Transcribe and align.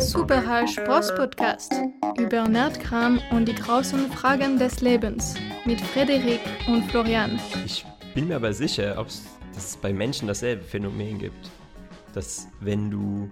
Superhall 0.00 0.66
Spross-Podcast 0.66 1.74
über 2.18 2.48
Nerdkram 2.48 3.20
und 3.32 3.46
die 3.46 3.54
großen 3.54 4.10
Fragen 4.10 4.58
des 4.58 4.80
Lebens 4.80 5.34
mit 5.66 5.78
Frederik 5.78 6.40
und 6.66 6.90
Florian. 6.90 7.38
Ich 7.66 7.84
bin 8.14 8.26
mir 8.26 8.36
aber 8.36 8.54
sicher, 8.54 8.94
ob 8.98 9.08
es 9.08 9.76
bei 9.76 9.92
Menschen 9.92 10.26
dasselbe 10.26 10.64
Phänomen 10.64 11.18
gibt, 11.18 11.50
dass 12.14 12.48
wenn 12.60 12.90
du 12.90 13.28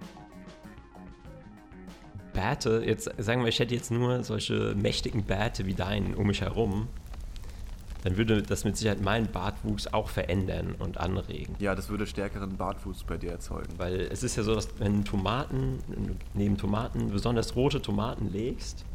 Bärte, 2.33 2.83
jetzt 2.85 3.09
sagen 3.17 3.41
wir, 3.41 3.49
ich 3.49 3.59
hätte 3.59 3.73
jetzt 3.73 3.89
nur 3.89 4.23
solche 4.23 4.75
mächtigen 4.75 5.23
Bärte 5.23 5.65
wie 5.65 5.73
deinen 5.73 6.13
um 6.13 6.27
mich 6.27 6.41
herum, 6.41 6.87
dann 8.03 8.17
würde 8.17 8.41
das 8.41 8.63
mit 8.63 8.77
Sicherheit 8.77 9.01
meinen 9.01 9.27
Bartwuchs 9.27 9.87
auch 9.87 10.09
verändern 10.09 10.75
und 10.79 10.97
anregen. 10.97 11.55
Ja, 11.59 11.75
das 11.75 11.89
würde 11.89 12.07
stärkeren 12.07 12.57
Bartwuchs 12.57 13.03
bei 13.03 13.17
dir 13.17 13.31
erzeugen. 13.31 13.73
Weil 13.77 14.01
es 14.01 14.23
ist 14.23 14.35
ja 14.35 14.43
so, 14.43 14.55
dass 14.55 14.69
wenn 14.79 15.03
Tomaten, 15.03 15.79
neben 16.33 16.57
Tomaten 16.57 17.09
besonders 17.11 17.55
rote 17.55 17.81
Tomaten 17.81 18.31
legst, 18.31 18.85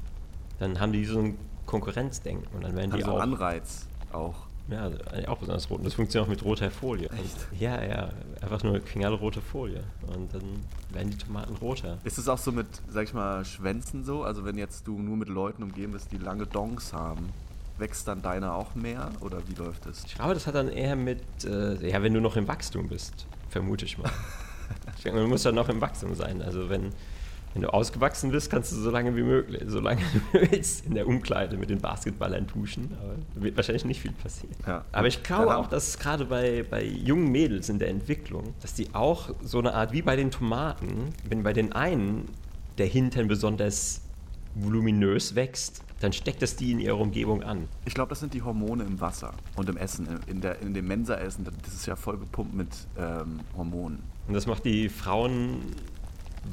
dann 0.58 0.80
haben 0.80 0.92
die 0.92 1.04
so 1.04 1.18
ein 1.18 1.38
Konkurrenzdenken 1.66 2.46
und 2.54 2.64
dann 2.64 2.76
werden 2.76 2.92
haben 2.92 2.98
die 2.98 3.04
so 3.04 3.12
auch... 3.12 3.20
einen 3.20 3.34
Anreiz 3.34 3.86
auch. 4.12 4.46
Ja, 4.70 4.90
auch 5.28 5.36
besonders 5.36 5.68
rot. 5.68 5.78
Und 5.78 5.84
das 5.84 5.92
funktioniert 5.92 6.26
auch 6.26 6.30
mit 6.30 6.42
roter 6.42 6.70
Folie. 6.70 7.10
Echt? 7.10 7.48
Und, 7.52 7.60
ja, 7.60 7.84
ja, 7.84 8.08
einfach 8.40 8.62
nur 8.62 8.80
knallrote 8.80 9.42
Folie. 9.42 9.84
Und 10.06 10.32
dann 10.32 10.42
werden 10.90 11.10
die 11.10 11.18
Tomaten 11.18 11.54
roter. 11.56 11.98
Ist 12.04 12.16
es 12.16 12.28
auch 12.28 12.38
so 12.38 12.50
mit, 12.50 12.66
sag 12.88 13.04
ich 13.04 13.12
mal, 13.12 13.44
Schwänzen 13.44 14.04
so? 14.04 14.22
Also 14.22 14.46
wenn 14.46 14.56
jetzt 14.56 14.86
du 14.86 14.98
nur 14.98 15.18
mit 15.18 15.28
Leuten 15.28 15.62
umgeben 15.62 15.92
bist, 15.92 16.12
die 16.12 16.16
lange 16.16 16.46
Dongs 16.46 16.94
haben, 16.94 17.28
wächst 17.78 18.06
dann 18.08 18.22
deine 18.22 18.52
auch 18.52 18.74
mehr 18.74 19.10
oder 19.20 19.38
wie 19.48 19.54
läuft 19.54 19.86
es? 19.86 20.04
Ich 20.06 20.14
glaube, 20.14 20.34
das 20.34 20.46
hat 20.46 20.54
dann 20.54 20.68
eher 20.68 20.96
mit, 20.96 21.20
äh, 21.44 21.90
ja, 21.90 22.02
wenn 22.02 22.14
du 22.14 22.20
noch 22.20 22.36
im 22.36 22.46
Wachstum 22.46 22.88
bist, 22.88 23.26
vermute 23.48 23.84
ich 23.84 23.98
mal. 23.98 24.10
ich 24.96 25.02
denke, 25.02 25.20
man 25.20 25.28
muss 25.28 25.42
dann 25.42 25.54
noch 25.54 25.68
im 25.68 25.80
Wachstum 25.80 26.14
sein. 26.14 26.40
Also 26.42 26.68
wenn, 26.68 26.90
wenn 27.52 27.62
du 27.62 27.72
ausgewachsen 27.72 28.30
bist, 28.30 28.50
kannst 28.50 28.72
du 28.72 28.76
so 28.76 28.90
lange 28.90 29.16
wie 29.16 29.22
möglich, 29.22 29.62
so 29.66 29.80
lange 29.80 30.02
du 30.32 30.40
willst, 30.40 30.86
in 30.86 30.94
der 30.94 31.06
Umkleide 31.06 31.56
mit 31.56 31.70
den 31.70 31.80
Basketballern 31.80 32.46
duschen. 32.46 32.96
Aber 33.00 33.42
wird 33.42 33.56
wahrscheinlich 33.56 33.84
nicht 33.84 34.00
viel 34.00 34.12
passieren. 34.12 34.54
Ja. 34.66 34.84
Aber 34.92 35.08
ich 35.08 35.22
glaube 35.22 35.50
Ja, 35.50 35.56
auch, 35.56 35.66
dass 35.66 35.98
gerade 35.98 36.24
bei, 36.26 36.64
bei 36.68 36.84
jungen 36.84 37.30
Mädels 37.32 37.68
in 37.68 37.78
der 37.78 37.88
Entwicklung, 37.88 38.54
dass 38.62 38.74
die 38.74 38.88
auch 38.92 39.30
so 39.42 39.58
eine 39.58 39.74
Art, 39.74 39.92
wie 39.92 40.02
bei 40.02 40.14
den 40.14 40.30
Tomaten, 40.30 41.12
wenn 41.28 41.42
bei 41.42 41.52
den 41.52 41.72
einen 41.72 42.28
der 42.78 42.86
Hintern 42.86 43.28
besonders 43.28 44.00
voluminös 44.56 45.34
wächst, 45.34 45.82
dann 46.04 46.12
steckt 46.12 46.42
das 46.42 46.54
die 46.54 46.70
in 46.70 46.80
ihrer 46.80 46.98
Umgebung 46.98 47.42
an. 47.42 47.66
Ich 47.86 47.94
glaube, 47.94 48.10
das 48.10 48.20
sind 48.20 48.34
die 48.34 48.42
Hormone 48.42 48.84
im 48.84 49.00
Wasser 49.00 49.32
und 49.56 49.70
im 49.70 49.78
Essen, 49.78 50.06
in, 50.26 50.42
der, 50.42 50.60
in 50.60 50.74
dem 50.74 50.86
Mensa-Essen. 50.86 51.44
Das 51.62 51.72
ist 51.72 51.86
ja 51.86 51.96
voll 51.96 52.18
gepumpt 52.18 52.54
mit 52.54 52.68
ähm, 52.98 53.40
Hormonen. 53.56 54.02
Und 54.28 54.34
das 54.34 54.46
macht 54.46 54.66
die 54.66 54.90
Frauen 54.90 55.62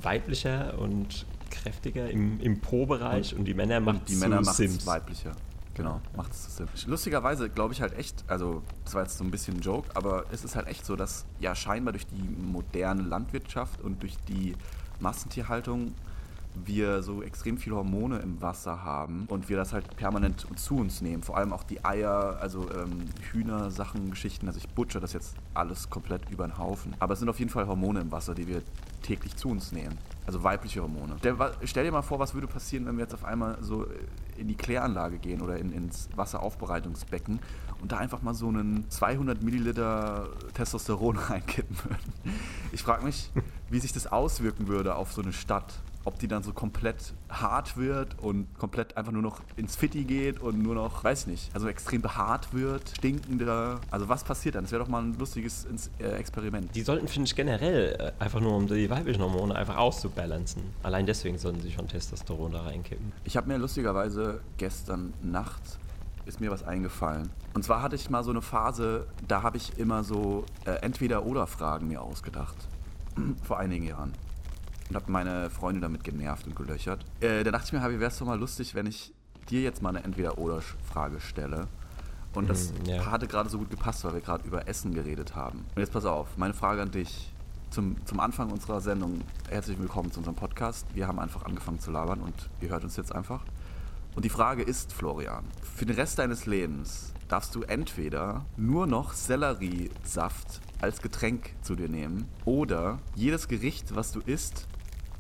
weiblicher 0.02 0.80
und 0.80 1.26
kräftiger 1.50 2.10
im, 2.10 2.40
im 2.40 2.62
Po-Bereich 2.62 3.36
und, 3.36 3.44
die 3.44 3.54
Männer 3.54 3.82
macht 3.82 4.00
Und 4.00 4.10
die 4.10 4.16
Männer 4.16 4.42
zu 4.42 4.50
macht 4.50 4.60
es 4.62 4.88
weiblicher. 4.88 5.34
Genau, 5.74 6.00
macht 6.16 6.32
es 6.32 6.44
zu 6.44 6.52
Sims. 6.52 6.88
Lustigerweise 6.88 7.50
glaube 7.50 7.74
ich 7.74 7.82
halt 7.82 7.98
echt, 7.98 8.24
also 8.28 8.62
das 8.86 8.94
war 8.94 9.04
jetzt 9.04 9.18
so 9.18 9.24
ein 9.26 9.32
bisschen 9.32 9.58
ein 9.58 9.62
Joke, 9.62 9.90
aber 9.96 10.26
es 10.32 10.46
ist 10.46 10.56
halt 10.56 10.68
echt 10.68 10.86
so, 10.86 10.96
dass 10.96 11.26
ja 11.42 11.56
scheinbar 11.56 11.92
durch 11.92 12.08
die 12.08 12.22
moderne 12.22 13.02
Landwirtschaft 13.02 13.82
und 13.82 14.02
durch 14.02 14.16
die 14.30 14.56
Massentierhaltung 15.02 15.94
wir 16.56 17.04
so 17.04 17.22
extrem 17.24 17.58
viele 17.58 17.76
Hormone 17.76 18.20
im 18.20 18.42
Wasser 18.42 18.84
haben 18.84 19.26
und 19.28 19.50
wir 19.50 19.58
das 19.58 19.74
halt 19.74 19.96
permanent 19.96 20.46
zu 20.56 20.78
uns 20.78 21.02
nehmen. 21.02 21.24
Vor 21.24 21.38
allem 21.38 21.54
auch 21.54 21.64
die 21.64 21.84
Eier, 21.84 22.38
also 22.42 22.70
ähm, 22.72 23.06
Hühner, 23.32 23.72
Sachen, 23.72 24.10
Geschichten. 24.10 24.48
Also 24.48 24.60
ich 24.60 24.70
butcher 24.70 25.00
das 25.00 25.14
jetzt 25.14 25.36
alles 25.54 25.90
komplett 25.90 26.30
über 26.30 26.48
den 26.48 26.58
Haufen. 26.58 26.94
Aber 27.00 27.14
es 27.14 27.20
sind 27.20 27.30
auf 27.30 27.40
jeden 27.40 27.52
Fall 27.52 27.68
Hormone 27.68 28.02
im 28.02 28.12
Wasser, 28.12 28.36
die 28.36 28.48
wir 28.48 28.62
täglich 29.02 29.36
zu 29.36 29.50
uns 29.50 29.72
nehmen. 29.72 29.98
Also 30.26 30.44
weibliche 30.44 30.82
Hormone. 30.82 31.16
Stell, 31.20 31.36
stell 31.64 31.84
dir 31.86 31.92
mal 31.92 32.02
vor, 32.02 32.20
was 32.20 32.34
würde 32.34 32.48
passieren, 32.48 32.86
wenn 32.86 32.98
wir 32.98 33.04
jetzt 33.04 33.14
auf 33.14 33.26
einmal 33.26 33.58
so 33.62 33.86
äh, 33.86 33.88
in 34.38 34.48
die 34.48 34.56
Kläranlage 34.56 35.18
gehen 35.18 35.42
oder 35.42 35.58
in, 35.58 35.72
ins 35.72 36.10
Wasseraufbereitungsbecken 36.16 37.40
und 37.82 37.92
da 37.92 37.98
einfach 37.98 38.22
mal 38.22 38.34
so 38.34 38.48
einen 38.48 38.90
200 38.90 39.42
Milliliter 39.42 40.30
Testosteron 40.54 41.16
reinkippen 41.30 41.78
würden. 41.84 42.14
Ich 42.72 42.84
frage 42.84 43.04
mich, 43.04 43.32
wie 43.70 43.80
sich 43.80 43.94
das 43.94 44.08
auswirken 44.08 44.68
würde 44.68 44.96
auf 44.96 45.12
so 45.14 45.22
eine 45.22 45.34
Stadt 45.34 45.74
ob 46.04 46.20
die 46.20 46.28
dann 46.28 46.44
so 46.44 46.54
komplett 46.54 47.14
hart 47.30 47.78
wird 47.78 48.18
und 48.20 48.48
komplett 48.58 48.98
einfach 48.98 49.12
nur 49.12 49.22
noch 49.22 49.42
ins 49.56 49.76
Fitti 49.76 50.04
geht 50.04 50.40
und 50.40 50.62
nur 50.62 50.76
noch, 50.76 51.04
weiß 51.04 51.22
ich 51.22 51.28
nicht, 51.28 51.56
also 51.56 51.68
extrem 51.68 52.02
behaart 52.02 52.54
wird, 52.54 52.90
stinkender. 52.98 53.80
Also 53.92 54.10
was 54.10 54.24
passiert 54.24 54.56
dann? 54.56 54.64
Das 54.64 54.72
wäre 54.72 54.84
doch 54.84 54.90
mal 54.90 55.04
ein 55.04 55.18
lustiges 55.18 55.68
äh, 56.00 56.04
Experiment. 56.04 56.76
Die 56.76 56.82
sollten, 56.82 57.08
finde 57.08 57.28
ich, 57.28 57.36
generell 57.36 58.14
äh, 58.20 58.24
einfach 58.24 58.40
nur, 58.40 58.56
um 58.56 58.68
die 58.68 58.90
weiblichen 58.90 59.22
Hormone 59.22 59.56
einfach 59.56 59.78
auszubalancen. 59.78 60.64
Allein 60.84 61.06
deswegen 61.06 61.38
sollten 61.38 61.62
sie 61.62 61.72
schon 61.72 61.88
Testosteron 61.88 62.52
da 62.52 62.62
reinkippen. 62.62 63.12
Ich 63.24 63.38
habe 63.38 63.48
mir 63.48 63.58
lustigerweise 63.58 64.42
gestern 64.58 65.14
Nacht 65.22 65.62
ist 66.26 66.40
mir 66.40 66.52
was 66.52 66.64
eingefallen. 66.64 67.30
Und 67.54 67.64
zwar 67.64 67.82
hatte 67.82 67.96
ich 67.96 68.10
mal 68.10 68.24
so 68.24 68.32
eine 68.32 68.42
Phase, 68.42 69.08
da 69.28 69.42
habe 69.44 69.58
ich 69.58 69.78
immer 69.78 70.04
so 70.04 70.46
äh, 70.66 70.72
Entweder-Oder-Fragen 70.82 71.88
mir 71.88 72.02
ausgedacht. 72.02 72.56
Vor 73.44 73.60
einigen 73.60 73.88
Jahren. 73.88 74.14
Und 74.92 74.96
habe 74.96 75.10
meine 75.10 75.50
Freunde 75.50 75.80
damit 75.80 76.04
genervt 76.04 76.46
und 76.48 76.54
gelöchert. 76.54 77.06
Äh, 77.22 77.46
da 77.46 77.52
dachte 77.52 77.68
ich 77.68 77.72
mir, 77.72 77.90
wie 77.90 78.02
wäre 78.02 78.12
es 78.12 78.18
doch 78.18 78.26
mal 78.26 78.38
lustig, 78.38 78.76
wenn 78.76 78.88
ich 78.88 79.14
dir 79.50 79.62
jetzt 79.62 79.82
mal 79.82 79.88
eine 79.88 80.04
Entweder-Oder-Frage 80.04 81.22
stelle. 81.22 81.70
Und 82.34 82.50
das 82.50 82.74
Mhm, 82.74 82.86
ja. 82.88 83.06
hatte 83.06 83.26
gerade 83.26 83.48
so 83.50 83.58
gut 83.58 83.70
gepasst, 83.70 84.04
weil 84.04 84.16
wir 84.16 84.20
gerade 84.20 84.46
über 84.46 84.68
Essen 84.68 84.94
geredet 84.94 85.34
haben. 85.34 85.60
Und 85.60 85.80
jetzt 85.80 85.94
pass 85.94 86.04
auf, 86.04 86.36
meine 86.36 86.54
Frage 86.54 86.82
an 86.82 86.92
dich. 86.92 87.32
Zum, 87.70 88.06
zum 88.06 88.20
Anfang 88.20 88.52
unserer 88.52 88.82
Sendung, 88.82 89.22
herzlich 89.48 89.80
willkommen 89.80 90.12
zu 90.12 90.20
unserem 90.20 90.36
Podcast. 90.36 90.86
Wir 90.94 91.08
haben 91.08 91.20
einfach 91.20 91.46
angefangen 91.46 91.80
zu 91.80 91.90
labern 91.90 92.20
und 92.20 92.50
ihr 92.60 92.68
hört 92.68 92.84
uns 92.84 92.98
jetzt 92.98 93.16
einfach. 93.16 93.46
Und 94.14 94.26
die 94.26 94.30
Frage 94.30 94.62
ist, 94.62 94.92
Florian, 94.92 95.46
für 95.74 95.86
den 95.86 95.96
Rest 95.96 96.20
deines 96.20 96.46
Lebens 96.48 97.14
darfst 97.30 97.56
du 97.56 97.62
entweder 97.62 98.44
nur 98.58 98.88
noch 98.88 99.14
Selleriesaft 99.14 100.60
als 100.82 101.02
Getränk 101.02 101.54
zu 101.62 101.76
dir 101.78 101.88
nehmen 101.88 102.28
oder 102.44 103.00
jedes 103.16 103.48
Gericht, 103.48 103.96
was 103.96 104.12
du 104.12 104.20
isst, 104.26 104.68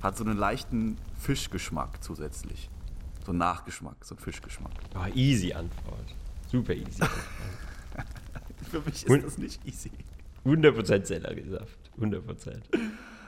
hat 0.01 0.17
so 0.17 0.23
einen 0.23 0.37
leichten 0.37 0.97
Fischgeschmack 1.19 2.03
zusätzlich. 2.03 2.69
So 3.25 3.31
einen 3.31 3.39
Nachgeschmack, 3.39 3.97
so 4.03 4.15
einen 4.15 4.23
Fischgeschmack. 4.23 4.71
Oh, 4.95 5.05
easy 5.15 5.53
Antwort. 5.53 6.15
Super 6.51 6.73
easy. 6.73 7.03
Für 8.69 8.81
mich 8.81 9.07
Und- 9.07 9.17
ist 9.19 9.25
das 9.25 9.37
nicht 9.37 9.65
easy. 9.67 9.91
100% 10.45 11.05
Selleriesaft. 11.05 11.77
100%. 11.99 12.61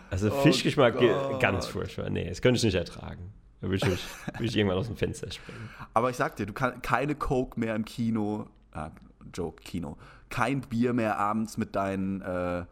Also 0.10 0.32
Oh 0.32 0.42
Fischgeschmack 0.42 0.98
ge- 0.98 1.10
Gott. 1.14 1.40
ganz 1.40 1.68
furchtbar. 1.68 2.10
Nee, 2.10 2.28
das 2.28 2.42
könnte 2.42 2.58
ich 2.58 2.64
nicht 2.64 2.76
ertragen. 2.76 3.32
Da 3.62 3.70
würde 3.70 3.76
ich, 3.88 4.00
würde 4.34 4.46
ich 4.46 4.58
irgendwann 4.58 4.78
aus 4.80 4.88
dem 4.88 4.98
Fenster 4.98 5.32
springen. 5.32 5.70
Aber 5.94 6.10
ich 6.10 6.16
sag 6.18 6.36
dir, 6.36 6.46
du 6.46 6.54
kannst 6.54 6.82
keine 6.84 7.16
Coke 7.16 7.60
mehr 7.60 7.76
im 7.76 7.86
Kino, 7.86 8.48
ah, 8.74 8.90
Joke, 9.34 9.62
Kino, 9.64 9.98
kein 10.30 10.62
Bier 10.62 10.94
mehr 10.94 11.18
abends 11.20 11.58
mit 11.58 11.76
deinen 11.76 12.22
äh, 12.22 12.66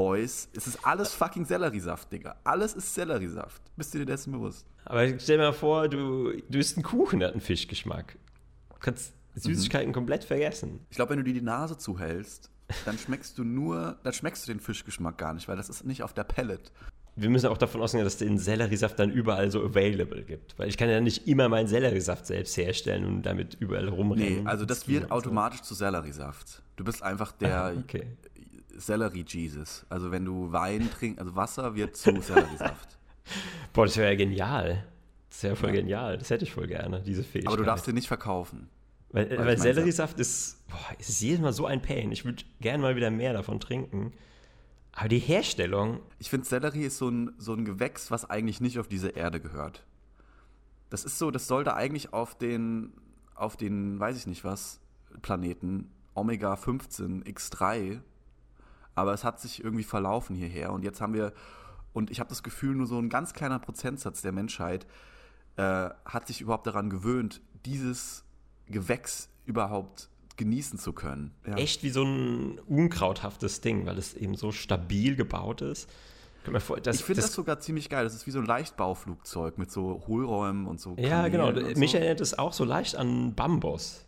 Boys. 0.00 0.48
Es 0.56 0.66
ist 0.66 0.78
alles 0.82 1.12
fucking 1.12 1.44
Selleriesaft, 1.44 2.10
Digga. 2.10 2.36
Alles 2.42 2.72
ist 2.72 2.94
Selleriesaft. 2.94 3.60
Bist 3.76 3.92
du 3.92 3.98
dir 3.98 4.06
dessen 4.06 4.32
bewusst? 4.32 4.66
Aber 4.86 5.06
stell 5.18 5.36
dir 5.36 5.44
mal 5.44 5.52
vor, 5.52 5.88
du, 5.88 6.32
du 6.48 6.58
isst 6.58 6.78
einen 6.78 6.84
Kuchen, 6.84 7.18
der 7.18 7.28
hat 7.28 7.34
einen 7.34 7.42
Fischgeschmack. 7.42 8.16
Du 8.70 8.76
kannst 8.80 9.12
Süßigkeiten 9.34 9.92
komplett 9.92 10.24
vergessen. 10.24 10.80
Ich 10.88 10.96
glaube, 10.96 11.10
wenn 11.10 11.18
du 11.18 11.24
dir 11.24 11.34
die 11.34 11.42
Nase 11.42 11.76
zuhältst, 11.76 12.48
dann 12.86 12.96
schmeckst 12.96 13.36
du 13.36 13.44
nur, 13.44 13.98
dann 14.02 14.14
schmeckst 14.14 14.48
du 14.48 14.52
den 14.52 14.60
Fischgeschmack 14.60 15.18
gar 15.18 15.34
nicht, 15.34 15.48
weil 15.48 15.58
das 15.58 15.68
ist 15.68 15.84
nicht 15.84 16.02
auf 16.02 16.14
der 16.14 16.24
Palette. 16.24 16.70
Wir 17.16 17.28
müssen 17.28 17.48
auch 17.48 17.58
davon 17.58 17.82
ausgehen, 17.82 18.02
dass 18.02 18.14
es 18.14 18.18
den 18.20 18.38
Selleriesaft 18.38 18.98
dann 18.98 19.10
überall 19.10 19.50
so 19.50 19.62
available 19.62 20.22
gibt. 20.22 20.58
Weil 20.58 20.68
ich 20.68 20.78
kann 20.78 20.88
ja 20.88 21.02
nicht 21.02 21.28
immer 21.28 21.50
meinen 21.50 21.66
Selleriesaft 21.68 22.24
selbst 22.24 22.56
herstellen 22.56 23.04
und 23.04 23.22
damit 23.22 23.54
überall 23.60 23.88
rumrennen. 23.88 24.44
Nee, 24.44 24.48
also 24.48 24.64
das 24.64 24.88
wird 24.88 25.10
automatisch 25.10 25.60
zu 25.60 25.74
Selleriesaft. 25.74 26.62
Du 26.76 26.84
bist 26.84 27.02
einfach 27.02 27.32
der 27.32 27.64
Ah, 27.64 27.72
okay. 27.78 28.16
Sellerie-Jesus. 28.80 29.86
Also 29.88 30.10
wenn 30.10 30.24
du 30.24 30.52
Wein 30.52 30.90
trinkst, 30.90 31.20
also 31.20 31.36
Wasser 31.36 31.74
wird 31.74 31.96
zu 31.96 32.20
Selleriesaft. 32.20 32.98
Boah, 33.72 33.86
das 33.86 33.96
wäre 33.96 34.10
ja 34.10 34.16
genial. 34.16 34.84
Das 35.28 35.42
wäre 35.44 35.56
voll 35.56 35.72
genial. 35.72 36.18
Das 36.18 36.30
hätte 36.30 36.44
ich 36.44 36.52
voll 36.52 36.66
gerne, 36.66 37.02
diese 37.02 37.22
Fähigkeit. 37.22 37.46
Aber 37.52 37.56
du 37.56 37.64
darfst 37.64 37.86
den 37.86 37.94
nicht 37.94 38.08
verkaufen. 38.08 38.68
Weil, 39.12 39.38
weil 39.38 39.58
Selleriesaft 39.58 40.18
ist, 40.20 40.66
boah, 40.68 40.78
es 40.98 41.08
ist 41.08 41.20
jedes 41.20 41.40
Mal 41.40 41.52
so 41.52 41.66
ein 41.66 41.82
Pain. 41.82 42.12
Ich 42.12 42.24
würde 42.24 42.42
gerne 42.60 42.82
mal 42.82 42.96
wieder 42.96 43.10
mehr 43.10 43.32
davon 43.32 43.60
trinken. 43.60 44.12
Aber 44.92 45.08
die 45.08 45.18
Herstellung, 45.18 46.00
Ich 46.18 46.30
finde, 46.30 46.46
Sellerie 46.46 46.84
ist 46.84 46.98
so 46.98 47.08
ein, 47.08 47.32
so 47.38 47.54
ein 47.54 47.64
Gewächs, 47.64 48.10
was 48.10 48.28
eigentlich 48.28 48.60
nicht 48.60 48.78
auf 48.78 48.88
diese 48.88 49.10
Erde 49.10 49.40
gehört. 49.40 49.84
Das 50.90 51.04
ist 51.04 51.18
so, 51.18 51.30
das 51.30 51.46
sollte 51.46 51.74
eigentlich 51.74 52.12
auf 52.12 52.36
den, 52.36 52.92
auf 53.34 53.56
den, 53.56 54.00
weiß 54.00 54.16
ich 54.16 54.26
nicht 54.26 54.44
was, 54.44 54.80
Planeten 55.22 55.90
Omega 56.14 56.56
15 56.56 57.24
X3, 57.24 58.00
aber 59.00 59.14
es 59.14 59.24
hat 59.24 59.40
sich 59.40 59.64
irgendwie 59.64 59.84
verlaufen 59.84 60.36
hierher 60.36 60.72
und 60.72 60.84
jetzt 60.84 61.00
haben 61.00 61.14
wir, 61.14 61.32
und 61.92 62.10
ich 62.10 62.20
habe 62.20 62.28
das 62.28 62.42
Gefühl, 62.42 62.74
nur 62.74 62.86
so 62.86 62.98
ein 62.98 63.08
ganz 63.08 63.32
kleiner 63.32 63.58
Prozentsatz 63.58 64.22
der 64.22 64.32
Menschheit 64.32 64.86
äh, 65.56 65.90
hat 66.04 66.26
sich 66.26 66.40
überhaupt 66.40 66.66
daran 66.66 66.90
gewöhnt, 66.90 67.40
dieses 67.64 68.24
Gewächs 68.66 69.28
überhaupt 69.46 70.08
genießen 70.36 70.78
zu 70.78 70.92
können. 70.92 71.32
Ja. 71.46 71.56
echt 71.56 71.82
wie 71.82 71.90
so 71.90 72.02
ein 72.02 72.58
unkrauthaftes 72.60 73.60
Ding, 73.60 73.84
weil 73.84 73.98
es 73.98 74.14
eben 74.14 74.36
so 74.36 74.52
stabil 74.52 75.16
gebaut 75.16 75.60
ist. 75.60 75.90
Vor, 76.60 76.80
das, 76.80 76.96
ich 76.96 77.04
finde 77.04 77.20
das, 77.20 77.30
das, 77.30 77.34
sogar 77.34 77.60
ziemlich 77.60 77.90
geil. 77.90 78.04
Das 78.04 78.14
ist 78.14 78.26
wie 78.26 78.30
so 78.30 78.38
ein 78.38 78.46
Leichtbauflugzeug 78.46 79.58
mit 79.58 79.70
so 79.70 80.02
Hohlräumen 80.06 80.66
und 80.66 80.80
so. 80.80 80.96
Ja, 80.98 81.28
genau. 81.28 81.52
Mich 81.52 81.90
so. 81.90 81.98
erinnert 81.98 82.22
es 82.22 82.38
auch 82.38 82.54
so 82.54 82.64
leicht 82.64 82.96
an 82.96 83.34
Bambus. 83.34 84.06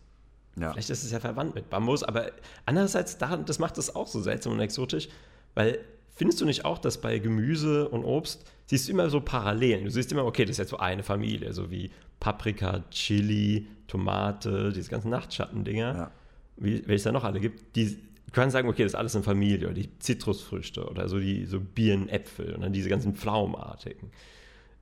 Ja. 0.59 0.71
Vielleicht 0.71 0.89
ist 0.89 1.03
es 1.03 1.11
ja 1.11 1.19
verwandt 1.19 1.55
mit 1.55 1.69
Bambus, 1.69 2.03
aber 2.03 2.31
andererseits, 2.65 3.17
das 3.17 3.59
macht 3.59 3.77
es 3.77 3.95
auch 3.95 4.07
so 4.07 4.21
seltsam 4.21 4.53
und 4.53 4.59
exotisch, 4.59 5.09
weil 5.55 5.79
findest 6.15 6.41
du 6.41 6.45
nicht 6.45 6.63
auch, 6.63 6.77
dass 6.77 7.01
bei 7.01 7.17
Gemüse 7.19 7.89
und 7.89 8.03
Obst 8.03 8.45
siehst 8.65 8.87
du 8.87 8.91
immer 8.91 9.09
so 9.09 9.19
Parallelen? 9.19 9.85
Du 9.85 9.89
siehst 9.89 10.11
immer, 10.11 10.25
okay, 10.25 10.45
das 10.45 10.51
ist 10.51 10.57
jetzt 10.59 10.69
so 10.69 10.77
eine 10.77 11.03
Familie, 11.03 11.53
so 11.53 11.71
wie 11.71 11.91
Paprika, 12.19 12.83
Chili, 12.91 13.67
Tomate, 13.87 14.71
diese 14.71 14.89
ganzen 14.89 15.09
Nachtschattendinger, 15.09 15.95
ja. 15.95 16.11
wie, 16.57 16.83
welche 16.87 16.95
es 16.95 17.03
da 17.03 17.11
noch 17.11 17.23
alle 17.23 17.39
gibt, 17.39 17.75
die 17.75 17.97
du 18.33 18.41
kannst 18.41 18.53
sagen, 18.53 18.67
okay, 18.67 18.83
das 18.83 18.93
ist 18.93 18.97
alles 18.97 19.15
eine 19.15 19.23
Familie, 19.23 19.67
oder 19.67 19.75
die 19.75 19.99
Zitrusfrüchte 19.99 20.85
oder 20.85 21.07
so 21.07 21.19
die 21.19 21.45
so 21.45 21.59
Birnen, 21.59 22.09
Äpfel 22.09 22.55
und 22.55 22.61
dann 22.61 22.73
diese 22.73 22.89
ganzen 22.89 23.15
Pflaumenartigen. 23.15 24.09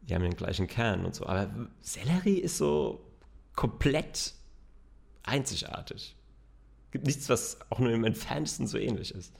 Die 0.03 0.15
haben 0.15 0.23
den 0.23 0.35
gleichen 0.35 0.67
Kern 0.67 1.05
und 1.05 1.13
so. 1.13 1.25
Aber 1.25 1.49
Sellerie 1.81 2.39
ist 2.39 2.57
so 2.57 3.01
komplett 3.55 4.33
einzigartig. 5.23 6.15
Gibt 6.91 7.05
nichts, 7.05 7.29
was 7.29 7.57
auch 7.69 7.79
nur 7.79 7.91
im 7.91 8.03
entferntesten 8.03 8.67
so 8.67 8.77
ähnlich 8.77 9.13
ist. 9.13 9.33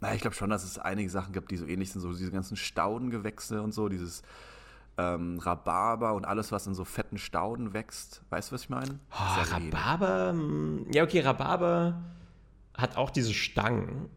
Na, 0.00 0.14
ich 0.14 0.20
glaube 0.20 0.36
schon, 0.36 0.50
dass 0.50 0.64
es 0.64 0.78
einige 0.78 1.10
Sachen 1.10 1.32
gibt, 1.32 1.50
die 1.50 1.56
so 1.56 1.66
ähnlich 1.66 1.92
sind, 1.92 2.00
so 2.00 2.12
diese 2.12 2.30
ganzen 2.30 2.56
Staudengewächse 2.56 3.62
und 3.62 3.72
so, 3.72 3.88
dieses 3.88 4.22
ähm, 4.98 5.38
Rhabarber 5.38 6.14
und 6.14 6.24
alles, 6.24 6.52
was 6.52 6.66
in 6.66 6.74
so 6.74 6.84
fetten 6.84 7.18
Stauden 7.18 7.72
wächst. 7.72 8.22
Weißt 8.30 8.50
du, 8.50 8.54
was 8.54 8.62
ich 8.62 8.70
meine? 8.70 8.98
Oh, 9.12 9.52
Rhabarber? 9.52 10.30
Hm, 10.30 10.86
ja, 10.92 11.04
okay, 11.04 11.20
Rhabarber 11.20 12.00
hat 12.76 12.96
auch 12.96 13.10
diese 13.10 13.34
Stangen. 13.34 14.08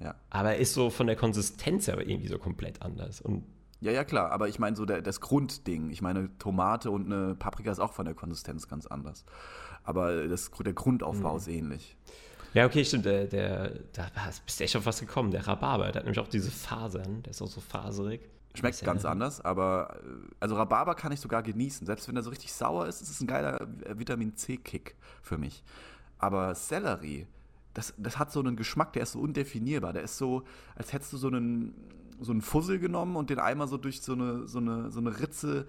Ja. 0.00 0.16
Aber 0.30 0.56
ist 0.56 0.74
so 0.74 0.90
von 0.90 1.06
der 1.06 1.16
Konsistenz 1.16 1.88
aber 1.88 2.06
irgendwie 2.06 2.28
so 2.28 2.38
komplett 2.38 2.82
anders. 2.82 3.20
Und 3.20 3.44
ja, 3.80 3.92
ja, 3.92 4.04
klar, 4.04 4.30
aber 4.30 4.48
ich 4.48 4.58
meine 4.58 4.76
so 4.76 4.84
der, 4.84 5.02
das 5.02 5.20
Grundding. 5.20 5.90
Ich 5.90 6.02
meine, 6.02 6.36
Tomate 6.38 6.90
und 6.90 7.06
eine 7.06 7.34
Paprika 7.34 7.70
ist 7.70 7.80
auch 7.80 7.92
von 7.92 8.04
der 8.04 8.14
Konsistenz 8.14 8.68
ganz 8.68 8.86
anders. 8.86 9.24
Aber 9.84 10.28
das, 10.28 10.50
der 10.64 10.72
Grundaufbau 10.72 11.32
mhm. 11.32 11.38
ist 11.38 11.48
ähnlich. 11.48 11.96
Ja, 12.54 12.66
okay, 12.66 12.84
stimmt. 12.84 13.06
Der, 13.06 13.26
der, 13.26 13.72
da 13.92 14.06
bist 14.44 14.60
du 14.60 14.64
echt 14.64 14.76
auf 14.76 14.84
was 14.84 15.00
gekommen. 15.00 15.30
Der 15.30 15.46
Rhabarber, 15.46 15.90
der 15.90 16.00
hat 16.00 16.04
nämlich 16.04 16.20
auch 16.20 16.28
diese 16.28 16.50
Fasern. 16.50 17.22
Der 17.22 17.30
ist 17.30 17.40
auch 17.40 17.48
so 17.48 17.60
faserig. 17.60 18.20
Schmeckt 18.54 18.84
ganz 18.84 19.06
anders, 19.06 19.40
aber 19.40 19.96
äh, 20.04 20.34
also 20.38 20.56
Rhabarber 20.56 20.94
kann 20.94 21.10
ich 21.10 21.20
sogar 21.20 21.42
genießen. 21.42 21.86
Selbst 21.86 22.06
wenn 22.08 22.16
er 22.16 22.22
so 22.22 22.28
richtig 22.28 22.52
sauer 22.52 22.86
ist, 22.86 23.00
ist 23.00 23.08
es 23.08 23.20
ein 23.22 23.26
geiler 23.26 23.66
Vitamin 23.94 24.36
C-Kick 24.36 24.94
für 25.22 25.38
mich. 25.38 25.64
Aber 26.18 26.54
Sellerie, 26.54 27.26
das, 27.72 27.94
das 27.96 28.18
hat 28.18 28.30
so 28.30 28.40
einen 28.40 28.56
Geschmack, 28.56 28.92
der 28.92 29.04
ist 29.04 29.12
so 29.12 29.20
undefinierbar. 29.20 29.94
Der 29.94 30.02
ist 30.02 30.18
so, 30.18 30.42
als 30.74 30.92
hättest 30.92 31.14
du 31.14 31.16
so 31.16 31.28
einen, 31.28 31.74
so 32.20 32.30
einen 32.30 32.42
Fussel 32.42 32.78
genommen 32.78 33.16
und 33.16 33.30
den 33.30 33.38
einmal 33.38 33.68
so 33.68 33.78
durch 33.78 34.02
so 34.02 34.12
eine, 34.12 34.46
so 34.46 34.58
eine, 34.58 34.90
so 34.90 35.00
eine 35.00 35.18
Ritze 35.18 35.66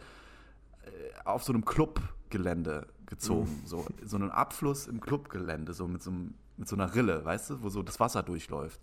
äh, 0.83 0.89
auf 1.23 1.43
so 1.43 1.53
einem 1.53 1.63
Clubgelände 1.63 2.87
gezogen. 3.13 3.61
Mm. 3.63 3.67
So, 3.67 3.85
so 4.03 4.15
einen 4.17 4.31
Abfluss 4.31 4.87
im 4.87 4.99
Clubgelände, 4.99 5.73
so 5.73 5.87
mit 5.87 6.01
so, 6.01 6.11
einem, 6.11 6.33
mit 6.57 6.67
so 6.67 6.75
einer 6.75 6.93
Rille, 6.95 7.23
weißt 7.23 7.51
du, 7.51 7.61
wo 7.61 7.69
so 7.69 7.83
das 7.83 7.99
Wasser 7.99 8.23
durchläuft. 8.23 8.79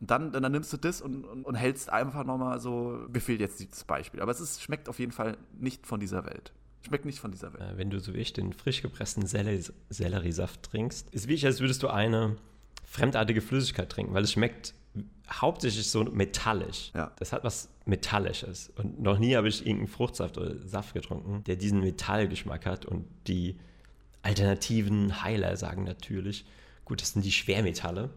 Und 0.00 0.10
dann, 0.10 0.32
dann 0.32 0.52
nimmst 0.52 0.72
du 0.72 0.76
das 0.76 1.00
und, 1.00 1.24
und, 1.24 1.44
und 1.44 1.54
hältst 1.54 1.90
einfach 1.90 2.24
nochmal 2.24 2.60
so, 2.60 3.06
mir 3.12 3.20
fehlt 3.20 3.40
jetzt 3.40 3.60
dieses 3.60 3.84
Beispiel. 3.84 4.20
Aber 4.20 4.30
es 4.30 4.40
ist, 4.40 4.62
schmeckt 4.62 4.88
auf 4.88 4.98
jeden 4.98 5.12
Fall 5.12 5.36
nicht 5.58 5.86
von 5.86 6.00
dieser 6.00 6.24
Welt. 6.24 6.52
Schmeckt 6.86 7.04
nicht 7.04 7.18
von 7.20 7.32
dieser 7.32 7.52
Welt. 7.52 7.62
Äh, 7.62 7.76
wenn 7.78 7.90
du 7.90 7.98
so 7.98 8.14
wie 8.14 8.18
ich 8.18 8.32
den 8.32 8.52
frisch 8.52 8.82
gepressten 8.82 9.26
Selleriesaft 9.26 10.62
trinkst, 10.62 11.10
ist 11.10 11.28
wie 11.28 11.34
ich, 11.34 11.44
als 11.46 11.60
würdest 11.60 11.82
du 11.82 11.88
eine 11.88 12.36
fremdartige 12.84 13.40
Flüssigkeit 13.40 13.90
trinken, 13.90 14.14
weil 14.14 14.24
es 14.24 14.32
schmeckt 14.32 14.74
hauptsächlich 15.30 15.90
so 15.90 16.04
metallisch. 16.04 16.90
Ja. 16.94 17.12
Das 17.18 17.32
hat 17.32 17.44
was 17.44 17.68
Metallisches. 17.84 18.70
Und 18.76 19.00
noch 19.00 19.18
nie 19.18 19.36
habe 19.36 19.48
ich 19.48 19.60
irgendeinen 19.60 19.88
Fruchtsaft 19.88 20.38
oder 20.38 20.56
Saft 20.66 20.94
getrunken, 20.94 21.44
der 21.44 21.56
diesen 21.56 21.80
Metallgeschmack 21.80 22.66
hat. 22.66 22.86
Und 22.86 23.06
die 23.26 23.56
alternativen 24.22 25.22
Heiler 25.22 25.56
sagen 25.56 25.84
natürlich, 25.84 26.44
gut, 26.84 27.00
das 27.02 27.12
sind 27.12 27.24
die 27.24 27.32
Schwermetalle 27.32 28.10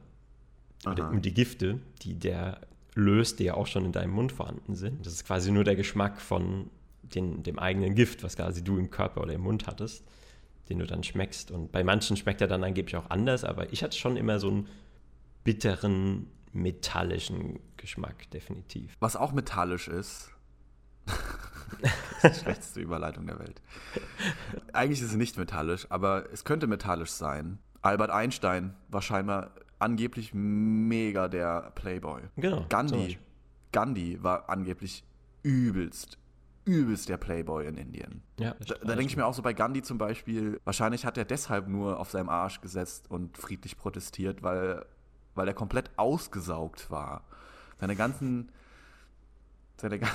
und 0.86 1.26
die 1.26 1.34
Gifte, 1.34 1.80
die 2.02 2.16
der 2.16 2.62
löst, 2.96 3.40
die 3.40 3.46
ja 3.46 3.54
auch 3.54 3.68
schon 3.68 3.86
in 3.86 3.92
deinem 3.92 4.12
Mund 4.12 4.32
vorhanden 4.32 4.76
sind. 4.76 5.06
Das 5.06 5.14
ist 5.14 5.26
quasi 5.26 5.52
nur 5.52 5.64
der 5.64 5.76
Geschmack 5.76 6.20
von 6.20 6.70
den, 7.04 7.44
dem 7.44 7.60
eigenen 7.60 7.96
Gift, 7.96 8.24
was 8.24 8.36
quasi 8.36 8.64
du 8.64 8.78
im 8.78 8.90
Körper 8.90 9.22
oder 9.22 9.34
im 9.34 9.42
Mund 9.42 9.68
hattest 9.68 10.04
den 10.72 10.80
du 10.80 10.88
dann 10.88 11.04
schmeckst. 11.04 11.52
Und 11.52 11.72
bei 11.72 11.84
manchen 11.84 12.16
schmeckt 12.16 12.40
er 12.40 12.48
dann 12.48 12.64
angeblich 12.64 12.96
auch 12.96 13.10
anders, 13.10 13.44
aber 13.44 13.72
ich 13.74 13.84
hatte 13.84 13.98
schon 13.98 14.16
immer 14.16 14.40
so 14.40 14.50
einen 14.50 14.68
bitteren, 15.44 16.28
metallischen 16.54 17.60
Geschmack, 17.78 18.30
definitiv. 18.32 18.96
Was 19.00 19.16
auch 19.16 19.32
metallisch 19.32 19.88
ist. 19.88 20.32
das 22.22 22.32
ist 22.32 22.40
die 22.40 22.44
schlechteste 22.44 22.80
Überleitung 22.82 23.28
der 23.28 23.40
Welt. 23.40 23.62
Eigentlich 24.74 25.02
ist 25.02 25.10
es 25.10 25.16
nicht 25.16 25.38
metallisch, 25.38 25.88
aber 25.90 26.32
es 26.32 26.44
könnte 26.44 26.68
metallisch 26.68 27.12
sein. 27.12 27.60
Albert 27.82 28.12
Einstein 28.12 28.76
war 28.90 29.02
scheinbar 29.02 29.52
angeblich 29.80 30.34
mega 30.34 31.28
der 31.28 31.72
Playboy. 31.76 32.22
Genau. 32.36 32.66
Gandhi, 32.70 33.18
Gandhi 33.72 34.22
war 34.22 34.50
angeblich 34.50 35.04
übelst 35.42 36.20
übelst 36.66 37.10
der 37.10 37.18
Playboy 37.18 37.68
in 37.68 37.78
Indien. 37.78 38.22
Ja, 38.40 38.56
da, 38.68 38.76
da 38.76 38.96
denke 38.96 39.06
ich 39.06 39.18
mir 39.18 39.26
auch 39.26 39.34
so 39.34 39.42
bei 39.42 39.54
Gandhi 39.54 39.82
zum 39.82 39.98
Beispiel, 39.98 40.60
wahrscheinlich 40.64 41.06
hat 41.06 41.18
er 41.18 41.26
deshalb 41.26 41.68
nur 41.68 42.00
auf 42.00 42.12
seinem 42.12 42.30
Arsch 42.30 42.62
gesetzt 42.62 43.10
und 43.10 43.38
friedlich 43.38 43.78
protestiert, 43.78 44.44
weil, 44.44 44.86
weil 45.36 45.48
er 45.48 45.54
komplett 45.54 45.92
ausgesaugt 45.98 46.92
war. 46.92 47.24
Seine 47.80 47.96
ganzen. 47.96 48.52
Seine, 49.78 50.00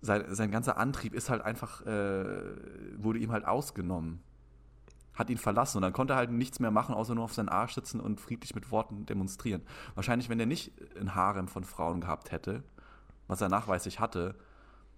sein, 0.00 0.34
sein 0.34 0.50
ganzer 0.50 0.76
Antrieb 0.76 1.14
ist 1.14 1.30
halt 1.30 1.42
einfach, 1.42 1.84
äh, 1.84 2.24
wurde 2.96 3.18
ihm 3.18 3.32
halt 3.32 3.44
ausgenommen. 3.44 4.22
Hat 5.14 5.30
ihn 5.30 5.38
verlassen 5.38 5.78
und 5.78 5.82
dann 5.82 5.94
konnte 5.94 6.12
er 6.12 6.18
halt 6.18 6.30
nichts 6.30 6.60
mehr 6.60 6.70
machen, 6.70 6.94
außer 6.94 7.14
nur 7.14 7.24
auf 7.24 7.32
seinen 7.32 7.48
Arsch 7.48 7.74
sitzen 7.74 8.00
und 8.00 8.20
friedlich 8.20 8.54
mit 8.54 8.70
Worten 8.70 9.06
demonstrieren. 9.06 9.62
Wahrscheinlich, 9.94 10.28
wenn 10.28 10.38
er 10.38 10.46
nicht 10.46 10.72
ein 11.00 11.14
Harem 11.14 11.48
von 11.48 11.64
Frauen 11.64 12.02
gehabt 12.02 12.32
hätte, 12.32 12.62
was 13.26 13.40
er 13.40 13.48
nachweislich 13.48 13.98
hatte, 13.98 14.36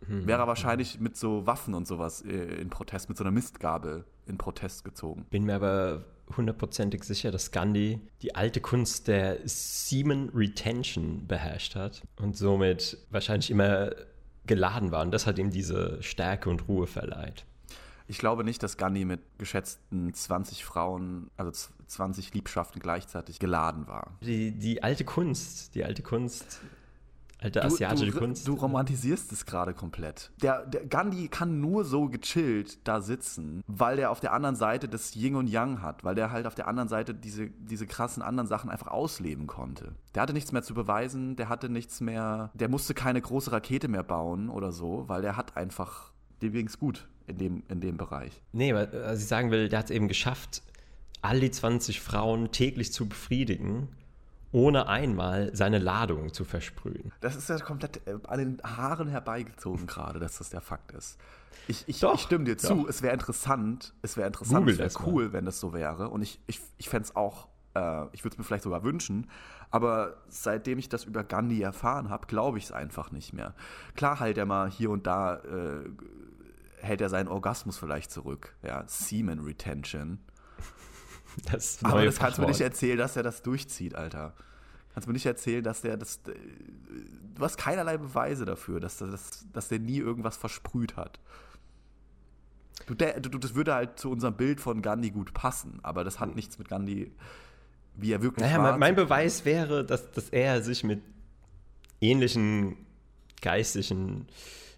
hm. 0.07 0.27
wäre 0.27 0.43
er 0.43 0.49
wahrscheinlich 0.49 1.01
mit 1.01 1.17
so 1.17 1.47
Waffen 1.47 1.75
und 1.75 1.87
sowas 1.87 2.23
äh, 2.23 2.31
in 2.61 2.69
Protest, 2.69 3.09
mit 3.09 3.17
so 3.17 3.25
einer 3.25 3.31
Mistgabel 3.31 4.05
in 4.27 4.39
Protest 4.39 4.85
gezogen. 4.85 5.25
Bin 5.31 5.45
mir 5.45 5.55
aber 5.57 6.05
hundertprozentig 6.37 7.05
sicher, 7.05 7.31
dass 7.31 7.51
Gandhi 7.51 8.01
die 8.23 8.35
alte 8.35 8.61
Kunst 8.61 9.09
der 9.09 9.39
Semen 9.45 10.31
Retention 10.35 11.27
beherrscht 11.27 11.75
hat 11.75 12.03
und 12.17 12.37
somit 12.37 12.99
wahrscheinlich 13.11 13.51
immer 13.51 13.93
geladen 14.47 14.91
war 14.91 15.03
und 15.03 15.11
das 15.13 15.27
hat 15.27 15.39
ihm 15.39 15.51
diese 15.51 16.03
Stärke 16.03 16.51
und 16.51 16.69
Ruhe 16.69 16.87
verleiht. 16.87 17.45
Ich 18.11 18.19
glaube 18.19 18.43
nicht, 18.43 18.63
dass 18.63 18.79
Gandhi 18.79 19.05
mit 19.05 19.21
geschätzten 19.37 20.15
20 20.15 20.65
Frauen, 20.65 21.31
also 21.37 21.53
20 21.87 22.33
Liebschaften 22.33 22.81
gleichzeitig 22.81 23.39
geladen 23.39 23.87
war. 23.87 24.17
Die, 24.23 24.53
die 24.53 24.83
alte 24.83 25.05
Kunst, 25.05 25.75
die 25.75 25.85
alte 25.85 26.03
Kunst 26.03 26.61
Alte 27.41 27.65
asiatische 27.65 28.07
du, 28.07 28.13
du, 28.13 28.19
Kunst. 28.19 28.49
Du 28.49 28.55
romantisierst 28.55 29.31
es 29.33 29.47
gerade 29.47 29.73
komplett. 29.73 30.33
Der, 30.43 30.67
der, 30.67 30.87
Gandhi 30.87 31.29
kann 31.29 31.61
nur 31.61 31.85
so 31.85 32.09
gechillt 32.09 32.79
da 32.87 33.01
sitzen, 33.01 33.63
weil 33.67 33.97
der 33.97 34.11
auf 34.11 34.21
der 34.21 34.33
anderen 34.33 34.57
Seite 34.57 34.89
das 34.89 35.15
Yin 35.15 35.37
und 35.37 35.49
Yang 35.49 35.81
hat, 35.81 36.03
weil 36.03 36.17
der 36.17 36.33
halt 36.33 36.47
auf 36.47 36.57
der 36.57 36.67
anderen 36.67 36.89
Seite 36.89 37.15
diese, 37.15 37.49
diese 37.49 37.87
krassen 37.87 38.23
anderen 38.23 38.49
Sachen 38.49 38.71
einfach 38.71 38.89
ausleben 38.89 39.47
konnte. 39.47 39.93
Der 40.15 40.23
hatte 40.23 40.33
nichts 40.33 40.51
mehr 40.51 40.63
zu 40.63 40.75
beweisen, 40.75 41.37
der 41.37 41.49
hatte 41.49 41.69
nichts 41.69 42.01
mehr, 42.01 42.51
der 42.55 42.69
musste 42.69 42.93
keine 42.95 43.21
große 43.21 43.53
Rakete 43.53 43.87
mehr 43.87 44.03
bauen 44.03 44.49
oder 44.49 44.73
so, 44.73 45.05
weil 45.07 45.23
der 45.23 45.37
hat 45.37 45.57
einfach, 45.57 46.13
dem 46.43 46.53
ging 46.53 46.67
es 46.67 46.79
gut 46.79 47.07
in 47.29 47.39
dem, 47.39 47.63
in 47.69 47.81
dem 47.81 47.97
Bereich. 47.97 48.43
Nee, 48.53 48.75
was 48.75 49.21
ich 49.21 49.27
sagen 49.27 49.53
will, 49.53 49.69
der 49.69 49.79
hat 49.79 49.87
es 49.87 49.91
eben 49.93 50.09
geschafft, 50.09 50.63
all 51.23 51.39
die 51.39 51.51
20 51.51 52.01
Frauen 52.01 52.51
täglich 52.51 52.93
zu 52.93 53.09
befriedigen 53.09 53.89
ohne 54.53 54.87
einmal 54.87 55.55
seine 55.55 55.79
Ladung 55.79 56.33
zu 56.33 56.45
versprühen. 56.45 57.13
Das 57.21 57.37
ist 57.37 57.49
ja 57.49 57.59
komplett 57.59 58.07
äh, 58.07 58.19
an 58.27 58.39
den 58.39 58.63
Haaren 58.63 59.09
herbeigezogen 59.09 59.87
gerade, 59.87 60.19
dass 60.19 60.39
das 60.39 60.51
der 60.51 60.61
Fakt 60.61 60.93
ist. 60.93 61.19
Ich, 61.67 61.85
ich, 61.87 62.01
doch, 62.01 62.15
ich 62.15 62.23
stimme 62.23 62.45
dir 62.45 62.57
zu, 62.57 62.83
doch. 62.83 62.89
es 62.89 63.03
wäre 63.03 63.13
interessant, 63.13 63.93
es 64.01 64.17
wäre 64.17 64.27
interessant, 64.27 64.61
Google 64.61 64.81
es 64.81 64.95
wäre 64.95 65.07
cool, 65.07 65.25
mal. 65.27 65.33
wenn 65.35 65.45
das 65.45 65.61
so 65.61 65.73
wäre. 65.73 66.09
Und 66.09 66.23
ich, 66.23 66.41
ich, 66.47 66.61
ich 66.79 66.89
fände 66.89 67.09
es 67.09 67.17
auch, 67.17 67.49
äh, 67.75 68.07
ich 68.13 68.25
würde 68.25 68.35
es 68.35 68.39
mir 68.39 68.45
vielleicht 68.45 68.65
sogar 68.65 68.85
wünschen, 68.85 69.29
aber 69.71 70.17
seitdem 70.29 70.79
ich 70.79 70.89
das 70.89 71.05
über 71.05 71.25
Gandhi 71.25 71.61
erfahren 71.61 72.09
habe, 72.09 72.27
glaube 72.27 72.57
ich 72.57 72.65
es 72.65 72.73
einfach 72.73 73.11
nicht 73.11 73.35
mehr. 73.35 73.55
Klar 73.97 74.19
halt 74.19 74.39
er 74.39 74.47
mal 74.47 74.71
hier 74.71 74.91
und 74.91 75.07
da, 75.07 75.37
äh, 75.37 75.91
hält 76.81 77.01
er 77.01 77.09
seinen 77.09 77.29
Orgasmus 77.29 77.77
vielleicht 77.77 78.11
zurück. 78.11 78.55
Ja, 78.63 78.85
Semen 78.87 79.41
Retention. 79.41 80.19
Das 81.51 81.79
Aber 81.85 82.05
das 82.05 82.19
kannst 82.19 82.39
du 82.39 82.43
mir 82.43 82.49
nicht 82.49 82.61
erzählen, 82.61 82.99
dass 82.99 83.17
er 83.17 83.23
das 83.23 83.43
durchzieht, 83.43 83.95
Alter. 83.95 84.35
Kannst 84.93 85.07
du 85.07 85.11
mir 85.11 85.15
nicht 85.15 85.27
erzählen, 85.27 85.63
dass 85.63 85.83
der 85.83 85.97
das. 85.97 86.17
Äh, 86.27 86.35
du 87.35 87.43
hast 87.43 87.57
keinerlei 87.57 87.99
Beweise 87.99 88.45
dafür, 88.45 88.81
dass, 88.81 88.99
das, 88.99 89.47
dass 89.53 89.69
der 89.69 89.79
nie 89.79 89.99
irgendwas 89.99 90.37
versprüht 90.37 90.97
hat. 90.97 91.21
Du, 92.87 92.95
der, 92.95 93.21
du, 93.21 93.39
das 93.39 93.55
würde 93.55 93.75
halt 93.75 93.99
zu 93.99 94.11
unserem 94.11 94.35
Bild 94.35 94.61
von 94.61 94.83
Gandhi 94.83 95.11
gut 95.11 95.35
passen, 95.35 95.79
aber 95.83 96.05
das 96.05 96.21
hat 96.21 96.35
nichts 96.35 96.59
mit 96.59 96.69
Gandhi, 96.69 97.13
wie 97.97 98.13
er 98.13 98.23
wirklich 98.23 98.47
naja, 98.47 98.63
war. 98.63 98.79
Mein, 98.79 98.95
Beweis 98.95 99.45
wäre, 99.45 99.85
dass, 99.85 100.11
dass 100.13 100.31
er 100.31 100.63
sich 100.63 100.85
mit 100.85 101.03
ähnlichen 102.01 102.77
geistlichen 103.41 104.27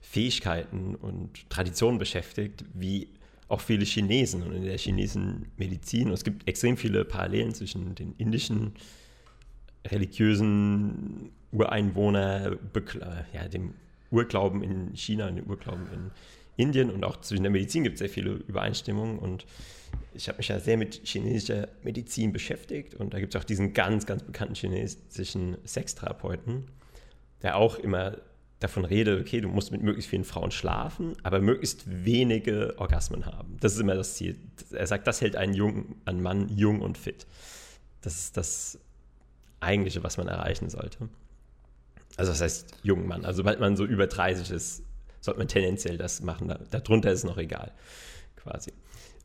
Fähigkeiten 0.00 0.96
und 0.96 1.48
Traditionen 1.50 1.98
beschäftigt, 1.98 2.64
wie 2.74 3.08
auch 3.50 3.60
viele 3.60 3.84
Chinesen 3.84 4.42
und 4.44 4.52
in 4.52 4.64
der 4.64 4.78
chinesischen 4.78 5.50
Medizin. 5.56 6.08
Und 6.08 6.14
es 6.14 6.24
gibt 6.24 6.48
extrem 6.48 6.76
viele 6.76 7.04
Parallelen 7.04 7.52
zwischen 7.52 7.94
den 7.96 8.14
indischen 8.16 8.74
religiösen 9.86 11.32
Ureinwohner, 11.50 12.56
ja, 13.32 13.48
dem 13.48 13.74
Urglauben 14.10 14.62
in 14.62 14.94
China 14.94 15.28
und 15.28 15.36
dem 15.36 15.46
Urglauben 15.46 15.86
in 15.92 16.10
Indien 16.56 16.90
und 16.90 17.04
auch 17.04 17.20
zwischen 17.20 17.42
der 17.42 17.50
Medizin 17.50 17.84
gibt 17.84 17.94
es 17.94 18.00
sehr 18.00 18.08
viele 18.08 18.32
Übereinstimmungen 18.32 19.18
und 19.18 19.46
ich 20.14 20.28
habe 20.28 20.38
mich 20.38 20.48
ja 20.48 20.60
sehr 20.60 20.76
mit 20.76 21.00
chinesischer 21.04 21.68
Medizin 21.82 22.32
beschäftigt 22.32 22.94
und 22.94 23.14
da 23.14 23.18
gibt 23.18 23.34
es 23.34 23.40
auch 23.40 23.44
diesen 23.44 23.72
ganz, 23.72 24.04
ganz 24.04 24.22
bekannten 24.22 24.54
chinesischen 24.54 25.56
Sextherapeuten, 25.66 26.66
der 27.42 27.56
auch 27.56 27.78
immer 27.78 28.18
davon 28.60 28.84
redet, 28.84 29.20
okay, 29.20 29.40
du 29.40 29.48
musst 29.48 29.72
mit 29.72 29.82
möglichst 29.82 30.10
vielen 30.10 30.24
Frauen 30.24 30.50
schlafen, 30.50 31.14
aber 31.22 31.40
möglichst 31.40 31.84
wenige 31.86 32.74
Orgasmen 32.78 33.26
haben. 33.26 33.56
Das 33.60 33.72
ist 33.72 33.80
immer 33.80 33.94
das 33.94 34.14
Ziel. 34.14 34.38
Er 34.70 34.86
sagt, 34.86 35.06
das 35.06 35.20
hält 35.20 35.34
einen, 35.34 35.54
jungen, 35.54 35.96
einen 36.04 36.22
Mann 36.22 36.48
jung 36.48 36.82
und 36.82 36.98
fit. 36.98 37.26
Das 38.02 38.16
ist 38.16 38.36
das 38.36 38.78
Eigentliche, 39.60 40.04
was 40.04 40.18
man 40.18 40.28
erreichen 40.28 40.68
sollte. 40.68 41.08
Also 42.16 42.32
das 42.32 42.42
heißt 42.42 42.76
jungen 42.82 43.08
Mann. 43.08 43.24
Also 43.24 43.38
sobald 43.38 43.60
man 43.60 43.76
so 43.76 43.84
über 43.86 44.06
30 44.06 44.50
ist, 44.50 44.82
sollte 45.20 45.38
man 45.38 45.48
tendenziell 45.48 45.96
das 45.96 46.22
machen. 46.22 46.54
darunter 46.70 47.10
ist 47.10 47.20
es 47.20 47.24
noch 47.24 47.38
egal, 47.38 47.72
quasi. 48.36 48.72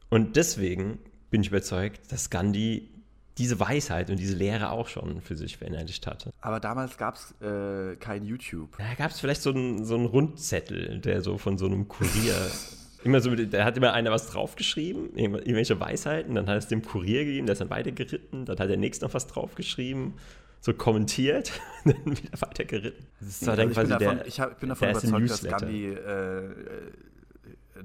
Und 0.09 0.37
deswegen 0.37 0.99
bin 1.29 1.41
ich 1.41 1.49
überzeugt, 1.49 2.11
dass 2.11 2.29
Gandhi 2.29 2.89
diese 3.37 3.59
Weisheit 3.59 4.09
und 4.09 4.17
diese 4.17 4.35
Lehre 4.35 4.69
auch 4.69 4.87
schon 4.87 5.21
für 5.21 5.35
sich 5.35 5.57
verinnerlicht 5.57 6.07
hatte. 6.07 6.31
Aber 6.41 6.59
damals 6.59 6.97
gab 6.97 7.15
es 7.15 7.35
äh, 7.41 7.95
kein 7.97 8.23
YouTube. 8.23 8.77
Da 8.77 8.93
gab 8.97 9.11
es 9.11 9.19
vielleicht 9.19 9.41
so 9.41 9.51
einen 9.51 9.85
so 9.85 9.97
Rundzettel, 9.97 10.99
der 10.99 11.21
so 11.21 11.37
von 11.37 11.57
so 11.57 11.65
einem 11.65 11.87
Kurier 11.87 12.35
immer 13.05 13.21
so, 13.21 13.33
da 13.35 13.63
hat 13.63 13.77
immer 13.77 13.93
einer 13.93 14.11
was 14.11 14.27
draufgeschrieben, 14.27 15.15
irgendwelche 15.15 15.79
Weisheiten, 15.79 16.35
dann 16.35 16.47
hat 16.47 16.57
es 16.57 16.67
dem 16.67 16.81
Kurier 16.81 17.23
gegeben, 17.23 17.45
der 17.45 17.53
ist 17.53 17.61
dann 17.61 17.69
weitergeritten, 17.69 18.45
dann 18.45 18.57
hat 18.57 18.69
der 18.69 18.77
nächste 18.77 19.05
noch 19.05 19.13
was 19.13 19.27
draufgeschrieben, 19.27 20.13
so 20.59 20.73
kommentiert, 20.73 21.51
dann 21.85 22.03
wieder 22.05 22.41
weitergeritten. 22.41 23.05
Das 23.19 23.47
also 23.47 23.61
dann 23.61 23.69
ich, 23.69 23.77
bin 23.77 23.89
davon, 23.89 24.17
der, 24.17 24.27
ich, 24.27 24.39
hab, 24.39 24.59
bin 24.59 24.69
davon 24.69 24.89
überzeugt, 24.89 25.29
dass 25.29 25.43
Gandhi, 25.43 25.89
äh, 25.89 26.49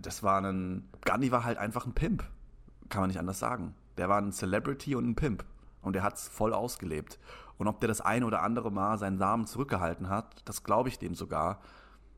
das 0.00 0.22
war 0.22 0.40
ein, 0.42 0.88
Gandhi 1.02 1.30
war 1.30 1.44
halt 1.44 1.58
einfach 1.58 1.84
ein 1.84 1.92
Pimp, 1.92 2.24
kann 2.88 3.02
man 3.02 3.08
nicht 3.08 3.18
anders 3.18 3.38
sagen. 3.38 3.74
Der 3.96 4.08
war 4.08 4.18
ein 4.18 4.32
Celebrity 4.32 4.94
und 4.94 5.08
ein 5.08 5.14
Pimp. 5.14 5.44
Und 5.82 5.94
der 5.94 6.02
hat 6.02 6.16
es 6.16 6.28
voll 6.28 6.52
ausgelebt. 6.52 7.18
Und 7.58 7.68
ob 7.68 7.80
der 7.80 7.88
das 7.88 8.00
eine 8.00 8.26
oder 8.26 8.42
andere 8.42 8.70
Mal 8.70 8.98
seinen 8.98 9.18
Samen 9.18 9.46
zurückgehalten 9.46 10.08
hat, 10.08 10.42
das 10.46 10.64
glaube 10.64 10.88
ich 10.88 10.98
dem 10.98 11.14
sogar. 11.14 11.60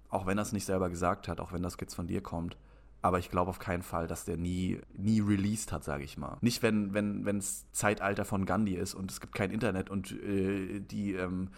Auch 0.08 0.26
wenn 0.26 0.38
er 0.38 0.42
es 0.42 0.52
nicht 0.52 0.66
selber 0.66 0.90
gesagt 0.90 1.28
hat, 1.28 1.40
auch 1.40 1.52
wenn 1.52 1.62
das 1.62 1.76
jetzt 1.80 1.94
von 1.94 2.06
dir 2.06 2.22
kommt. 2.22 2.56
Aber 3.00 3.18
ich 3.18 3.30
glaube 3.30 3.50
auf 3.50 3.58
keinen 3.58 3.82
Fall, 3.82 4.06
dass 4.06 4.24
der 4.24 4.36
nie, 4.36 4.80
nie 4.94 5.20
released 5.20 5.72
hat, 5.72 5.82
sage 5.82 6.04
ich 6.04 6.16
mal. 6.16 6.38
Nicht, 6.40 6.62
wenn 6.62 6.94
es 6.94 7.24
wenn, 7.24 7.42
Zeitalter 7.72 8.24
von 8.24 8.46
Gandhi 8.46 8.74
ist 8.74 8.94
und 8.94 9.10
es 9.10 9.20
gibt 9.20 9.34
kein 9.34 9.50
Internet 9.50 9.90
und 9.90 10.12
äh, 10.12 10.78
die 10.78 11.14
ähm, 11.14 11.48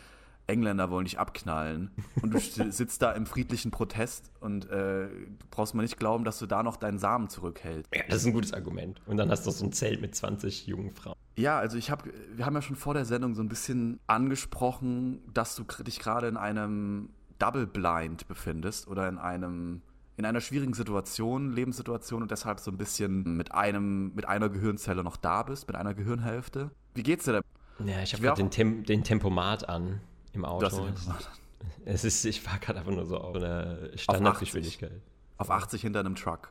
Engländer 0.47 0.91
wollen 0.91 1.05
dich 1.05 1.19
abknallen 1.19 1.91
und 2.23 2.35
du 2.35 2.39
sitzt 2.71 3.03
da 3.03 3.13
im 3.13 3.27
friedlichen 3.27 3.71
Protest 3.71 4.31
und 4.41 4.69
äh, 4.71 5.09
brauchst 5.51 5.75
mal 5.75 5.83
nicht 5.83 5.99
glauben, 5.99 6.25
dass 6.25 6.39
du 6.39 6.47
da 6.47 6.63
noch 6.63 6.77
deinen 6.77 6.99
Samen 6.99 7.29
zurückhältst. 7.29 7.95
Ja, 7.95 8.03
das 8.09 8.19
ist 8.19 8.27
ein 8.27 8.33
gutes 8.33 8.53
Argument. 8.53 9.01
Und 9.07 9.17
dann 9.17 9.31
hast 9.31 9.47
du 9.47 9.51
so 9.51 9.65
ein 9.65 9.73
Zelt 9.73 10.01
mit 10.01 10.15
20 10.15 10.67
jungen 10.67 10.93
Frauen. 10.95 11.17
Ja, 11.37 11.59
also 11.59 11.77
ich 11.79 11.91
habe, 11.91 12.11
wir 12.35 12.47
haben 12.47 12.55
ja 12.55 12.63
schon 12.63 12.77
vor 12.77 12.95
der 12.95 13.05
Sendung 13.05 13.35
so 13.35 13.43
ein 13.43 13.49
bisschen 13.49 13.99
angesprochen, 14.07 15.21
dass 15.33 15.57
du 15.57 15.65
dich 15.83 15.99
gerade 15.99 16.29
in 16.29 16.37
einem 16.37 17.11
Double 17.39 17.67
Blind 17.67 18.29
befindest 18.29 18.87
oder 18.89 19.09
in 19.09 19.19
einem 19.19 19.83
in 20.17 20.25
einer 20.25 20.41
schwierigen 20.41 20.75
Situation, 20.75 21.53
Lebenssituation 21.53 22.23
und 22.23 22.31
deshalb 22.31 22.61
so 22.61 22.71
ein 22.71 22.77
bisschen 22.77 23.37
mit 23.37 23.51
einem 23.51 24.15
mit 24.15 24.29
einer 24.29 24.49
Gehirnzelle 24.49 25.03
noch 25.03 25.17
da 25.17 25.43
bist, 25.43 25.67
mit 25.67 25.75
einer 25.75 25.93
Gehirnhälfte. 25.93 26.71
Wie 26.95 27.03
geht's 27.03 27.25
dir 27.25 27.33
denn? 27.33 27.89
Ja, 27.89 28.01
ich 28.01 28.15
habe 28.15 28.35
den, 28.35 28.51
Tem 28.51 28.85
den 28.85 29.03
Tempomat 29.03 29.69
an 29.69 30.01
im 30.35 30.45
Auto. 30.45 30.67
Das 30.67 30.79
es 31.85 32.05
ist, 32.05 32.25
ich 32.25 32.41
fahre 32.41 32.59
gerade 32.59 32.81
einfach 32.81 32.93
nur 32.93 33.07
so 33.07 33.19
auf 33.19 33.35
einer 33.37 33.97
Standardgeschwindigkeit. 33.97 35.01
Auf 35.37 35.51
80 35.51 35.83
hinter 35.83 36.01
einem 36.01 36.15
Truck. 36.15 36.51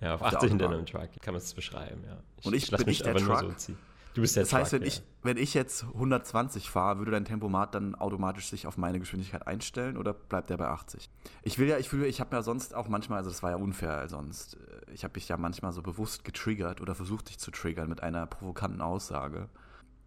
Ja, 0.00 0.14
auf, 0.14 0.22
auf 0.22 0.34
80 0.34 0.50
hinter 0.50 0.68
einem 0.68 0.86
Truck, 0.86 1.08
kann 1.20 1.34
man 1.34 1.42
es 1.42 1.52
beschreiben, 1.52 2.02
ja. 2.06 2.18
Ich, 2.38 2.46
und 2.46 2.54
ich, 2.54 2.64
ich 2.64 2.70
lasse 2.70 2.84
mich 2.86 3.06
aber 3.06 3.18
Truck. 3.18 3.28
nur 3.28 3.50
so 3.50 3.52
ziehen. 3.52 3.78
Du 4.14 4.22
bist 4.22 4.34
der 4.34 4.42
Das 4.42 4.52
heißt, 4.52 4.72
wenn, 4.72 4.82
ja. 4.82 4.88
ich, 4.88 5.02
wenn 5.22 5.36
ich 5.36 5.54
jetzt 5.54 5.84
120 5.84 6.68
fahre, 6.68 6.98
würde 6.98 7.12
dein 7.12 7.24
Tempomat 7.24 7.74
dann 7.74 7.94
automatisch 7.94 8.48
sich 8.48 8.66
auf 8.66 8.76
meine 8.76 8.98
Geschwindigkeit 8.98 9.46
einstellen 9.46 9.96
oder 9.96 10.12
bleibt 10.12 10.50
der 10.50 10.56
bei 10.56 10.66
80? 10.66 11.08
Ich 11.42 11.58
will 11.58 11.68
ja, 11.68 11.78
ich 11.78 11.88
fühle, 11.88 12.06
ich 12.06 12.20
habe 12.20 12.34
ja 12.34 12.42
sonst 12.42 12.74
auch 12.74 12.88
manchmal, 12.88 13.18
also 13.18 13.30
das 13.30 13.42
war 13.42 13.50
ja 13.50 13.56
unfair 13.56 14.08
sonst, 14.08 14.56
ich 14.92 15.04
habe 15.04 15.12
mich 15.14 15.28
ja 15.28 15.36
manchmal 15.36 15.72
so 15.72 15.82
bewusst 15.82 16.24
getriggert 16.24 16.80
oder 16.80 16.96
versucht 16.96 17.28
dich 17.28 17.38
zu 17.38 17.52
triggern 17.52 17.88
mit 17.88 18.02
einer 18.02 18.26
provokanten 18.26 18.80
Aussage. 18.80 19.48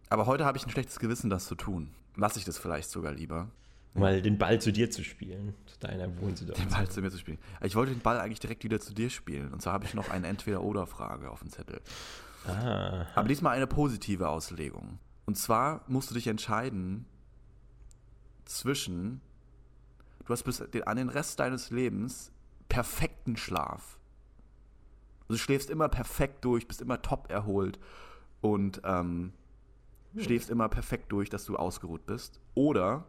Aber 0.08 0.26
heute 0.26 0.44
habe 0.44 0.58
ich 0.58 0.66
ein 0.66 0.70
schlechtes 0.70 0.98
Gewissen, 0.98 1.30
das 1.30 1.46
zu 1.46 1.54
tun. 1.54 1.90
Lasse 2.16 2.38
ich 2.38 2.44
das 2.44 2.58
vielleicht 2.58 2.90
sogar 2.90 3.12
lieber. 3.12 3.48
Mal 3.94 4.22
den 4.22 4.38
Ball 4.38 4.60
zu 4.60 4.72
dir 4.72 4.90
zu 4.90 5.04
spielen, 5.04 5.54
zu 5.66 5.78
deiner 5.78 6.08
Wohnsituation. 6.20 6.68
Den 6.68 6.74
Ball 6.74 6.88
zu 6.88 7.00
mir 7.00 7.10
zu 7.10 7.18
spielen. 7.18 7.38
Ich 7.62 7.76
wollte 7.76 7.92
den 7.92 8.00
Ball 8.00 8.18
eigentlich 8.18 8.40
direkt 8.40 8.64
wieder 8.64 8.80
zu 8.80 8.92
dir 8.92 9.08
spielen. 9.08 9.52
Und 9.52 9.62
zwar 9.62 9.72
habe 9.72 9.84
ich 9.84 9.94
noch 9.94 10.10
eine 10.10 10.26
Entweder-Oder-Frage 10.26 11.30
auf 11.30 11.40
dem 11.40 11.50
Zettel. 11.50 11.80
Ah. 12.46 13.06
Aber 13.14 13.28
diesmal 13.28 13.54
eine 13.54 13.68
positive 13.68 14.28
Auslegung. 14.28 14.98
Und 15.26 15.38
zwar 15.38 15.82
musst 15.86 16.10
du 16.10 16.14
dich 16.14 16.26
entscheiden 16.26 17.06
zwischen, 18.44 19.20
du 20.26 20.32
hast 20.32 20.42
bis 20.42 20.60
an 20.60 20.96
den 20.96 21.08
Rest 21.08 21.38
deines 21.38 21.70
Lebens 21.70 22.32
perfekten 22.68 23.36
Schlaf. 23.36 23.98
Also 25.22 25.34
du 25.34 25.38
schläfst 25.38 25.70
immer 25.70 25.88
perfekt 25.88 26.44
durch, 26.44 26.66
bist 26.66 26.82
immer 26.82 27.00
top 27.00 27.30
erholt 27.30 27.78
und 28.40 28.82
ähm, 28.84 29.32
schläfst 30.16 30.50
immer 30.50 30.68
perfekt 30.68 31.10
durch, 31.12 31.30
dass 31.30 31.44
du 31.44 31.56
ausgeruht 31.56 32.06
bist. 32.06 32.40
Oder 32.54 33.04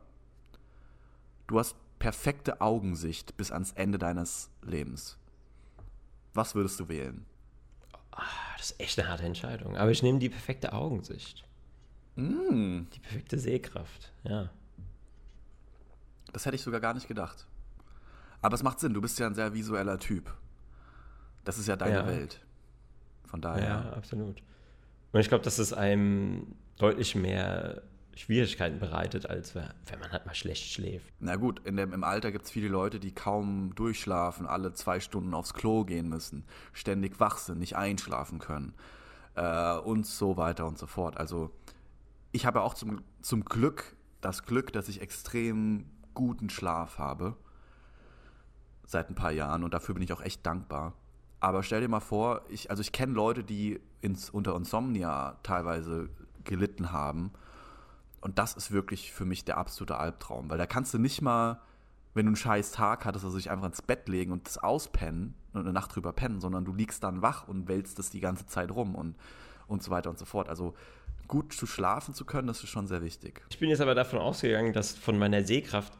du 1.47 1.59
hast 1.59 1.75
perfekte 1.99 2.61
Augensicht 2.61 3.37
bis 3.37 3.51
ans 3.51 3.71
Ende 3.73 3.97
deines 3.97 4.49
Lebens. 4.61 5.17
Was 6.33 6.55
würdest 6.55 6.79
du 6.79 6.89
wählen? 6.89 7.25
Ah, 8.11 8.23
das 8.57 8.71
ist 8.71 8.79
echt 8.79 8.99
eine 8.99 9.09
harte 9.09 9.23
Entscheidung. 9.23 9.77
Aber 9.77 9.91
ich 9.91 10.03
nehme 10.03 10.19
die 10.19 10.29
perfekte 10.29 10.73
Augensicht. 10.73 11.43
Mm. 12.15 12.83
Die 12.93 12.99
perfekte 12.99 13.37
Sehkraft, 13.37 14.11
ja. 14.23 14.49
Das 16.33 16.45
hätte 16.45 16.55
ich 16.55 16.61
sogar 16.61 16.81
gar 16.81 16.93
nicht 16.93 17.07
gedacht. 17.07 17.45
Aber 18.41 18.55
es 18.55 18.63
macht 18.63 18.79
Sinn, 18.79 18.93
du 18.93 19.01
bist 19.01 19.17
ja 19.19 19.27
ein 19.27 19.35
sehr 19.35 19.53
visueller 19.53 19.99
Typ. 19.99 20.33
Das 21.43 21.57
ist 21.57 21.67
ja 21.67 21.75
deine 21.75 21.99
ja. 21.99 22.07
Welt. 22.07 22.45
Von 23.25 23.41
daher. 23.41 23.63
Ja, 23.63 23.93
absolut. 23.93 24.41
Und 25.11 25.19
ich 25.19 25.29
glaube, 25.29 25.43
dass 25.43 25.59
es 25.59 25.73
einem 25.73 26.55
deutlich 26.77 27.15
mehr 27.15 27.83
Schwierigkeiten 28.15 28.79
bereitet, 28.79 29.29
als 29.29 29.55
wenn 29.55 29.99
man 29.99 30.11
halt 30.11 30.25
mal 30.25 30.33
schlecht 30.33 30.71
schläft. 30.71 31.13
Na 31.19 31.35
gut, 31.35 31.61
in 31.65 31.75
dem, 31.75 31.91
im 31.91 32.03
Alter 32.03 32.31
gibt 32.31 32.45
es 32.45 32.51
viele 32.51 32.69
Leute, 32.69 32.99
die 32.99 33.13
kaum 33.13 33.75
durchschlafen, 33.75 34.45
alle 34.47 34.73
zwei 34.73 34.99
Stunden 34.99 35.33
aufs 35.33 35.53
Klo 35.53 35.83
gehen 35.83 36.07
müssen, 36.07 36.45
ständig 36.71 37.19
wach 37.19 37.37
sind, 37.37 37.59
nicht 37.59 37.75
einschlafen 37.75 38.39
können 38.39 38.73
äh, 39.35 39.75
und 39.77 40.05
so 40.05 40.37
weiter 40.37 40.65
und 40.65 40.77
so 40.77 40.87
fort. 40.87 41.17
Also 41.17 41.51
ich 42.31 42.45
habe 42.45 42.61
auch 42.61 42.73
zum, 42.73 43.01
zum 43.21 43.43
Glück 43.43 43.95
das 44.21 44.43
Glück, 44.45 44.71
dass 44.73 44.87
ich 44.87 45.01
extrem 45.01 45.85
guten 46.13 46.49
Schlaf 46.49 46.97
habe 46.97 47.35
seit 48.85 49.09
ein 49.09 49.15
paar 49.15 49.31
Jahren 49.31 49.63
und 49.63 49.73
dafür 49.73 49.93
bin 49.93 50.03
ich 50.03 50.13
auch 50.13 50.21
echt 50.21 50.45
dankbar. 50.45 50.93
Aber 51.39 51.63
stell 51.63 51.81
dir 51.81 51.89
mal 51.89 51.99
vor, 51.99 52.41
ich, 52.49 52.69
also 52.69 52.81
ich 52.81 52.91
kenne 52.91 53.13
Leute, 53.13 53.43
die 53.43 53.79
ins, 54.01 54.29
unter 54.29 54.55
Insomnia 54.55 55.37
teilweise 55.43 56.09
gelitten 56.45 56.91
haben. 56.91 57.31
Und 58.21 58.39
das 58.39 58.53
ist 58.53 58.71
wirklich 58.71 59.11
für 59.11 59.25
mich 59.25 59.45
der 59.45 59.57
absolute 59.57 59.97
Albtraum, 59.97 60.49
weil 60.49 60.57
da 60.57 60.65
kannst 60.65 60.93
du 60.93 60.97
nicht 60.97 61.21
mal, 61.21 61.61
wenn 62.13 62.25
du 62.25 62.29
einen 62.29 62.35
scheiß 62.35 62.71
Tag 62.71 63.05
hattest, 63.05 63.25
also 63.25 63.37
dich 63.37 63.51
einfach 63.51 63.67
ins 63.67 63.81
Bett 63.81 64.07
legen 64.07 64.31
und 64.31 64.47
das 64.47 64.57
auspennen 64.57 65.35
und 65.53 65.61
eine 65.61 65.73
Nacht 65.73 65.95
drüber 65.95 66.13
pennen, 66.13 66.39
sondern 66.39 66.65
du 66.65 66.73
liegst 66.73 67.03
dann 67.03 67.21
wach 67.21 67.47
und 67.47 67.67
wälzt 67.67 67.99
das 67.99 68.09
die 68.09 68.21
ganze 68.21 68.45
Zeit 68.47 68.71
rum 68.71 68.95
und, 68.95 69.15
und 69.67 69.83
so 69.83 69.91
weiter 69.91 70.09
und 70.09 70.17
so 70.17 70.25
fort. 70.25 70.49
Also 70.49 70.73
gut 71.27 71.53
zu 71.53 71.67
schlafen 71.67 72.13
zu 72.13 72.25
können, 72.25 72.47
das 72.47 72.63
ist 72.63 72.69
schon 72.69 72.87
sehr 72.87 73.01
wichtig. 73.01 73.41
Ich 73.49 73.59
bin 73.59 73.69
jetzt 73.69 73.81
aber 73.81 73.95
davon 73.95 74.19
ausgegangen, 74.19 74.73
dass 74.73 74.95
von 74.95 75.17
meiner 75.19 75.43
Sehkraft, 75.43 75.93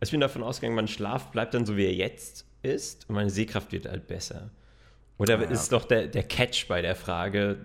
also 0.00 0.08
ich 0.08 0.10
bin 0.10 0.20
davon 0.20 0.42
ausgegangen, 0.42 0.76
mein 0.76 0.88
Schlaf 0.88 1.30
bleibt 1.30 1.54
dann 1.54 1.66
so, 1.66 1.76
wie 1.76 1.86
er 1.86 1.94
jetzt 1.94 2.46
ist 2.62 3.08
und 3.08 3.14
meine 3.14 3.30
Sehkraft 3.30 3.72
wird 3.72 3.86
halt 3.86 4.06
besser. 4.06 4.50
Oder 5.18 5.38
ah, 5.38 5.42
ja. 5.42 5.48
ist 5.50 5.72
doch 5.72 5.84
der, 5.84 6.08
der 6.08 6.22
Catch 6.24 6.68
bei 6.68 6.82
der 6.82 6.96
Frage, 6.96 7.58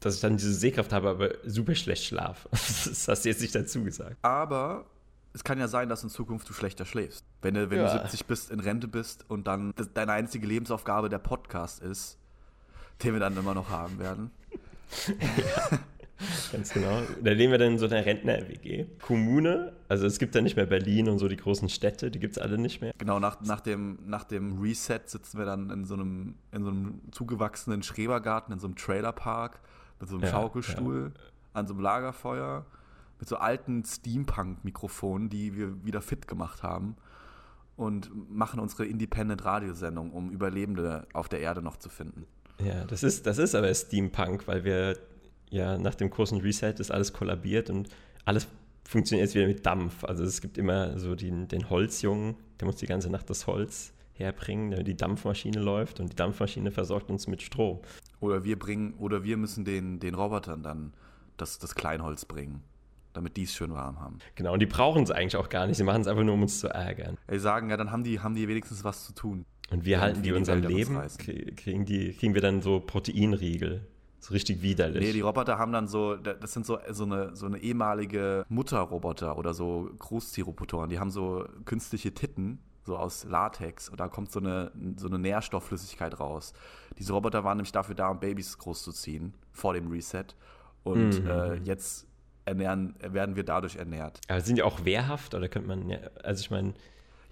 dass 0.00 0.16
ich 0.16 0.20
dann 0.20 0.36
diese 0.36 0.54
Sehkraft 0.54 0.92
habe, 0.92 1.08
aber 1.10 1.30
super 1.44 1.74
schlecht 1.74 2.04
schlafe. 2.04 2.48
Das 2.50 3.06
hast 3.08 3.24
du 3.24 3.28
jetzt 3.28 3.40
nicht 3.40 3.54
dazu 3.54 3.84
gesagt. 3.84 4.16
Aber 4.22 4.86
es 5.32 5.44
kann 5.44 5.58
ja 5.58 5.68
sein, 5.68 5.88
dass 5.88 6.02
in 6.02 6.08
Zukunft 6.08 6.48
du 6.48 6.52
schlechter 6.52 6.84
schläfst. 6.84 7.24
Wenn, 7.42 7.54
du, 7.54 7.70
wenn 7.70 7.78
ja. 7.78 7.92
du 7.94 8.02
70 8.02 8.26
bist, 8.26 8.50
in 8.50 8.60
Rente 8.60 8.88
bist 8.88 9.24
und 9.28 9.46
dann 9.46 9.74
deine 9.94 10.12
einzige 10.12 10.46
Lebensaufgabe 10.46 11.08
der 11.08 11.18
Podcast 11.18 11.82
ist, 11.82 12.18
den 13.04 13.12
wir 13.12 13.20
dann 13.20 13.36
immer 13.36 13.54
noch 13.54 13.70
haben 13.70 13.98
werden. 13.98 14.30
ja. 15.08 15.78
Ganz 16.52 16.72
genau. 16.72 17.00
Da 17.22 17.30
leben 17.30 17.50
wir 17.50 17.58
dann 17.58 17.72
in 17.72 17.78
so 17.78 17.86
einer 17.86 18.04
Rentner-WG. 18.04 18.86
Kommune, 19.00 19.72
also 19.88 20.06
es 20.06 20.18
gibt 20.18 20.34
ja 20.34 20.42
nicht 20.42 20.56
mehr 20.56 20.66
Berlin 20.66 21.08
und 21.08 21.18
so 21.18 21.28
die 21.28 21.36
großen 21.36 21.68
Städte, 21.68 22.10
die 22.10 22.18
gibt 22.18 22.36
es 22.36 22.42
alle 22.42 22.58
nicht 22.58 22.80
mehr. 22.80 22.92
Genau, 22.98 23.18
nach, 23.18 23.40
nach, 23.40 23.60
dem, 23.60 23.98
nach 24.06 24.24
dem 24.24 24.60
Reset 24.60 25.00
sitzen 25.06 25.38
wir 25.38 25.46
dann 25.46 25.70
in 25.70 25.84
so 25.84 25.94
einem, 25.94 26.34
in 26.52 26.62
so 26.62 26.70
einem 26.70 27.00
zugewachsenen 27.10 27.82
Schrebergarten, 27.82 28.52
in 28.52 28.60
so 28.60 28.66
einem 28.66 28.76
Trailerpark, 28.76 29.60
mit 30.00 30.08
so 30.08 30.16
einem 30.16 30.24
Ja, 30.24 30.30
Schaukelstuhl, 30.30 31.12
an 31.52 31.66
so 31.66 31.74
einem 31.74 31.82
Lagerfeuer, 31.82 32.66
mit 33.18 33.28
so 33.28 33.36
alten 33.36 33.84
Steampunk-Mikrofonen, 33.84 35.28
die 35.28 35.54
wir 35.54 35.84
wieder 35.84 36.00
fit 36.00 36.26
gemacht 36.26 36.62
haben. 36.62 36.96
Und 37.76 38.10
machen 38.30 38.60
unsere 38.60 38.84
Independent-Radiosendung, 38.84 40.10
um 40.10 40.30
Überlebende 40.30 41.06
auf 41.14 41.30
der 41.30 41.40
Erde 41.40 41.62
noch 41.62 41.78
zu 41.78 41.88
finden. 41.88 42.26
Ja, 42.62 42.84
das 42.84 43.02
ist, 43.02 43.26
das 43.26 43.38
ist 43.38 43.54
aber 43.54 43.72
Steampunk, 43.72 44.46
weil 44.46 44.64
wir 44.64 44.98
ja 45.48 45.78
nach 45.78 45.94
dem 45.94 46.10
großen 46.10 46.40
Reset 46.40 46.74
ist 46.78 46.90
alles 46.90 47.12
kollabiert 47.12 47.70
und 47.70 47.88
alles 48.24 48.46
funktioniert 48.86 49.28
jetzt 49.28 49.34
wieder 49.34 49.46
mit 49.46 49.64
Dampf. 49.64 50.04
Also 50.04 50.24
es 50.24 50.40
gibt 50.40 50.58
immer 50.58 50.98
so 50.98 51.14
den, 51.14 51.48
den 51.48 51.70
Holzjungen, 51.70 52.36
der 52.58 52.66
muss 52.66 52.76
die 52.76 52.86
ganze 52.86 53.08
Nacht 53.08 53.30
das 53.30 53.46
Holz 53.46 53.92
herbringen, 54.12 54.70
damit 54.70 54.86
die 54.86 54.96
Dampfmaschine 54.96 55.60
läuft 55.60 56.00
und 56.00 56.12
die 56.12 56.16
Dampfmaschine 56.16 56.70
versorgt 56.70 57.10
uns 57.10 57.26
mit 57.26 57.40
Strom. 57.40 57.80
Oder 58.20 58.44
wir 58.44 58.58
bringen, 58.58 58.94
oder 58.94 59.24
wir 59.24 59.36
müssen 59.36 59.64
den, 59.64 59.98
den 59.98 60.14
Robotern 60.14 60.62
dann 60.62 60.92
das, 61.36 61.58
das 61.58 61.74
Kleinholz 61.74 62.24
bringen, 62.24 62.62
damit 63.12 63.36
die 63.36 63.44
es 63.44 63.54
schön 63.54 63.72
warm 63.72 64.00
haben. 64.00 64.18
Genau, 64.34 64.52
und 64.52 64.60
die 64.60 64.66
brauchen 64.66 65.02
es 65.02 65.10
eigentlich 65.10 65.36
auch 65.36 65.48
gar 65.48 65.66
nicht. 65.66 65.76
Sie 65.76 65.84
machen 65.84 66.02
es 66.02 66.06
einfach 66.06 66.22
nur, 66.22 66.34
um 66.34 66.42
uns 66.42 66.60
zu 66.60 66.68
ärgern. 66.68 67.16
Die 67.30 67.38
sagen, 67.38 67.70
ja, 67.70 67.76
dann 67.76 67.90
haben 67.90 68.04
die, 68.04 68.20
haben 68.20 68.34
die 68.34 68.46
wenigstens 68.46 68.84
was 68.84 69.06
zu 69.06 69.14
tun. 69.14 69.46
Und 69.70 69.84
wir 69.84 70.00
halten 70.00 70.22
die 70.22 70.30
die 70.30 70.34
unser 70.34 70.54
Welt 70.54 70.66
an 70.66 70.72
uns 70.72 71.18
Leben, 71.18 71.56
kriegen, 71.56 71.84
die, 71.84 72.12
kriegen 72.12 72.34
wir 72.34 72.42
dann 72.42 72.60
so 72.60 72.80
Proteinriegel. 72.80 73.86
So 74.18 74.34
richtig 74.34 74.60
widerlich. 74.60 75.02
Nee, 75.02 75.12
die 75.12 75.22
Roboter 75.22 75.56
haben 75.56 75.72
dann 75.72 75.88
so, 75.88 76.16
das 76.16 76.52
sind 76.52 76.66
so, 76.66 76.78
so, 76.90 77.04
eine, 77.04 77.34
so 77.34 77.46
eine 77.46 77.56
ehemalige 77.58 78.44
Mutterroboter 78.50 79.38
oder 79.38 79.54
so 79.54 79.88
Großtierrobotoren. 79.98 80.90
Die 80.90 80.98
haben 80.98 81.10
so 81.10 81.46
künstliche 81.64 82.12
Titten, 82.12 82.58
so 82.84 82.98
aus 82.98 83.24
Latex. 83.24 83.88
Und 83.88 83.98
da 83.98 84.08
kommt 84.08 84.30
so 84.30 84.40
eine, 84.40 84.72
so 84.96 85.06
eine 85.06 85.18
Nährstoffflüssigkeit 85.18 86.20
raus. 86.20 86.52
Diese 87.00 87.12
Roboter 87.12 87.42
waren 87.42 87.56
nämlich 87.56 87.72
dafür 87.72 87.94
da, 87.96 88.08
um 88.10 88.20
Babys 88.20 88.56
großzuziehen, 88.58 89.34
vor 89.52 89.74
dem 89.74 89.90
Reset. 89.90 90.26
Und 90.84 91.22
Mhm. 91.24 91.26
äh, 91.30 91.54
jetzt 91.64 92.06
ernähren, 92.44 92.94
werden 93.00 93.34
wir 93.36 93.42
dadurch 93.44 93.76
ernährt. 93.76 94.20
Aber 94.28 94.40
sind 94.40 94.56
die 94.56 94.62
auch 94.62 94.84
wehrhaft 94.84 95.34
oder 95.34 95.48
könnte 95.48 95.68
man, 95.68 95.92
also 96.22 96.40
ich 96.40 96.50
meine, 96.50 96.74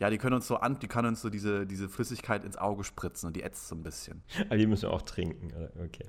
Ja, 0.00 0.10
die 0.10 0.18
können 0.18 0.34
uns 0.36 0.46
so 0.46 0.56
an, 0.58 0.78
die 0.78 0.86
können 0.86 1.08
uns 1.08 1.20
so 1.22 1.28
diese, 1.30 1.66
diese 1.66 1.88
Flüssigkeit 1.88 2.44
ins 2.44 2.56
Auge 2.56 2.84
spritzen 2.84 3.26
und 3.26 3.36
die 3.36 3.42
ätzt 3.42 3.66
so 3.68 3.74
ein 3.74 3.82
bisschen. 3.82 4.22
aber 4.46 4.56
die 4.56 4.66
müssen 4.66 4.82
wir 4.82 4.92
auch 4.92 5.02
trinken, 5.02 5.52
oder? 5.56 5.70
Okay. 5.84 6.04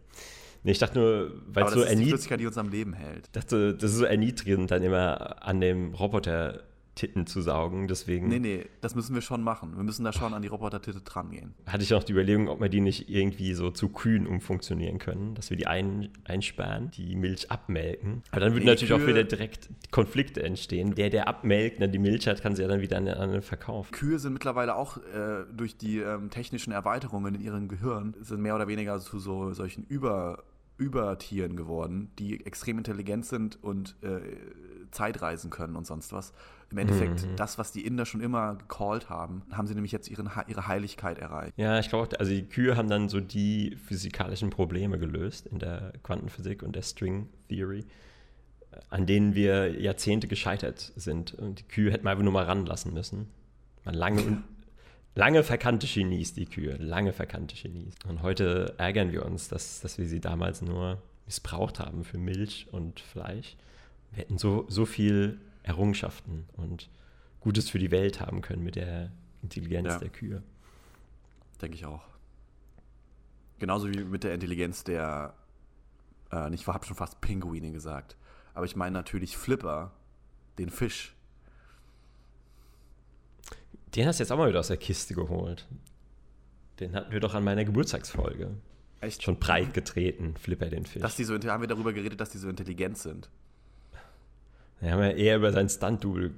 Nee, 0.63 0.71
ich 0.73 0.77
dachte 0.79 0.99
nur, 0.99 1.31
weil 1.47 1.63
es 1.65 1.71
so 1.73 1.79
ist 1.79 1.85
die 1.85 1.89
erniedrigend, 1.89 2.09
Flüssigkeit, 2.09 2.39
die 2.41 2.45
uns 2.47 2.57
am 2.57 2.69
Leben 2.69 2.93
hält. 2.93 3.35
dachte, 3.35 3.73
das 3.73 3.91
ist 3.91 3.97
so 3.97 4.05
erniedrigend, 4.05 4.69
dann 4.71 4.83
immer 4.83 5.41
an 5.43 5.59
dem 5.61 5.93
Roboter 5.95 6.61
Titten 6.99 7.25
zu 7.25 7.41
saugen. 7.41 7.87
Deswegen 7.87 8.27
Nee, 8.27 8.39
nee, 8.39 8.65
das 8.81 8.93
müssen 8.93 9.15
wir 9.15 9.21
schon 9.21 9.41
machen. 9.41 9.75
Wir 9.77 9.83
müssen 9.83 10.03
da 10.03 10.11
schon 10.11 10.33
an 10.33 10.41
die 10.41 10.49
Robotertitte 10.49 10.99
dran 10.99 11.31
gehen. 11.31 11.53
hatte 11.65 11.81
ich 11.83 11.91
noch 11.91 12.03
die 12.03 12.11
Überlegung, 12.11 12.49
ob 12.49 12.59
wir 12.59 12.67
die 12.67 12.81
nicht 12.81 13.09
irgendwie 13.09 13.53
so 13.53 13.71
zu 13.71 13.87
Kühen 13.87 14.27
umfunktionieren 14.27 14.99
können, 14.99 15.33
dass 15.33 15.49
wir 15.49 15.55
die 15.55 15.65
ein, 15.67 16.09
einsperren, 16.25 16.91
die 16.91 17.15
Milch 17.15 17.49
abmelken. 17.49 18.21
Aber 18.31 18.41
dann 18.41 18.51
würden 18.51 18.65
Nee, 18.65 18.71
natürlich 18.71 18.91
auch 18.93 18.97
Kühe- 18.99 19.07
wieder 19.07 19.23
direkt 19.23 19.69
Konflikte 19.91 20.43
entstehen. 20.43 20.93
Der, 20.95 21.09
der 21.09 21.27
abmelkt, 21.29 21.81
dann 21.81 21.91
die 21.93 21.99
Milch 21.99 22.27
hat, 22.27 22.41
kann 22.41 22.55
sie 22.55 22.63
ja 22.63 22.67
dann 22.67 22.81
wieder 22.81 22.97
an 22.97 23.05
den 23.05 23.15
anderen 23.15 23.41
verkaufen. 23.41 23.91
Kühe 23.93 24.19
sind 24.19 24.33
mittlerweile 24.33 24.75
auch 24.75 24.97
äh, 24.97 25.45
durch 25.55 25.77
die 25.77 25.99
ähm, 25.99 26.29
technischen 26.29 26.73
Erweiterungen 26.73 27.35
in 27.35 27.41
ihrem 27.41 27.67
Gehirn 27.69 28.13
sind 28.19 28.41
mehr 28.41 28.55
oder 28.55 28.67
weniger 28.67 28.99
zu 28.99 29.19
so 29.19 29.53
solchen 29.53 29.85
Über, 29.85 30.43
Übertieren 30.77 31.55
geworden, 31.55 32.09
die 32.19 32.45
extrem 32.45 32.77
intelligent 32.77 33.25
sind 33.25 33.57
und 33.63 33.95
äh, 34.01 34.19
Zeitreisen 34.91 35.49
können 35.49 35.75
und 35.75 35.85
sonst 35.87 36.11
was. 36.13 36.33
Im 36.71 36.77
Endeffekt, 36.77 37.25
Mhm. 37.25 37.35
das, 37.35 37.57
was 37.57 37.71
die 37.71 37.85
Inder 37.85 38.05
schon 38.05 38.21
immer 38.21 38.55
gecallt 38.55 39.09
haben, 39.09 39.41
haben 39.51 39.65
sie 39.67 39.73
nämlich 39.73 39.91
jetzt 39.91 40.07
ihren, 40.09 40.29
ihre 40.47 40.67
Heiligkeit 40.67 41.17
erreicht. 41.17 41.53
Ja, 41.57 41.79
ich 41.79 41.89
glaube, 41.89 42.19
also 42.19 42.31
die 42.31 42.45
Kühe 42.45 42.77
haben 42.77 42.89
dann 42.89 43.09
so 43.09 43.19
die 43.19 43.75
physikalischen 43.75 44.49
Probleme 44.51 44.99
gelöst 44.99 45.47
in 45.47 45.57
der 45.59 45.93
Quantenphysik 46.03 46.61
und 46.61 46.75
der 46.75 46.83
String 46.83 47.27
Theory, 47.47 47.85
an 48.89 49.07
denen 49.07 49.33
wir 49.33 49.81
Jahrzehnte 49.81 50.27
gescheitert 50.27 50.91
sind. 50.95 51.33
Und 51.33 51.59
die 51.59 51.63
Kühe 51.67 51.91
hätten 51.91 52.03
wir 52.05 52.11
einfach 52.11 52.23
nur 52.23 52.33
mal 52.33 52.45
ranlassen 52.45 52.93
müssen. 52.93 53.27
Man 53.83 53.95
lange, 53.95 54.21
und, 54.21 54.43
lange 55.15 55.43
verkannte 55.43 55.87
Genies, 55.87 56.33
die 56.35 56.45
Kühe, 56.45 56.75
lange 56.77 57.13
verkannte 57.13 57.55
Genies. 57.55 57.95
Und 58.07 58.21
heute 58.21 58.75
ärgern 58.77 59.11
wir 59.11 59.25
uns, 59.25 59.47
dass, 59.47 59.81
dass 59.81 59.97
wir 59.97 60.07
sie 60.07 60.19
damals 60.21 60.61
nur 60.61 61.01
missbraucht 61.25 61.79
haben 61.79 62.03
für 62.03 62.19
Milch 62.19 62.67
und 62.71 62.99
Fleisch. 62.99 63.57
Wir 64.11 64.19
hätten 64.19 64.37
so, 64.37 64.65
so 64.69 64.85
viel 64.85 65.39
Errungenschaften 65.63 66.45
und 66.53 66.89
Gutes 67.39 67.69
für 67.69 67.79
die 67.79 67.91
Welt 67.91 68.19
haben 68.19 68.41
können 68.41 68.63
mit 68.63 68.75
der 68.75 69.11
Intelligenz 69.41 69.87
Ja. 69.87 69.99
der 69.99 70.09
Kühe. 70.09 70.43
Denke 71.61 71.75
ich 71.75 71.85
auch. 71.85 72.03
Genauso 73.59 73.89
wie 73.89 74.03
mit 74.03 74.23
der 74.23 74.33
Intelligenz 74.33 74.83
der, 74.83 75.33
äh, 76.31 76.53
ich 76.53 76.65
habe 76.67 76.85
schon 76.85 76.95
fast 76.95 77.21
Pinguine 77.21 77.71
gesagt, 77.71 78.15
aber 78.53 78.65
ich 78.65 78.75
meine 78.75 78.93
natürlich 78.93 79.37
Flipper, 79.37 79.91
den 80.57 80.69
Fisch. 80.69 81.13
Den 83.95 84.05
hast 84.07 84.19
du 84.19 84.23
jetzt 84.23 84.31
auch 84.31 84.37
mal 84.37 84.49
wieder 84.49 84.59
aus 84.59 84.67
der 84.67 84.77
Kiste 84.77 85.13
geholt. 85.13 85.67
Den 86.79 86.93
hatten 86.95 87.11
wir 87.11 87.19
doch 87.19 87.33
an 87.33 87.43
meiner 87.43 87.65
Geburtstagsfolge. 87.65 88.51
Echt? 89.01 89.23
Schon 89.23 89.39
breit 89.39 89.73
getreten, 89.73 90.35
Flipper 90.37 90.67
den 90.69 90.85
Fisch. 90.85 91.01
Dass 91.01 91.15
die 91.15 91.23
so, 91.23 91.35
haben 91.35 91.61
wir 91.61 91.67
darüber 91.67 91.93
geredet, 91.93 92.19
dass 92.19 92.29
die 92.29 92.37
so 92.37 92.49
intelligent 92.49 92.97
sind. 92.97 93.29
Wir 94.81 94.91
haben 94.91 95.01
ja 95.01 95.09
eher 95.09 95.37
über 95.37 95.51
sein 95.51 95.69
Stunt-Double 95.69 96.33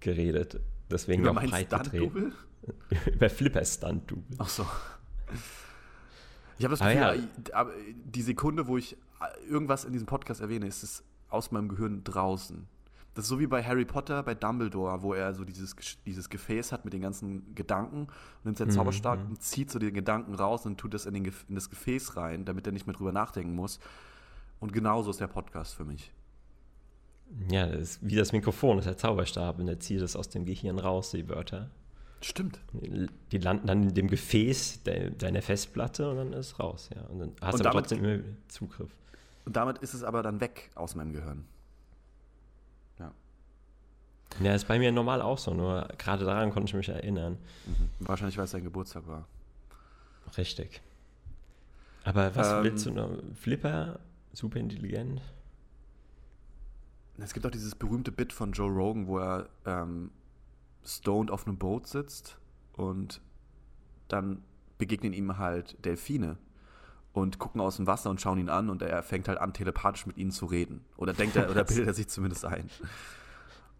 geredet. 0.00 0.60
Deswegen 0.90 1.22
Über 1.22 1.32
mein. 1.32 1.48
Stunt-Double? 1.48 2.32
über 3.14 3.30
Flippers 3.30 3.74
Stunt-Double. 3.74 4.36
Ach 4.38 4.48
so. 4.48 4.66
Ich 6.58 6.64
habe 6.64 6.76
das 6.76 6.80
Gefühl, 6.80 6.96
ja. 6.96 7.14
äh, 7.14 7.52
aber 7.52 7.72
die 8.04 8.22
Sekunde, 8.22 8.66
wo 8.66 8.76
ich 8.76 8.96
irgendwas 9.48 9.84
in 9.84 9.92
diesem 9.92 10.06
Podcast 10.06 10.40
erwähne, 10.40 10.66
ist 10.66 10.82
es 10.82 11.04
aus 11.28 11.50
meinem 11.50 11.68
Gehirn 11.68 12.02
draußen. 12.04 12.66
Das 13.14 13.24
ist 13.24 13.28
so 13.30 13.40
wie 13.40 13.46
bei 13.46 13.62
Harry 13.62 13.86
Potter, 13.86 14.22
bei 14.22 14.34
Dumbledore, 14.34 15.00
wo 15.02 15.14
er 15.14 15.32
so 15.32 15.44
dieses, 15.44 15.74
dieses 16.04 16.28
Gefäß 16.28 16.70
hat 16.70 16.84
mit 16.84 16.92
den 16.92 17.00
ganzen 17.00 17.54
Gedanken 17.54 18.00
und 18.00 18.44
nimmt 18.44 18.58
seinen 18.58 18.68
Mhm, 18.68 18.72
Zauberstab 18.72 19.18
mhm. 19.20 19.30
und 19.30 19.42
zieht 19.42 19.70
so 19.70 19.78
den 19.78 19.94
Gedanken 19.94 20.34
raus 20.34 20.66
und 20.66 20.78
tut 20.78 20.92
das 20.92 21.06
in, 21.06 21.14
den, 21.14 21.24
in 21.24 21.54
das 21.54 21.70
Gefäß 21.70 22.16
rein, 22.16 22.44
damit 22.44 22.66
er 22.66 22.72
nicht 22.72 22.86
mehr 22.86 22.94
drüber 22.94 23.12
nachdenken 23.12 23.54
muss. 23.54 23.80
Und 24.60 24.72
genauso 24.72 25.10
ist 25.10 25.20
der 25.20 25.28
Podcast 25.28 25.74
für 25.74 25.84
mich. 25.84 26.12
Ja, 27.50 27.66
das 27.66 27.80
ist 27.80 27.98
wie 28.08 28.16
das 28.16 28.32
Mikrofon, 28.32 28.76
das 28.76 28.86
ist 28.86 28.90
der 28.92 28.98
Zauberstab 28.98 29.58
und 29.58 29.68
er 29.68 29.78
zieht 29.80 30.00
es 30.00 30.16
aus 30.16 30.28
dem 30.28 30.44
Gehirn 30.46 30.78
raus, 30.78 31.10
die 31.10 31.28
Wörter. 31.28 31.68
Stimmt. 32.22 32.58
Die 33.30 33.38
landen 33.38 33.66
dann 33.66 33.82
in 33.84 33.94
dem 33.94 34.08
Gefäß 34.08 34.82
de 34.84 35.10
deiner 35.10 35.42
Festplatte 35.42 36.10
und 36.10 36.16
dann 36.16 36.32
ist 36.32 36.46
es 36.52 36.58
raus. 36.58 36.88
Ja. 36.94 37.02
Und 37.02 37.18
dann 37.20 37.32
hast 37.42 37.54
Und 37.54 37.60
du 37.60 37.64
damit- 37.64 37.72
trotzdem 37.74 38.04
immer 38.04 38.22
Zugriff. 38.48 38.90
Und 39.44 39.54
damit 39.54 39.78
ist 39.78 39.92
es 39.94 40.02
aber 40.02 40.22
dann 40.22 40.40
weg 40.40 40.70
aus 40.74 40.94
meinem 40.94 41.12
Gehirn. 41.12 41.44
Ja. 42.98 43.12
Ja, 44.40 44.54
ist 44.54 44.66
bei 44.66 44.78
mir 44.78 44.90
normal 44.92 45.20
auch 45.22 45.38
so, 45.38 45.52
nur 45.54 45.86
gerade 45.98 46.24
daran 46.24 46.50
konnte 46.52 46.70
ich 46.70 46.74
mich 46.74 46.88
erinnern. 46.88 47.36
Mhm. 47.66 47.88
Wahrscheinlich, 48.06 48.36
weil 48.38 48.44
es 48.44 48.50
sein 48.50 48.64
Geburtstag 48.64 49.06
war. 49.06 49.26
Richtig. 50.36 50.80
Aber 52.04 52.34
was 52.34 52.48
Ähm, 52.50 52.64
willst 52.64 52.86
du 52.86 52.90
noch? 52.92 53.10
Flipper, 53.34 53.98
super 54.32 54.58
intelligent. 54.58 55.20
Es 57.18 57.32
gibt 57.32 57.46
auch 57.46 57.50
dieses 57.50 57.74
berühmte 57.74 58.12
Bit 58.12 58.32
von 58.32 58.52
Joe 58.52 58.70
Rogan, 58.70 59.06
wo 59.06 59.18
er 59.18 59.48
ähm, 59.64 60.10
stoned 60.84 61.30
auf 61.30 61.46
einem 61.46 61.56
Boot 61.56 61.86
sitzt 61.86 62.38
und 62.74 63.20
dann 64.08 64.42
begegnen 64.78 65.12
ihm 65.12 65.38
halt 65.38 65.84
Delfine 65.84 66.36
und 67.12 67.38
gucken 67.38 67.60
aus 67.60 67.76
dem 67.76 67.86
Wasser 67.86 68.10
und 68.10 68.20
schauen 68.20 68.38
ihn 68.38 68.50
an 68.50 68.68
und 68.68 68.82
er 68.82 69.02
fängt 69.02 69.28
halt 69.28 69.38
an, 69.38 69.54
telepathisch 69.54 70.06
mit 70.06 70.18
ihnen 70.18 70.30
zu 70.30 70.46
reden. 70.46 70.84
Oder 70.96 71.14
denkt 71.14 71.36
er, 71.36 71.50
oder 71.50 71.64
bildet 71.64 71.86
er 71.86 71.94
sich 71.94 72.08
zumindest 72.08 72.44
ein. 72.44 72.68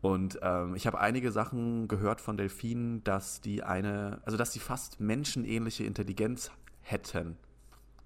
Und 0.00 0.38
ähm, 0.42 0.74
ich 0.74 0.86
habe 0.86 0.98
einige 1.00 1.30
Sachen 1.32 1.88
gehört 1.88 2.20
von 2.20 2.36
Delfinen, 2.36 3.04
dass 3.04 3.40
die 3.40 3.62
eine, 3.62 4.20
also 4.24 4.38
dass 4.38 4.52
sie 4.52 4.58
fast 4.58 5.00
menschenähnliche 5.00 5.84
Intelligenz 5.84 6.50
hätten. 6.80 7.36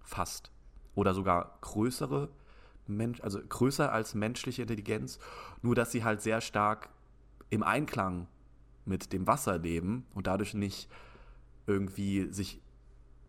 Fast. 0.02 0.50
Oder 0.94 1.14
sogar 1.14 1.58
größere, 1.60 2.28
Mensch, 2.96 3.20
also 3.20 3.40
größer 3.40 3.92
als 3.92 4.14
menschliche 4.14 4.62
Intelligenz, 4.62 5.18
nur 5.62 5.74
dass 5.74 5.92
sie 5.92 6.04
halt 6.04 6.20
sehr 6.20 6.40
stark 6.40 6.90
im 7.50 7.62
Einklang 7.62 8.26
mit 8.84 9.12
dem 9.12 9.26
Wasser 9.26 9.58
leben 9.58 10.06
und 10.14 10.26
dadurch 10.26 10.54
nicht 10.54 10.88
irgendwie 11.66 12.32
sich 12.32 12.60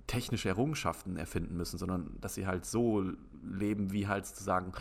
technische 0.07 0.49
Errungenschaften 0.49 1.17
erfinden 1.17 1.55
müssen, 1.55 1.77
sondern 1.77 2.17
dass 2.19 2.35
sie 2.35 2.47
halt 2.47 2.65
so 2.65 3.03
leben, 3.43 3.91
wie 3.91 4.07
halt 4.07 4.25
sozusagen 4.25 4.73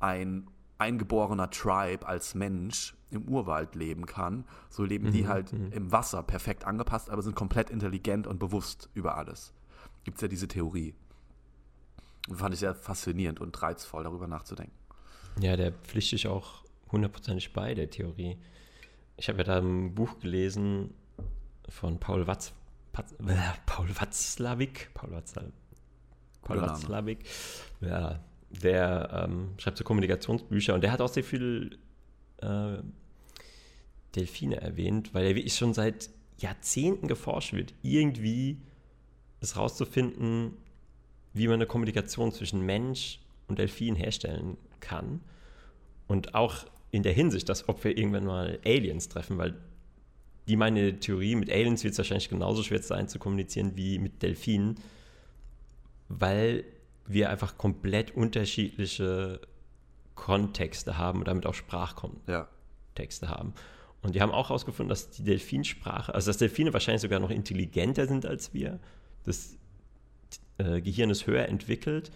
ein 0.00 0.46
eingeborener 0.78 1.50
Tribe 1.50 2.06
als 2.06 2.34
Mensch 2.34 2.96
im 3.10 3.28
Urwald 3.28 3.74
leben 3.74 4.06
kann. 4.06 4.44
So 4.70 4.84
leben 4.84 5.10
die 5.12 5.24
Mhm, 5.24 5.28
halt 5.28 5.52
mhm. 5.52 5.72
im 5.72 5.92
Wasser 5.92 6.22
perfekt 6.22 6.64
angepasst, 6.64 7.10
aber 7.10 7.22
sind 7.22 7.34
komplett 7.34 7.70
intelligent 7.70 8.26
und 8.26 8.38
bewusst 8.38 8.88
über 8.94 9.16
alles. 9.16 9.52
Gibt 10.04 10.18
es 10.18 10.22
ja 10.22 10.28
diese 10.28 10.48
Theorie. 10.48 10.94
Fand 12.34 12.54
ich 12.54 12.60
sehr 12.60 12.74
faszinierend 12.74 13.40
und 13.40 13.60
reizvoll, 13.60 14.04
darüber 14.04 14.26
nachzudenken. 14.26 14.72
Ja, 15.40 15.56
der 15.56 15.72
pflichte 15.72 16.16
ich 16.16 16.26
auch 16.26 16.64
hundertprozentig 16.90 17.52
bei, 17.52 17.74
der 17.74 17.90
Theorie. 17.90 18.38
Ich 19.16 19.28
habe 19.28 19.38
ja 19.38 19.44
da 19.44 19.58
ein 19.58 19.94
Buch 19.94 20.18
gelesen 20.18 20.94
von 21.68 21.98
Paul 22.00 22.26
Watz, 22.26 22.52
Patz, 22.92 23.12
äh, 23.12 23.36
Paul 23.66 23.88
Watzlawick, 23.88 24.90
Paul 24.94 25.12
Watzlawick, 25.12 25.52
Paul 26.42 26.60
Watzlawick, 26.60 27.18
ja, 27.80 28.20
der 28.50 29.26
ähm, 29.28 29.50
schreibt 29.58 29.78
so 29.78 29.84
Kommunikationsbücher 29.84 30.74
und 30.74 30.82
der 30.82 30.92
hat 30.92 31.00
auch 31.00 31.08
sehr 31.08 31.24
viel 31.24 31.78
äh, 32.38 32.78
Delfine 34.14 34.60
erwähnt, 34.60 35.12
weil 35.14 35.26
er 35.26 35.34
wirklich 35.34 35.54
schon 35.54 35.74
seit 35.74 36.10
Jahrzehnten 36.38 37.08
geforscht 37.08 37.52
wird, 37.52 37.74
irgendwie 37.82 38.58
es 39.40 39.56
rauszufinden, 39.56 40.56
wie 41.32 41.46
man 41.46 41.54
eine 41.54 41.66
Kommunikation 41.66 42.32
zwischen 42.32 42.60
Mensch 42.60 43.20
und 43.48 43.58
Delfin 43.58 43.94
herstellen 43.94 44.56
kann. 44.80 45.20
Und 46.06 46.34
auch 46.34 46.64
in 46.90 47.02
der 47.02 47.12
Hinsicht, 47.12 47.48
dass 47.48 47.68
ob 47.68 47.84
wir 47.84 47.96
irgendwann 47.96 48.24
mal 48.24 48.58
Aliens 48.64 49.08
treffen, 49.08 49.38
weil 49.38 49.54
die 50.48 50.56
meine 50.56 50.98
Theorie, 50.98 51.34
mit 51.34 51.50
Aliens 51.50 51.84
wird 51.84 51.92
es 51.92 51.98
wahrscheinlich 51.98 52.30
genauso 52.30 52.62
schwer 52.62 52.82
sein 52.82 53.08
zu 53.08 53.18
kommunizieren 53.18 53.76
wie 53.76 53.98
mit 53.98 54.22
Delfinen, 54.22 54.76
weil 56.08 56.64
wir 57.06 57.28
einfach 57.30 57.58
komplett 57.58 58.16
unterschiedliche 58.16 59.40
Kontexte 60.14 60.96
haben 60.96 61.20
und 61.20 61.28
damit 61.28 61.46
auch 61.46 61.54
Sprachkontexte 61.54 63.26
ja. 63.26 63.30
haben. 63.30 63.52
Und 64.00 64.14
die 64.14 64.22
haben 64.22 64.32
auch 64.32 64.48
herausgefunden, 64.48 64.88
dass 64.88 65.10
die 65.10 65.24
Delfinsprache, 65.24 66.14
also 66.14 66.30
dass 66.30 66.38
Delfine 66.38 66.72
wahrscheinlich 66.72 67.02
sogar 67.02 67.20
noch 67.20 67.30
intelligenter 67.30 68.06
sind 68.06 68.24
als 68.24 68.54
wir. 68.54 68.80
Das 69.24 69.57
äh, 70.58 70.80
Gehirn 70.80 71.10
ist 71.10 71.26
höher 71.26 71.48
entwickelt, 71.48 72.10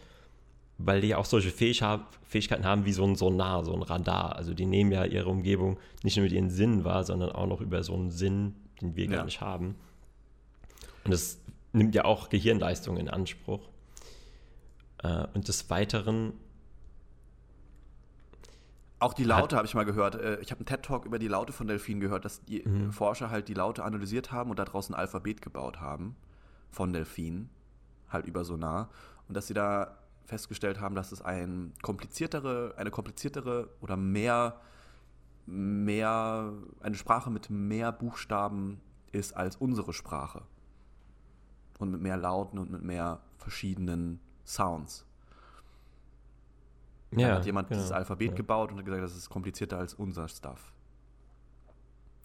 weil 0.78 1.00
die 1.00 1.08
ja 1.08 1.18
auch 1.18 1.24
solche 1.24 1.50
Fähigkeiten 1.50 2.64
haben 2.64 2.84
wie 2.84 2.92
so 2.92 3.04
ein 3.04 3.16
Sonar, 3.16 3.64
so 3.64 3.74
ein 3.74 3.82
Radar. 3.82 4.36
Also 4.36 4.54
die 4.54 4.66
nehmen 4.66 4.92
ja 4.92 5.04
ihre 5.04 5.28
Umgebung 5.28 5.78
nicht 6.02 6.16
nur 6.16 6.24
mit 6.24 6.32
ihren 6.32 6.50
Sinnen 6.50 6.84
wahr, 6.84 7.04
sondern 7.04 7.30
auch 7.32 7.46
noch 7.46 7.60
über 7.60 7.82
so 7.82 7.94
einen 7.94 8.10
Sinn, 8.10 8.54
den 8.80 8.96
wir 8.96 9.04
ja. 9.06 9.16
gar 9.16 9.24
nicht 9.24 9.40
haben. 9.40 9.76
Und 11.04 11.12
das 11.12 11.38
nimmt 11.72 11.94
ja 11.94 12.04
auch 12.04 12.28
Gehirnleistung 12.28 12.96
in 12.96 13.08
Anspruch. 13.08 13.68
Äh, 15.02 15.26
und 15.34 15.48
des 15.48 15.70
Weiteren 15.70 16.34
auch 19.02 19.14
die 19.14 19.24
Laute 19.24 19.56
habe 19.56 19.66
ich 19.66 19.74
mal 19.74 19.84
gehört. 19.84 20.14
Äh, 20.14 20.38
ich 20.40 20.52
habe 20.52 20.60
einen 20.60 20.66
TED-Talk 20.66 21.06
über 21.06 21.18
die 21.18 21.26
Laute 21.26 21.52
von 21.52 21.66
Delfinen 21.66 22.00
gehört, 22.00 22.24
dass 22.24 22.44
die 22.44 22.62
mhm. 22.64 22.92
Forscher 22.92 23.30
halt 23.30 23.48
die 23.48 23.54
Laute 23.54 23.82
analysiert 23.82 24.30
haben 24.30 24.50
und 24.50 24.60
daraus 24.60 24.88
ein 24.88 24.94
Alphabet 24.94 25.42
gebaut 25.42 25.80
haben 25.80 26.14
von 26.70 26.92
Delfinen, 26.92 27.50
halt 28.12 28.26
über 28.26 28.44
Sonar. 28.44 28.90
Und 29.28 29.36
dass 29.36 29.46
sie 29.46 29.54
da 29.54 29.98
festgestellt 30.26 30.80
haben, 30.80 30.94
dass 30.94 31.12
es 31.12 31.22
ein 31.22 31.72
kompliziertere, 31.82 32.74
eine 32.76 32.90
kompliziertere 32.90 33.68
oder 33.80 33.96
mehr, 33.96 34.60
mehr, 35.46 36.52
eine 36.80 36.94
Sprache 36.94 37.30
mit 37.30 37.50
mehr 37.50 37.92
Buchstaben 37.92 38.80
ist 39.10 39.36
als 39.36 39.56
unsere 39.56 39.92
Sprache. 39.92 40.42
Und 41.78 41.90
mit 41.90 42.00
mehr 42.00 42.16
Lauten 42.16 42.58
und 42.58 42.70
mit 42.70 42.82
mehr 42.82 43.20
verschiedenen 43.38 44.20
Sounds. 44.44 45.04
Ja, 47.10 47.28
Dann 47.28 47.36
hat 47.38 47.46
jemand 47.46 47.68
genau, 47.68 47.80
dieses 47.80 47.92
Alphabet 47.92 48.30
ja. 48.30 48.36
gebaut 48.36 48.72
und 48.72 48.78
hat 48.78 48.84
gesagt, 48.84 49.02
das 49.02 49.16
ist 49.16 49.28
komplizierter 49.28 49.78
als 49.78 49.94
unser 49.94 50.28
Stuff. 50.28 50.72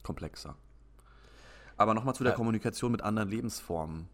Komplexer. 0.04 0.56
Aber 1.76 1.93
nochmal 1.93 2.15
zu 2.15 2.23
der 2.23 2.34
ja. 2.34 2.38
Kommunikation 2.38 2.91
mit 2.91 3.02
anderen 3.02 3.30
Lebensformen. 3.30 4.08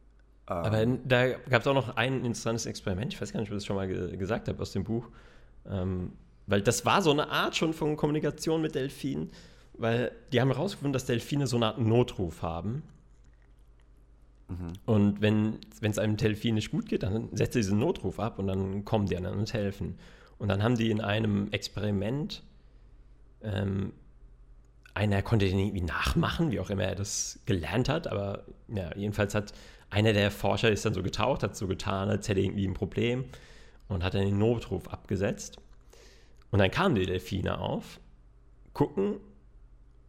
Aber 0.46 0.82
ähm, 0.82 1.00
da 1.06 1.30
gab 1.30 1.62
es 1.62 1.68
auch 1.68 1.74
noch 1.74 1.96
ein 1.96 2.26
interessantes 2.26 2.66
Experiment, 2.66 3.14
ich 3.14 3.22
weiß 3.22 3.32
gar 3.32 3.40
nicht, 3.40 3.50
ob 3.50 3.56
ich 3.56 3.62
das 3.62 3.66
schon 3.66 3.76
mal 3.76 3.88
ge 3.88 4.18
gesagt 4.18 4.48
habe 4.48 4.62
aus 4.62 4.72
dem 4.72 4.84
Buch. 4.84 5.08
Ähm, 5.70 6.14
weil 6.48 6.62
das 6.62 6.86
war 6.86 7.02
so 7.02 7.12
eine 7.12 7.30
Art 7.30 7.56
schon 7.56 7.74
von 7.74 7.96
Kommunikation 7.96 8.62
mit 8.62 8.76
Delfinen, 8.76 9.32
weil 9.74 10.12
die 10.32 10.42
haben 10.42 10.50
herausgefunden, 10.50 10.94
dass 10.94 11.06
Delfine 11.06 11.48
so 11.48 11.56
eine 11.56 11.68
Art 11.68 11.80
Notruf 11.80 12.42
haben. 12.42 12.84
Mhm. 14.50 14.74
Und 14.86 15.22
wenn 15.22 15.60
es 15.82 15.98
einem 15.98 16.18
Delfin 16.18 16.56
nicht 16.56 16.72
gut 16.72 16.88
geht, 16.88 17.04
dann 17.04 17.30
setzt 17.32 17.56
er 17.56 17.62
diesen 17.62 17.80
Notruf 17.80 18.20
ab 18.20 18.40
und 18.40 18.48
dann 18.48 18.84
kommen 18.84 19.06
die 19.06 19.16
anderen 19.16 19.40
und 19.40 19.54
helfen. 19.54 19.98
Und 20.38 20.50
dann 20.50 20.62
haben 20.62 20.76
die 20.76 20.92
in 20.92 21.00
einem 21.00 21.50
Experiment, 21.52 22.44
ähm, 23.42 23.94
einer 24.94 25.22
konnte 25.22 25.48
den 25.48 25.58
irgendwie 25.58 25.82
nachmachen, 25.82 26.52
wie 26.52 26.60
auch 26.60 26.70
immer 26.70 26.84
er 26.84 26.96
das 26.96 27.40
gelernt 27.46 27.90
hat, 27.90 28.08
aber 28.08 28.44
ja, 28.68 28.96
jedenfalls 28.96 29.34
hat 29.34 29.54
einer 29.94 30.14
der 30.14 30.32
Forscher 30.32 30.72
ist 30.72 30.86
dann 30.86 30.94
so 30.94 31.04
getaucht, 31.04 31.44
hat 31.44 31.56
so 31.56 31.68
getan, 31.68 32.10
als 32.10 32.28
hätte 32.28 32.40
er 32.40 32.46
irgendwie 32.46 32.68
ein 32.68 32.74
Problem 32.74 33.26
und 33.88 34.04
hat 34.04 34.16
dann 34.16 34.26
den 34.26 34.40
Notruf 34.40 34.88
abgesetzt. 34.88 35.58
Und 36.52 36.60
dann 36.60 36.72
kamen 36.72 36.96
die 36.96 37.06
Delfine 37.06 37.60
auf, 37.60 38.00
gucken, 38.74 39.18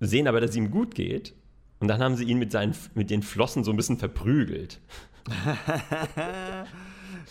sehen 0.00 0.26
aber, 0.26 0.40
dass 0.40 0.50
es 0.50 0.56
ihm 0.56 0.70
gut 0.70 0.94
geht 0.94 1.34
und 1.80 1.88
dann 1.88 2.02
haben 2.02 2.16
sie 2.16 2.24
ihn 2.24 2.38
mit, 2.38 2.50
seinen, 2.50 2.74
mit 2.94 3.10
den 3.10 3.22
Flossen 3.22 3.62
so 3.62 3.70
ein 3.70 3.76
bisschen 3.76 3.98
verprügelt. 3.98 4.80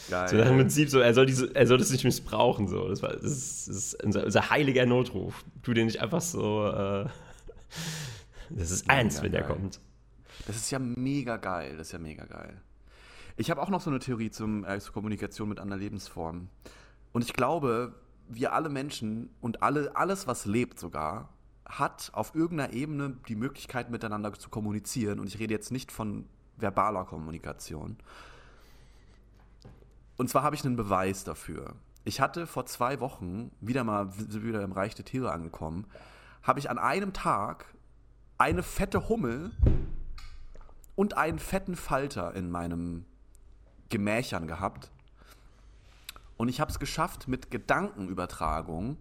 Geil. 0.09 0.27
So 0.27 0.37
im 0.37 0.57
Prinzip 0.57 0.89
so, 0.89 0.99
er 0.99 1.13
soll, 1.13 1.25
diese, 1.25 1.55
er 1.55 1.67
soll 1.67 1.77
das 1.77 1.91
nicht 1.91 2.03
missbrauchen. 2.03 2.67
So. 2.67 2.87
Das, 2.87 3.01
war, 3.01 3.13
das, 3.13 3.23
ist, 3.23 3.67
das 3.67 3.75
ist 3.75 4.03
unser, 4.03 4.25
unser, 4.25 4.49
heiliger 4.49 4.85
Notruf. 4.85 5.43
Tu 5.61 5.73
dir 5.73 5.85
nicht 5.85 6.01
einfach 6.01 6.21
so. 6.21 6.67
Äh, 6.67 7.05
das 8.49 8.71
ist 8.71 8.89
eins, 8.89 9.21
wenn 9.21 9.31
der 9.31 9.43
kommt. 9.43 9.79
Das 10.45 10.55
ist 10.55 10.71
ja 10.71 10.79
mega 10.79 11.37
geil. 11.37 11.77
Das 11.77 11.87
ist 11.87 11.93
ja 11.93 11.99
mega 11.99 12.25
geil. 12.25 12.61
Ich 13.35 13.49
habe 13.49 13.61
auch 13.61 13.69
noch 13.69 13.81
so 13.81 13.89
eine 13.89 13.99
Theorie 13.99 14.29
zum, 14.29 14.63
äh, 14.65 14.79
zur 14.79 14.93
Kommunikation 14.93 15.49
mit 15.49 15.59
anderen 15.59 15.81
Lebensformen. 15.81 16.49
Und 17.11 17.23
ich 17.23 17.33
glaube, 17.33 17.95
wir 18.27 18.53
alle 18.53 18.69
Menschen 18.69 19.29
und 19.41 19.63
alle, 19.63 19.95
alles, 19.95 20.27
was 20.27 20.45
lebt 20.45 20.79
sogar, 20.79 21.29
hat 21.65 22.11
auf 22.13 22.35
irgendeiner 22.35 22.73
Ebene 22.73 23.17
die 23.27 23.35
Möglichkeit, 23.35 23.89
miteinander 23.89 24.33
zu 24.33 24.49
kommunizieren. 24.49 25.19
Und 25.19 25.27
ich 25.27 25.39
rede 25.39 25.53
jetzt 25.53 25.71
nicht 25.71 25.91
von 25.91 26.25
verbaler 26.57 27.05
Kommunikation, 27.05 27.97
und 30.17 30.29
zwar 30.29 30.43
habe 30.43 30.55
ich 30.55 30.63
einen 30.63 30.75
Beweis 30.75 31.23
dafür. 31.23 31.75
Ich 32.05 32.21
hatte 32.21 32.45
vor 32.47 32.65
zwei 32.65 32.99
Wochen, 32.99 33.51
wieder 33.61 33.83
mal 33.83 34.09
wieder 34.17 34.61
im 34.61 34.71
Reich 34.71 34.95
der 34.95 35.05
Tiere 35.05 35.31
angekommen, 35.31 35.85
habe 36.43 36.59
ich 36.59 36.69
an 36.69 36.77
einem 36.77 37.13
Tag 37.13 37.65
eine 38.37 38.63
fette 38.63 39.09
Hummel 39.09 39.51
und 40.95 41.17
einen 41.17 41.39
fetten 41.39 41.75
Falter 41.75 42.35
in 42.35 42.51
meinem 42.51 43.05
Gemächern 43.89 44.47
gehabt. 44.47 44.91
Und 46.37 46.49
ich 46.49 46.59
habe 46.59 46.71
es 46.71 46.79
geschafft, 46.79 47.27
mit 47.27 47.51
Gedankenübertragung 47.51 48.97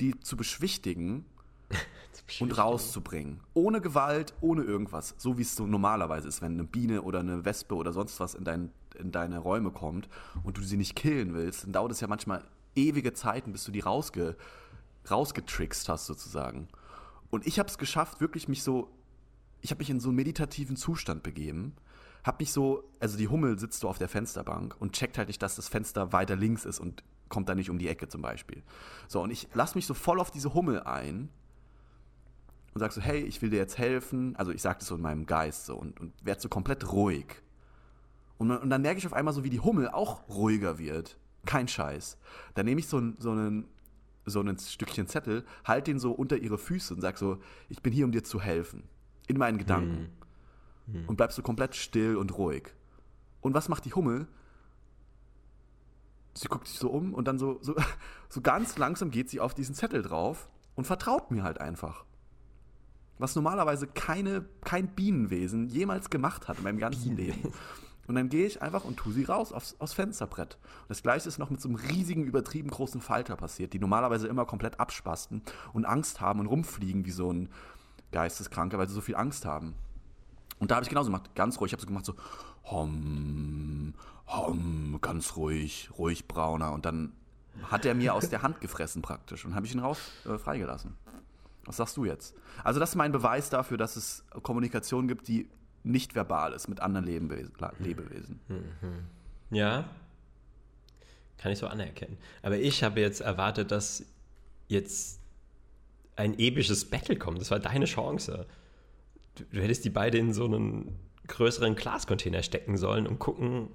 die 0.00 0.18
zu 0.20 0.36
beschwichtigen 0.36 1.24
und 2.40 2.56
rauszubringen. 2.56 3.40
Ohne 3.54 3.80
Gewalt, 3.80 4.34
ohne 4.40 4.62
irgendwas. 4.62 5.14
So 5.18 5.38
wie 5.38 5.42
es 5.42 5.56
so 5.56 5.66
normalerweise 5.66 6.28
ist, 6.28 6.42
wenn 6.42 6.52
eine 6.52 6.64
Biene 6.64 7.02
oder 7.02 7.20
eine 7.20 7.44
Wespe 7.44 7.74
oder 7.74 7.92
sonst 7.92 8.20
was 8.20 8.34
in, 8.34 8.44
dein, 8.44 8.70
in 8.98 9.12
deine 9.12 9.38
Räume 9.38 9.70
kommt 9.70 10.08
und 10.44 10.56
du 10.56 10.62
sie 10.62 10.76
nicht 10.76 10.96
killen 10.96 11.34
willst, 11.34 11.64
dann 11.64 11.72
dauert 11.72 11.92
es 11.92 12.00
ja 12.00 12.08
manchmal 12.08 12.44
ewige 12.74 13.12
Zeiten, 13.12 13.52
bis 13.52 13.64
du 13.64 13.72
die 13.72 13.80
rausge, 13.80 14.36
rausgetrickst 15.10 15.88
hast, 15.88 16.06
sozusagen. 16.06 16.68
Und 17.30 17.46
ich 17.46 17.58
habe 17.58 17.68
es 17.68 17.78
geschafft, 17.78 18.20
wirklich 18.20 18.48
mich 18.48 18.62
so. 18.62 18.90
Ich 19.60 19.70
habe 19.70 19.78
mich 19.78 19.90
in 19.90 20.00
so 20.00 20.08
einen 20.08 20.16
meditativen 20.16 20.76
Zustand 20.76 21.22
begeben. 21.22 21.74
Hab 22.24 22.40
mich 22.40 22.52
so, 22.52 22.84
also 23.00 23.16
die 23.16 23.28
Hummel 23.28 23.58
sitzt 23.58 23.80
so 23.80 23.88
auf 23.88 23.98
der 23.98 24.08
Fensterbank 24.08 24.76
und 24.78 24.92
checkt 24.92 25.18
halt 25.18 25.28
nicht, 25.28 25.42
dass 25.42 25.56
das 25.56 25.68
Fenster 25.68 26.12
weiter 26.12 26.36
links 26.36 26.64
ist 26.64 26.78
und 26.78 27.02
kommt 27.28 27.48
da 27.48 27.54
nicht 27.54 27.70
um 27.70 27.78
die 27.78 27.88
Ecke 27.88 28.08
zum 28.08 28.22
Beispiel. 28.22 28.62
So, 29.06 29.22
und 29.22 29.30
ich 29.30 29.48
lasse 29.54 29.76
mich 29.76 29.86
so 29.86 29.94
voll 29.94 30.20
auf 30.20 30.30
diese 30.30 30.54
Hummel 30.54 30.82
ein 30.82 31.28
und 32.74 32.80
sag 32.80 32.92
so, 32.92 33.00
hey, 33.00 33.20
ich 33.20 33.42
will 33.42 33.50
dir 33.50 33.58
jetzt 33.58 33.78
helfen. 33.78 34.36
Also 34.36 34.52
ich 34.52 34.62
sage 34.62 34.78
das 34.80 34.88
so 34.88 34.96
in 34.96 35.02
meinem 35.02 35.26
Geist 35.26 35.66
so 35.66 35.76
und, 35.76 35.98
und 36.00 36.12
werde 36.24 36.40
so 36.40 36.48
komplett 36.48 36.90
ruhig. 36.92 37.26
Und, 38.36 38.50
und 38.50 38.70
dann 38.70 38.82
merke 38.82 38.98
ich 38.98 39.06
auf 39.06 39.12
einmal 39.12 39.34
so, 39.34 39.44
wie 39.44 39.50
die 39.50 39.60
Hummel 39.60 39.88
auch 39.88 40.28
ruhiger 40.28 40.78
wird. 40.78 41.18
Kein 41.44 41.68
Scheiß. 41.68 42.18
Dann 42.54 42.66
nehme 42.66 42.80
ich 42.80 42.86
so, 42.86 43.00
so 43.18 43.30
einen 43.30 43.68
so 44.30 44.40
ein 44.40 44.58
Stückchen 44.58 45.06
Zettel, 45.06 45.44
halt 45.64 45.86
den 45.86 45.98
so 45.98 46.12
unter 46.12 46.36
ihre 46.36 46.58
Füße 46.58 46.94
und 46.94 47.00
sag 47.00 47.18
so, 47.18 47.38
ich 47.68 47.82
bin 47.82 47.92
hier, 47.92 48.04
um 48.04 48.12
dir 48.12 48.24
zu 48.24 48.40
helfen. 48.40 48.82
In 49.28 49.38
meinen 49.38 49.58
Gedanken. 49.58 50.10
Hm. 50.86 50.94
Hm. 50.94 51.08
Und 51.08 51.16
bleibst 51.16 51.36
so 51.36 51.42
komplett 51.42 51.76
still 51.76 52.16
und 52.16 52.36
ruhig. 52.36 52.74
Und 53.40 53.54
was 53.54 53.68
macht 53.68 53.84
die 53.84 53.94
Hummel? 53.94 54.26
Sie 56.34 56.48
guckt 56.48 56.66
sich 56.66 56.78
so 56.78 56.90
um 56.90 57.14
und 57.14 57.28
dann 57.28 57.38
so, 57.38 57.58
so, 57.62 57.76
so 58.28 58.40
ganz 58.40 58.76
langsam 58.78 59.10
geht 59.10 59.30
sie 59.30 59.40
auf 59.40 59.54
diesen 59.54 59.74
Zettel 59.74 60.02
drauf 60.02 60.48
und 60.74 60.86
vertraut 60.86 61.30
mir 61.30 61.44
halt 61.44 61.60
einfach 61.60 62.04
was 63.18 63.34
normalerweise 63.34 63.86
keine, 63.86 64.44
kein 64.64 64.88
Bienenwesen 64.88 65.68
jemals 65.68 66.10
gemacht 66.10 66.48
hat 66.48 66.58
in 66.58 66.64
meinem 66.64 66.78
ganzen 66.78 67.16
Leben. 67.16 67.52
Und 68.06 68.14
dann 68.14 68.30
gehe 68.30 68.46
ich 68.46 68.62
einfach 68.62 68.84
und 68.84 68.96
tue 68.96 69.12
sie 69.12 69.24
raus 69.24 69.52
aufs, 69.52 69.76
aufs 69.80 69.92
Fensterbrett. 69.92 70.56
Und 70.82 70.88
das 70.88 71.02
gleiche 71.02 71.28
ist 71.28 71.38
noch 71.38 71.50
mit 71.50 71.60
so 71.60 71.68
einem 71.68 71.76
riesigen, 71.76 72.24
übertrieben 72.24 72.70
großen 72.70 73.02
Falter 73.02 73.36
passiert, 73.36 73.74
die 73.74 73.78
normalerweise 73.78 74.28
immer 74.28 74.46
komplett 74.46 74.80
abspasten 74.80 75.42
und 75.74 75.84
Angst 75.84 76.20
haben 76.20 76.40
und 76.40 76.46
rumfliegen 76.46 77.04
wie 77.04 77.10
so 77.10 77.30
ein 77.30 77.50
Geisteskranker, 78.12 78.78
weil 78.78 78.88
sie 78.88 78.94
so 78.94 79.00
viel 79.00 79.16
Angst 79.16 79.44
haben. 79.44 79.74
Und 80.58 80.70
da 80.70 80.76
habe 80.76 80.84
ich 80.84 80.88
genauso 80.88 81.10
gemacht, 81.10 81.34
ganz 81.34 81.60
ruhig. 81.60 81.70
Ich 81.70 81.72
habe 81.72 81.82
so 81.82 81.86
gemacht, 81.86 82.04
so, 82.04 82.14
hom, 82.64 83.94
hom, 84.26 84.98
ganz 85.00 85.36
ruhig, 85.36 85.90
ruhig 85.96 86.26
brauner. 86.26 86.72
Und 86.72 86.84
dann 86.84 87.12
hat 87.64 87.84
er 87.84 87.94
mir 87.94 88.14
aus 88.14 88.28
der 88.28 88.42
Hand 88.42 88.60
gefressen 88.60 89.02
praktisch 89.02 89.44
und 89.44 89.54
habe 89.54 89.66
ich 89.66 89.74
ihn 89.74 89.80
raus 89.80 89.98
äh, 90.24 90.38
freigelassen. 90.38 90.94
Was 91.64 91.76
sagst 91.76 91.96
du 91.96 92.04
jetzt? 92.04 92.34
Also 92.64 92.80
das 92.80 92.90
ist 92.90 92.96
mein 92.96 93.12
Beweis 93.12 93.50
dafür, 93.50 93.76
dass 93.76 93.96
es 93.96 94.24
Kommunikation 94.42 95.06
gibt, 95.06 95.28
die 95.28 95.48
nicht 95.84 96.14
verbal 96.14 96.52
ist 96.52 96.68
mit 96.68 96.80
anderen 96.80 97.06
Lebewesen. 97.06 97.52
Lebewesen. 97.78 98.40
Ja, 99.50 99.84
kann 101.38 101.52
ich 101.52 101.58
so 101.58 101.66
anerkennen. 101.66 102.18
Aber 102.42 102.56
ich 102.56 102.82
habe 102.82 103.00
jetzt 103.00 103.20
erwartet, 103.20 103.70
dass 103.70 104.04
jetzt 104.66 105.17
ein 106.18 106.38
episches 106.38 106.84
Battle 106.90 107.16
kommt. 107.16 107.40
Das 107.40 107.50
war 107.50 107.60
deine 107.60 107.84
Chance. 107.84 108.46
Du, 109.36 109.44
du 109.44 109.62
hättest 109.62 109.84
die 109.84 109.90
beide 109.90 110.18
in 110.18 110.32
so 110.32 110.44
einen 110.44 110.98
größeren 111.28 111.76
Glascontainer 111.76 112.42
stecken 112.42 112.76
sollen 112.76 113.06
und 113.06 113.18
gucken, 113.18 113.68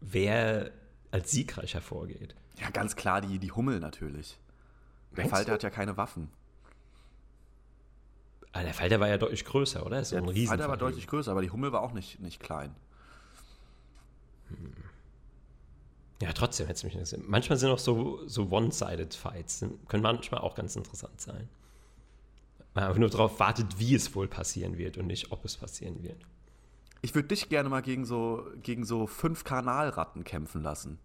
wer 0.00 0.70
als 1.10 1.30
siegreich 1.30 1.74
hervorgeht. 1.74 2.34
Ja, 2.60 2.70
ganz 2.70 2.96
klar, 2.96 3.20
die, 3.20 3.38
die 3.38 3.52
Hummel 3.52 3.78
natürlich. 3.78 4.38
Der 5.12 5.18
Meinst 5.18 5.30
Falter 5.30 5.50
du? 5.50 5.54
hat 5.54 5.62
ja 5.62 5.70
keine 5.70 5.96
Waffen. 5.96 6.28
Aber 8.52 8.64
der 8.64 8.74
Falter 8.74 8.98
war 8.98 9.08
ja 9.08 9.18
deutlich 9.18 9.44
größer, 9.44 9.86
oder? 9.86 10.00
Ist 10.00 10.08
so 10.08 10.16
Der 10.16 10.24
ein 10.24 10.28
Riesen. 10.28 10.48
Falter 10.48 10.68
war 10.68 10.76
deutlich 10.76 11.06
größer, 11.06 11.30
aber 11.30 11.42
die 11.42 11.50
Hummel 11.50 11.70
war 11.70 11.82
auch 11.82 11.92
nicht, 11.92 12.18
nicht 12.20 12.40
klein. 12.40 12.74
Ja, 16.20 16.32
trotzdem 16.32 16.66
hätte 16.66 16.84
mich 16.86 16.94
interessiert. 16.94 17.28
Manchmal 17.28 17.58
sind 17.58 17.70
auch 17.70 17.78
so, 17.78 18.26
so 18.26 18.48
One-Sided-Fights, 18.50 19.60
sind- 19.60 19.88
können 19.88 20.02
manchmal 20.02 20.40
auch 20.40 20.54
ganz 20.56 20.74
interessant 20.74 21.20
sein. 21.20 21.48
Man 22.74 22.84
einfach 22.84 22.98
nur 22.98 23.08
darauf 23.10 23.38
wartet, 23.38 23.78
wie 23.78 23.94
es 23.94 24.14
wohl 24.14 24.26
passieren 24.28 24.78
wird 24.78 24.98
und 24.98 25.06
nicht, 25.06 25.30
ob 25.32 25.44
es 25.44 25.56
passieren 25.56 26.02
wird. 26.02 26.20
Ich 27.02 27.14
würde 27.14 27.28
dich 27.28 27.48
gerne 27.48 27.68
mal 27.68 27.82
gegen 27.82 28.04
so, 28.04 28.44
gegen 28.62 28.84
so 28.84 29.06
fünf 29.06 29.44
Kanalratten 29.44 30.24
kämpfen 30.24 30.62
lassen. 30.62 30.98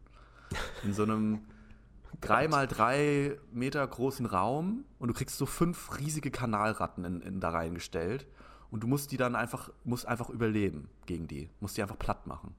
In 0.84 0.93
so 0.93 1.04
einem 1.04 1.41
3x3 2.21 3.38
Meter 3.52 3.86
großen 3.86 4.26
Raum 4.26 4.86
und 4.99 5.08
du 5.10 5.13
kriegst 5.13 5.38
so 5.38 5.45
fünf 5.45 5.99
riesige 5.99 6.32
Kanalratten 6.32 7.06
in, 7.06 7.21
in 7.21 7.39
da 7.39 7.49
reingestellt 7.52 8.26
und 8.71 8.82
du 8.82 8.88
musst 8.88 9.12
die 9.12 9.17
dann 9.17 9.36
einfach, 9.36 9.69
musst 9.84 10.08
einfach 10.08 10.30
überleben 10.30 10.89
gegen 11.06 11.28
die. 11.28 11.49
Musst 11.60 11.78
die 11.78 11.82
einfach 11.84 11.99
platt 11.99 12.26
machen. 12.28 12.56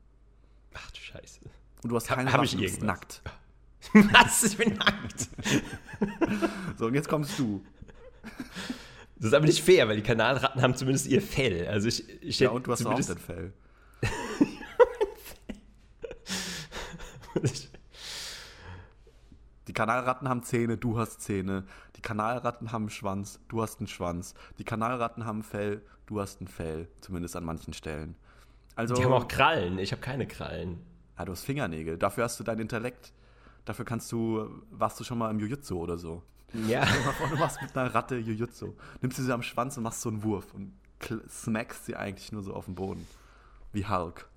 Ach 0.75 0.91
du 0.93 0.99
Scheiße. 1.01 1.41
Und 1.85 1.91
du 1.91 1.97
hast 1.97 2.09
keine 2.09 2.33
hab 2.33 2.41
Waffen, 2.41 2.45
ich 2.45 2.55
du 2.55 2.61
bist 2.63 2.83
nackt. 2.83 3.23
Was? 3.93 4.43
Ich 4.43 4.57
bin 4.57 4.75
nackt. 4.75 5.29
So, 6.79 6.87
und 6.87 6.95
jetzt 6.95 7.09
kommst 7.09 7.39
du. 7.39 7.65
Das 9.17 9.27
ist 9.27 9.35
aber 9.35 9.47
nicht 9.47 9.63
fair, 9.63 9.87
weil 9.87 9.97
die 9.97 10.03
Kanalratten 10.03 10.61
haben 10.61 10.75
zumindest 10.75 11.07
ihr 11.07 11.23
Fell. 11.23 11.69
Also 11.69 11.87
ich, 11.89 12.23
ich 12.23 12.41
Ja, 12.41 12.51
und 12.51 12.67
du 12.67 12.73
hast 12.73 12.81
auch 12.81 12.97
zumindest 12.97 13.11
dein 13.11 13.19
Fell. 13.19 13.53
Die 19.69 19.73
Kanalratten 19.73 20.29
haben 20.29 20.43
Zähne, 20.43 20.79
du 20.79 20.99
hast 20.99 21.21
Zähne. 21.21 21.65
Die 21.97 22.03
Kanalratten 22.03 22.73
haben 22.73 22.85
einen 22.85 22.91
Schwanz, 22.91 23.41
du 23.49 23.63
hast 23.63 23.81
einen 23.81 23.89
Schwanz. 23.89 24.35
Die 24.59 24.65
Kanalratten 24.65 25.27
haben 25.27 25.43
Fell, 25.43 25.83
du 26.07 26.21
hast 26.21 26.41
ein 26.41 26.49
Fell. 26.49 26.89
Zumindest 27.01 27.37
an 27.37 27.45
manchen 27.45 27.73
Stellen. 27.73 28.17
Also, 28.75 28.95
Die 28.95 29.05
haben 29.05 29.13
auch 29.13 29.29
Krallen. 29.29 29.79
Ich 29.79 29.93
habe 29.93 30.03
keine 30.03 30.27
Krallen. 30.27 30.81
Ah, 31.17 31.25
du 31.25 31.33
hast 31.33 31.45
Fingernägel. 31.45 31.99
Dafür 31.99 32.25
hast 32.25 32.39
du 32.41 32.45
dein 32.45 32.59
Intellekt. 32.59 33.13
Dafür 33.65 33.85
kannst 33.85 34.11
du, 34.13 34.49
warst 34.71 34.99
du 35.01 35.05
schon 35.05 35.19
mal 35.19 35.31
im 35.31 35.39
Jujutsu 35.39 35.79
oder 35.79 35.99
so. 35.99 36.23
Ja. 36.69 36.85
Vor, 36.87 37.29
du 37.29 37.37
machst 37.37 37.61
mit 37.63 37.77
einer 37.77 37.95
Ratte 37.95 38.17
Jujutsu. 38.17 38.75
Nimmst 39.01 39.19
sie 39.19 39.33
am 39.33 39.43
Schwanz 39.43 39.77
und 39.77 39.83
machst 39.83 40.01
so 40.01 40.09
einen 40.09 40.23
Wurf 40.23 40.53
und 40.55 40.73
smackst 41.29 41.87
sie 41.87 41.97
eigentlich 41.97 42.33
nur 42.33 42.43
so 42.43 42.55
auf 42.55 42.67
den 42.67 42.75
Boden. 42.75 43.07
Wie 43.73 43.87
Hulk. 43.87 44.29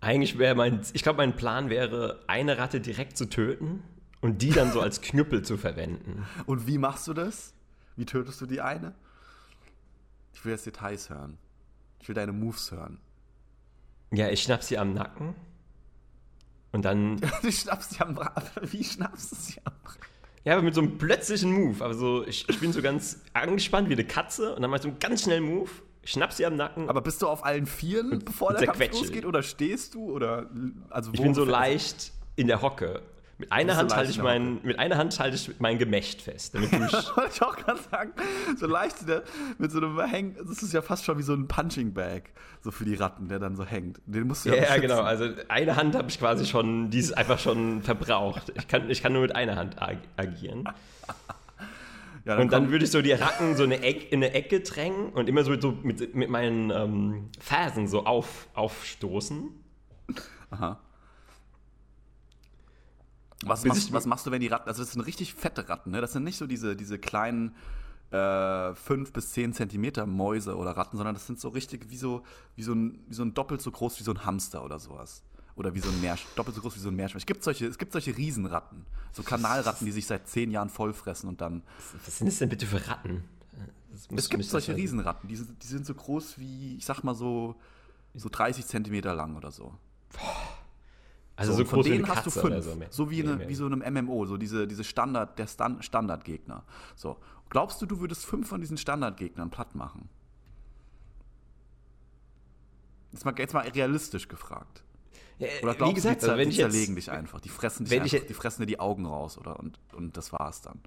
Eigentlich 0.00 0.38
wäre 0.38 0.54
mein, 0.54 0.82
ich 0.92 1.02
glaube, 1.02 1.16
mein 1.16 1.34
Plan 1.34 1.70
wäre, 1.70 2.20
eine 2.26 2.58
Ratte 2.58 2.80
direkt 2.80 3.16
zu 3.16 3.28
töten 3.28 3.82
und 4.20 4.42
die 4.42 4.50
dann 4.50 4.70
so 4.70 4.80
als 4.80 5.00
Knüppel 5.00 5.42
zu 5.42 5.56
verwenden. 5.56 6.26
Und 6.46 6.66
wie 6.66 6.78
machst 6.78 7.06
du 7.08 7.14
das? 7.14 7.52
Wie 7.96 8.04
tötest 8.04 8.40
du 8.40 8.46
die 8.46 8.60
eine? 8.60 8.94
Ich 10.32 10.44
will 10.44 10.52
jetzt 10.52 10.66
Details 10.66 11.10
hören. 11.10 11.38
Ich 12.00 12.08
will 12.08 12.14
deine 12.14 12.32
Moves 12.32 12.70
hören. 12.70 12.98
Ja, 14.12 14.28
ich 14.28 14.42
schnapp 14.42 14.62
sie 14.62 14.78
am 14.78 14.92
Nacken 14.94 15.34
und 16.74 16.84
dann, 16.84 17.20
Du 17.42 17.52
schnappst 17.52 17.94
sie 17.94 18.00
am 18.00 18.18
Wie 18.62 18.84
schnappst 18.84 19.32
du 19.32 19.36
sie 19.36 19.60
am 19.64 19.72
Bra 19.82 19.92
ja, 20.44 20.52
aber 20.52 20.62
mit 20.62 20.74
so 20.74 20.82
einem 20.82 20.98
plötzlichen 20.98 21.50
Move. 21.50 21.82
Also 21.82 22.22
ich, 22.26 22.46
ich 22.50 22.60
bin 22.60 22.70
so 22.70 22.82
ganz 22.82 23.22
angespannt 23.32 23.88
wie 23.88 23.94
eine 23.94 24.04
Katze 24.04 24.54
und 24.54 24.60
dann 24.60 24.70
mach 24.70 24.76
ich 24.76 24.82
so 24.82 24.88
einen 24.88 24.98
ganz 24.98 25.22
schnellen 25.22 25.44
Move, 25.44 25.70
schnapp 26.04 26.34
sie 26.34 26.44
am 26.44 26.54
Nacken. 26.54 26.90
Aber 26.90 27.00
bist 27.00 27.22
du 27.22 27.28
auf 27.28 27.46
allen 27.46 27.64
Vieren, 27.64 28.22
bevor 28.22 28.52
der 28.52 28.66
Kampf 28.66 28.92
losgeht? 28.92 29.24
Oder 29.24 29.42
stehst 29.42 29.94
du? 29.94 30.10
Oder, 30.10 30.50
also 30.90 31.12
ich 31.14 31.22
bin 31.22 31.32
so 31.32 31.46
leicht 31.46 32.12
in 32.36 32.46
der 32.46 32.60
Hocke. 32.60 33.00
Mit 33.36 33.50
einer 33.50 33.76
Hand 33.76 33.94
halte 33.96 34.10
ich 34.10 34.22
mein, 34.22 34.60
mit 34.62 34.78
einer 34.78 34.96
Hand 34.96 35.18
halte 35.18 35.34
ich 35.36 35.50
mein 35.58 35.78
Gemächt 35.78 36.22
fest, 36.22 36.54
damit 36.54 36.70
Wollte 36.72 37.30
ich 37.32 37.42
auch 37.42 37.56
gerade 37.56 37.80
sagen, 37.90 38.12
so 38.56 38.66
leicht 38.66 39.08
der, 39.08 39.24
mit 39.58 39.72
so 39.72 39.78
einem 39.78 39.98
Häng, 40.00 40.36
das 40.46 40.62
ist 40.62 40.72
ja 40.72 40.82
fast 40.82 41.04
schon 41.04 41.18
wie 41.18 41.22
so 41.22 41.34
ein 41.34 41.48
Punching 41.48 41.92
Bag, 41.94 42.30
so 42.62 42.70
für 42.70 42.84
die 42.84 42.94
Ratten, 42.94 43.26
der 43.28 43.40
dann 43.40 43.56
so 43.56 43.64
hängt. 43.64 44.00
Den 44.06 44.28
musst 44.28 44.44
du 44.44 44.50
ja, 44.50 44.54
Ja, 44.56 44.60
ja, 44.62 44.68
beschützen. 44.68 44.88
genau. 44.88 45.02
Also 45.02 45.28
eine 45.48 45.74
Hand 45.76 45.96
habe 45.96 46.08
ich 46.08 46.18
quasi 46.18 46.46
schon, 46.46 46.90
die 46.90 46.98
ist 47.00 47.12
einfach 47.16 47.38
schon 47.40 47.82
verbraucht. 47.82 48.52
Ich 48.56 48.68
kann, 48.68 48.88
ich 48.88 49.02
kann 49.02 49.12
nur 49.12 49.22
mit 49.22 49.34
einer 49.34 49.56
Hand 49.56 49.82
ag 49.82 49.96
agieren. 50.16 50.64
Ja, 52.24 52.38
Und 52.38 52.52
dann 52.52 52.70
würde 52.70 52.84
ich 52.86 52.90
so 52.90 53.02
die 53.02 53.12
Ratten 53.12 53.54
so 53.56 53.64
eine 53.64 53.82
Eck, 53.82 54.10
in 54.10 54.24
eine 54.24 54.32
Ecke 54.32 54.60
drängen 54.60 55.10
und 55.10 55.28
immer 55.28 55.44
so, 55.44 55.60
so 55.60 55.72
mit, 55.82 56.14
mit 56.14 56.30
meinen 56.30 56.70
ähm, 56.70 57.28
Fersen 57.38 57.86
so 57.86 58.06
auf, 58.06 58.48
aufstoßen. 58.54 59.50
Aha. 60.50 60.78
Was 63.44 63.64
machst, 63.64 63.92
was 63.92 64.06
machst 64.06 64.26
du, 64.26 64.30
wenn 64.30 64.40
die 64.40 64.46
Ratten, 64.46 64.68
also 64.68 64.82
das 64.82 64.92
sind 64.92 65.02
richtig 65.02 65.34
fette 65.34 65.68
Ratten, 65.68 65.90
ne? 65.90 66.00
Das 66.00 66.12
sind 66.12 66.24
nicht 66.24 66.38
so 66.38 66.46
diese, 66.46 66.76
diese 66.76 66.98
kleinen 66.98 67.54
äh, 68.10 68.74
5 68.74 69.12
bis 69.12 69.32
10 69.32 69.52
Zentimeter 69.54 70.06
Mäuse 70.06 70.56
oder 70.56 70.72
Ratten, 70.76 70.96
sondern 70.96 71.14
das 71.14 71.26
sind 71.26 71.40
so 71.40 71.48
richtig 71.48 71.90
wie 71.90 71.96
so, 71.96 72.22
wie 72.56 72.62
so 72.62 72.72
ein, 72.72 73.00
wie 73.08 73.14
so 73.14 73.22
ein 73.22 73.34
doppelt 73.34 73.60
so 73.60 73.70
groß 73.70 73.98
wie 74.00 74.04
so 74.04 74.12
ein 74.12 74.24
Hamster 74.24 74.64
oder 74.64 74.78
sowas. 74.78 75.22
Oder 75.56 75.72
wie 75.74 75.80
so 75.80 75.88
ein 75.88 76.00
Meersch 76.00 76.26
doppelt 76.34 76.56
so 76.56 76.62
groß 76.62 76.74
wie 76.76 76.80
so 76.80 76.88
ein 76.88 76.96
Meerschwein. 76.96 77.18
Es 77.18 77.26
gibt 77.26 77.44
solche, 77.44 77.66
es 77.66 77.78
gibt 77.78 77.92
solche 77.92 78.16
Riesenratten. 78.16 78.86
So 79.12 79.22
Kanalratten, 79.22 79.84
die 79.86 79.92
sich 79.92 80.06
seit 80.06 80.26
zehn 80.28 80.50
Jahren 80.50 80.68
vollfressen 80.68 81.28
und 81.28 81.40
dann. 81.40 81.62
Was 82.04 82.18
sind 82.18 82.26
das 82.26 82.38
denn 82.38 82.48
bitte 82.48 82.66
für 82.66 82.84
Ratten? 82.88 83.22
Es 84.16 84.28
gibt 84.28 84.44
solche 84.44 84.72
mal- 84.72 84.76
Riesenratten, 84.80 85.28
die, 85.28 85.36
sind- 85.36 85.62
die 85.62 85.66
sind 85.68 85.86
so 85.86 85.94
groß 85.94 86.38
wie, 86.38 86.76
ich 86.76 86.84
sag 86.84 87.04
mal 87.04 87.14
so, 87.14 87.54
so 88.14 88.28
30 88.28 88.66
Zentimeter 88.66 89.14
lang 89.14 89.36
oder 89.36 89.52
so. 89.52 89.72
Also 91.36 91.52
So, 91.52 91.56
so, 91.56 91.62
und 91.62 91.68
von 91.68 91.76
groß 91.78 91.86
wie 91.86 91.90
denen 91.90 92.08
hast 92.08 92.26
du 92.26 92.30
fünf. 92.30 92.64
so. 92.64 92.76
So, 92.90 93.10
wie, 93.10 93.22
eine, 93.22 93.48
wie 93.48 93.54
so 93.54 93.66
einem 93.66 93.80
MMO, 93.80 94.24
so 94.26 94.36
diese, 94.36 94.66
diese 94.66 94.84
Standard, 94.84 95.38
der 95.38 95.46
Stan 95.46 95.82
Standardgegner. 95.82 96.64
So. 96.94 97.16
Glaubst 97.50 97.82
du, 97.82 97.86
du 97.86 98.00
würdest 98.00 98.24
fünf 98.24 98.48
von 98.48 98.60
diesen 98.60 98.76
Standardgegnern 98.76 99.50
platt 99.50 99.74
machen? 99.74 100.08
Jetzt 103.12 103.24
mal, 103.24 103.34
jetzt 103.38 103.54
mal 103.54 103.66
realistisch 103.68 104.28
gefragt. 104.28 104.82
Oder 105.38 105.48
wie 105.50 105.76
glaubst 105.76 105.80
du, 105.80 105.94
gesagt, 105.94 106.22
die, 106.22 106.24
also 106.24 106.26
zer 106.26 106.38
wenn 106.38 106.48
die 106.48 106.54
ich 106.54 106.58
jetzt, 106.58 106.72
zerlegen 106.72 106.94
dich 106.96 107.10
einfach? 107.10 107.40
Die 107.40 107.48
fressen, 107.48 107.84
dich 107.84 108.00
einfach, 108.00 108.26
die 108.26 108.34
fressen 108.34 108.62
dir 108.62 108.66
die 108.66 108.80
Augen 108.80 109.06
raus 109.06 109.36
oder, 109.38 109.58
und, 109.58 109.78
und 109.92 110.16
das 110.16 110.32
war's 110.32 110.62
dann. 110.62 110.80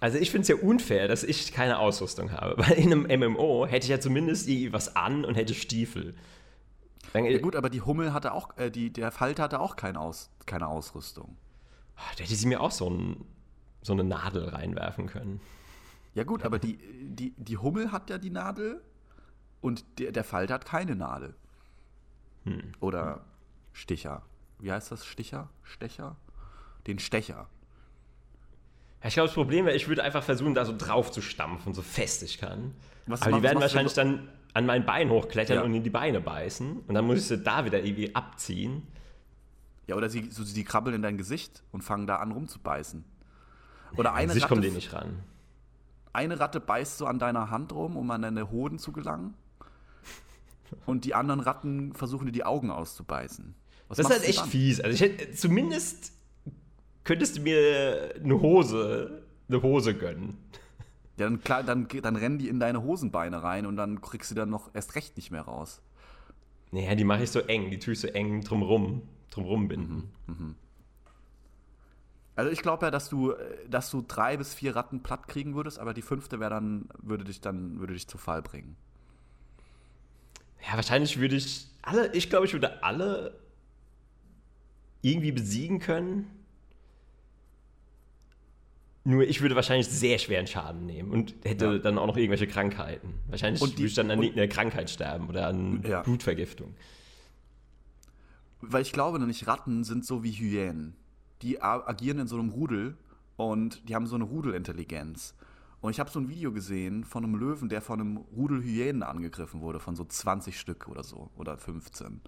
Also 0.00 0.16
ich 0.16 0.30
finde 0.30 0.42
es 0.42 0.48
ja 0.48 0.56
unfair, 0.56 1.08
dass 1.08 1.22
ich 1.22 1.52
keine 1.52 1.78
Ausrüstung 1.78 2.32
habe. 2.32 2.54
Weil 2.66 2.78
in 2.78 2.92
einem 2.92 3.32
MMO 3.32 3.66
hätte 3.66 3.84
ich 3.84 3.90
ja 3.90 4.00
zumindest 4.00 4.48
irgendwie 4.48 4.72
was 4.72 4.96
an 4.96 5.24
und 5.24 5.34
hätte 5.34 5.54
Stiefel. 5.54 6.14
Ja 7.12 7.38
gut, 7.38 7.56
aber 7.56 7.70
die 7.70 7.80
Hummel 7.82 8.12
hatte 8.12 8.32
auch, 8.32 8.56
äh, 8.56 8.70
die, 8.70 8.92
der 8.92 9.10
Falter 9.10 9.44
hatte 9.44 9.60
auch 9.60 9.76
kein 9.76 9.96
Aus, 9.96 10.30
keine 10.46 10.68
Ausrüstung. 10.68 11.36
Ah, 11.96 12.02
da 12.16 12.24
hätte 12.24 12.34
sie 12.34 12.46
mir 12.46 12.60
auch 12.60 12.70
so, 12.70 12.88
ein, 12.88 13.24
so 13.82 13.92
eine 13.92 14.04
Nadel 14.04 14.48
reinwerfen 14.48 15.06
können. 15.06 15.40
Ja 16.14 16.24
gut, 16.24 16.44
aber 16.44 16.58
die, 16.58 16.78
die, 17.02 17.34
die 17.36 17.58
Hummel 17.58 17.92
hat 17.92 18.10
ja 18.10 18.18
die 18.18 18.30
Nadel 18.30 18.82
und 19.60 19.84
der, 19.98 20.12
der 20.12 20.24
Falter 20.24 20.54
hat 20.54 20.64
keine 20.64 20.96
Nadel. 20.96 21.34
Hm. 22.44 22.72
Oder 22.80 23.24
Sticher. 23.72 24.22
Wie 24.58 24.72
heißt 24.72 24.92
das? 24.92 25.04
Sticher? 25.06 25.48
Stecher? 25.62 26.16
Den 26.86 26.98
Stecher. 26.98 27.48
Ich 29.02 29.14
glaube, 29.14 29.28
das 29.28 29.34
Problem 29.34 29.64
wäre, 29.64 29.76
ich 29.76 29.88
würde 29.88 30.02
einfach 30.02 30.22
versuchen, 30.22 30.54
da 30.54 30.64
so 30.64 30.76
drauf 30.76 31.10
zu 31.10 31.22
stampfen, 31.22 31.72
so 31.72 31.82
fest 31.82 32.22
ich 32.22 32.38
kann. 32.38 32.74
Was 33.06 33.22
Aber 33.22 33.36
die 33.36 33.42
werden 33.42 33.60
wahrscheinlich 33.60 33.94
dann 33.94 34.28
an 34.54 34.66
mein 34.66 34.84
Bein 34.84 35.10
hochklettern 35.10 35.56
Ja. 35.58 35.62
und 35.62 35.74
in 35.74 35.82
die 35.82 35.90
Beine 35.90 36.20
beißen. 36.20 36.80
Und 36.86 36.94
dann 36.94 37.04
muss 37.06 37.18
ich 37.18 37.24
sie 37.26 37.38
da 37.38 37.64
wieder 37.64 37.82
irgendwie 37.84 38.14
abziehen. 38.14 38.82
Ja, 39.86 39.96
oder 39.96 40.08
sie, 40.08 40.30
so, 40.30 40.42
sie 40.44 40.64
krabbeln 40.64 40.96
in 40.96 41.02
dein 41.02 41.16
Gesicht 41.18 41.62
und 41.72 41.82
fangen 41.82 42.06
da 42.06 42.16
an 42.16 42.32
rumzubeißen. 42.32 43.04
Oder 43.96 44.14
eine 44.14 44.32
Ratte, 44.40 44.60
denen 44.60 44.74
nicht 44.74 44.92
ran. 44.92 45.18
eine 46.12 46.38
Ratte 46.38 46.60
beißt 46.60 46.98
so 46.98 47.06
an 47.06 47.18
deiner 47.18 47.50
Hand 47.50 47.72
rum, 47.72 47.96
um 47.96 48.10
an 48.10 48.22
deine 48.22 48.50
Hoden 48.50 48.78
zu 48.78 48.92
gelangen. 48.92 49.34
Und 50.86 51.04
die 51.04 51.14
anderen 51.14 51.40
Ratten 51.40 51.92
versuchen 51.94 52.26
dir 52.26 52.32
die 52.32 52.44
Augen 52.44 52.70
auszubeißen. 52.70 53.54
Was 53.88 53.96
Das 53.98 54.06
ist 54.06 54.12
halt 54.12 54.22
du 54.22 54.28
echt 54.28 54.38
dann? 54.40 54.48
fies. 54.48 54.80
Also 54.80 54.94
ich 54.94 55.00
hätte, 55.00 55.32
zumindest 55.32 56.12
könntest 57.02 57.38
du 57.38 57.40
mir 57.42 58.14
eine 58.22 58.40
Hose, 58.40 59.22
eine 59.48 59.62
Hose 59.62 59.94
gönnen. 59.96 60.38
Ja, 61.20 61.26
dann, 61.26 61.42
klar, 61.42 61.62
dann, 61.62 61.86
dann 61.86 62.16
rennen 62.16 62.38
die 62.38 62.48
in 62.48 62.60
deine 62.60 62.82
Hosenbeine 62.82 63.42
rein 63.42 63.66
und 63.66 63.76
dann 63.76 64.00
kriegst 64.00 64.30
du 64.30 64.34
dann 64.34 64.48
noch 64.48 64.74
erst 64.74 64.94
recht 64.94 65.18
nicht 65.18 65.30
mehr 65.30 65.42
raus. 65.42 65.82
Naja, 66.70 66.94
die 66.94 67.04
mache 67.04 67.24
ich 67.24 67.30
so 67.30 67.40
eng, 67.40 67.70
die 67.70 67.78
tue 67.78 67.92
ich 67.92 68.00
so 68.00 68.08
eng 68.08 68.40
drumrum, 68.40 69.02
drumrum 69.28 69.68
binden. 69.68 70.10
Also 72.36 72.50
ich 72.50 72.62
glaube 72.62 72.86
ja, 72.86 72.90
dass 72.90 73.10
du, 73.10 73.32
äh, 73.32 73.68
dass 73.68 73.90
du 73.90 74.00
drei 74.00 74.38
bis 74.38 74.54
vier 74.54 74.74
Ratten 74.74 75.02
platt 75.02 75.28
kriegen 75.28 75.54
würdest, 75.54 75.78
aber 75.78 75.92
die 75.92 76.00
fünfte 76.00 76.40
wäre 76.40 76.48
dann, 76.48 76.88
würde 77.02 77.24
dich 77.24 77.42
dann, 77.42 77.78
würde 77.80 77.92
dich 77.92 78.08
zu 78.08 78.16
Fall 78.16 78.40
bringen. 78.40 78.76
Ja, 80.66 80.76
wahrscheinlich 80.76 81.20
würde 81.20 81.36
ich 81.36 81.66
alle, 81.82 82.14
ich 82.14 82.30
glaube, 82.30 82.46
ich 82.46 82.54
würde 82.54 82.82
alle 82.82 83.38
irgendwie 85.02 85.32
besiegen 85.32 85.80
können. 85.80 86.39
Nur 89.04 89.22
ich 89.22 89.40
würde 89.40 89.54
wahrscheinlich 89.56 89.88
sehr 89.88 90.18
schweren 90.18 90.46
Schaden 90.46 90.84
nehmen 90.84 91.10
und 91.10 91.34
hätte 91.44 91.64
Ja. 91.66 91.78
dann 91.78 91.96
auch 91.98 92.06
noch 92.06 92.16
irgendwelche 92.18 92.46
Krankheiten. 92.46 93.14
Wahrscheinlich 93.28 93.60
die- 93.62 93.68
würde 93.78 93.86
ich 93.86 93.94
dann 93.94 94.10
an 94.10 94.22
irgendeiner 94.22 94.48
Krankheit 94.48 94.90
sterben 94.90 95.28
oder 95.28 95.46
an 95.46 95.82
Ja. 95.86 96.02
Blutvergiftung. 96.02 96.74
Weil 98.60 98.82
ich 98.82 98.92
glaube 98.92 99.18
nämlich, 99.18 99.46
Ratten 99.46 99.84
sind 99.84 100.04
so 100.04 100.22
wie 100.22 100.32
Hyänen. 100.32 100.94
Die 101.42 101.62
agieren 101.62 102.18
in 102.18 102.26
so 102.26 102.38
einem 102.38 102.50
Rudel 102.50 102.96
und 103.36 103.88
die 103.88 103.94
haben 103.94 104.06
so 104.06 104.16
eine 104.16 104.24
Rudelintelligenz. 104.24 105.34
Und 105.80 105.92
ich 105.92 105.98
habe 105.98 106.10
so 106.10 106.20
ein 106.20 106.28
Video 106.28 106.52
gesehen 106.52 107.04
von 107.04 107.24
einem 107.24 107.36
Löwen, 107.36 107.70
der 107.70 107.80
von 107.80 108.00
einem 108.00 108.16
Rudel 108.18 108.62
Hyänen 108.62 109.02
angegriffen 109.02 109.62
wurde, 109.62 109.80
von 109.80 109.96
so 109.96 110.04
20 110.04 110.60
Stück 110.60 110.88
oder 110.88 111.02
so, 111.02 111.30
oder 111.38 111.56
15. 111.56 112.20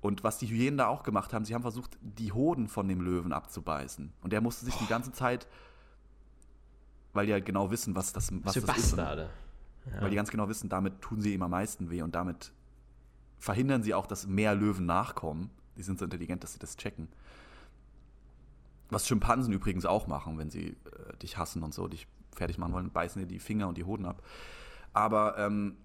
Und 0.00 0.24
was 0.24 0.38
die 0.38 0.46
Hyänen 0.46 0.78
da 0.78 0.86
auch 0.86 1.02
gemacht 1.02 1.34
haben, 1.34 1.44
sie 1.44 1.54
haben 1.54 1.60
versucht, 1.62 1.98
die 2.00 2.32
Hoden 2.32 2.68
von 2.68 2.88
dem 2.88 3.02
Löwen 3.02 3.34
abzubeißen. 3.34 4.12
Und 4.22 4.32
der 4.32 4.40
musste 4.40 4.64
sich 4.64 4.74
die 4.76 4.86
ganze 4.86 5.12
Zeit, 5.12 5.46
weil 7.14 7.26
die 7.26 7.32
halt 7.32 7.46
genau 7.46 7.70
wissen, 7.70 7.96
was 7.96 8.12
das, 8.12 8.30
was 8.44 8.54
das 8.54 8.56
ist. 8.56 8.66
Bastarde. 8.66 9.30
Weil 10.00 10.10
die 10.10 10.16
ganz 10.16 10.30
genau 10.30 10.48
wissen, 10.48 10.68
damit 10.68 11.00
tun 11.00 11.20
sie 11.20 11.34
ihm 11.34 11.42
am 11.42 11.50
meisten 11.50 11.90
weh 11.90 12.02
und 12.02 12.14
damit 12.14 12.52
verhindern 13.38 13.82
sie 13.82 13.94
auch, 13.94 14.06
dass 14.06 14.26
mehr 14.26 14.54
Löwen 14.54 14.86
nachkommen. 14.86 15.50
Die 15.76 15.82
sind 15.82 15.98
so 15.98 16.04
intelligent, 16.06 16.42
dass 16.42 16.54
sie 16.54 16.58
das 16.58 16.76
checken. 16.76 17.08
Was 18.88 19.06
Schimpansen 19.06 19.52
übrigens 19.52 19.84
auch 19.84 20.06
machen, 20.06 20.38
wenn 20.38 20.50
sie 20.50 20.68
äh, 20.68 21.16
dich 21.20 21.36
hassen 21.36 21.62
und 21.62 21.74
so, 21.74 21.88
dich 21.88 22.06
fertig 22.34 22.58
machen 22.58 22.72
wollen, 22.72 22.90
beißen 22.90 23.20
dir 23.20 23.28
die 23.28 23.38
Finger 23.38 23.68
und 23.68 23.76
die 23.76 23.84
Hoden 23.84 24.06
ab. 24.06 24.22
Aber 24.92 25.36
ähm, 25.38 25.76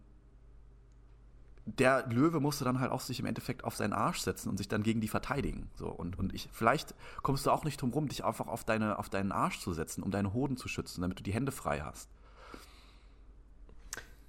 der 1.77 2.07
Löwe 2.07 2.39
musste 2.39 2.63
dann 2.63 2.79
halt 2.79 2.91
auch 2.91 3.01
sich 3.01 3.19
im 3.19 3.25
Endeffekt 3.25 3.63
auf 3.63 3.75
seinen 3.75 3.93
Arsch 3.93 4.19
setzen 4.19 4.49
und 4.49 4.57
sich 4.57 4.67
dann 4.67 4.83
gegen 4.83 5.01
die 5.01 5.07
verteidigen. 5.07 5.69
So, 5.75 5.87
und, 5.87 6.17
und 6.17 6.33
ich, 6.33 6.49
vielleicht 6.51 6.95
kommst 7.21 7.45
du 7.45 7.51
auch 7.51 7.63
nicht 7.63 7.81
drum 7.81 7.91
rum, 7.91 8.07
dich 8.07 8.23
einfach 8.23 8.47
auf, 8.47 8.63
deine, 8.63 8.97
auf 8.97 9.09
deinen 9.09 9.31
Arsch 9.31 9.59
zu 9.59 9.73
setzen, 9.73 10.03
um 10.03 10.11
deine 10.11 10.33
Hoden 10.33 10.57
zu 10.57 10.67
schützen, 10.67 11.01
damit 11.01 11.19
du 11.19 11.23
die 11.23 11.33
Hände 11.33 11.51
frei 11.51 11.81
hast. 11.81 12.09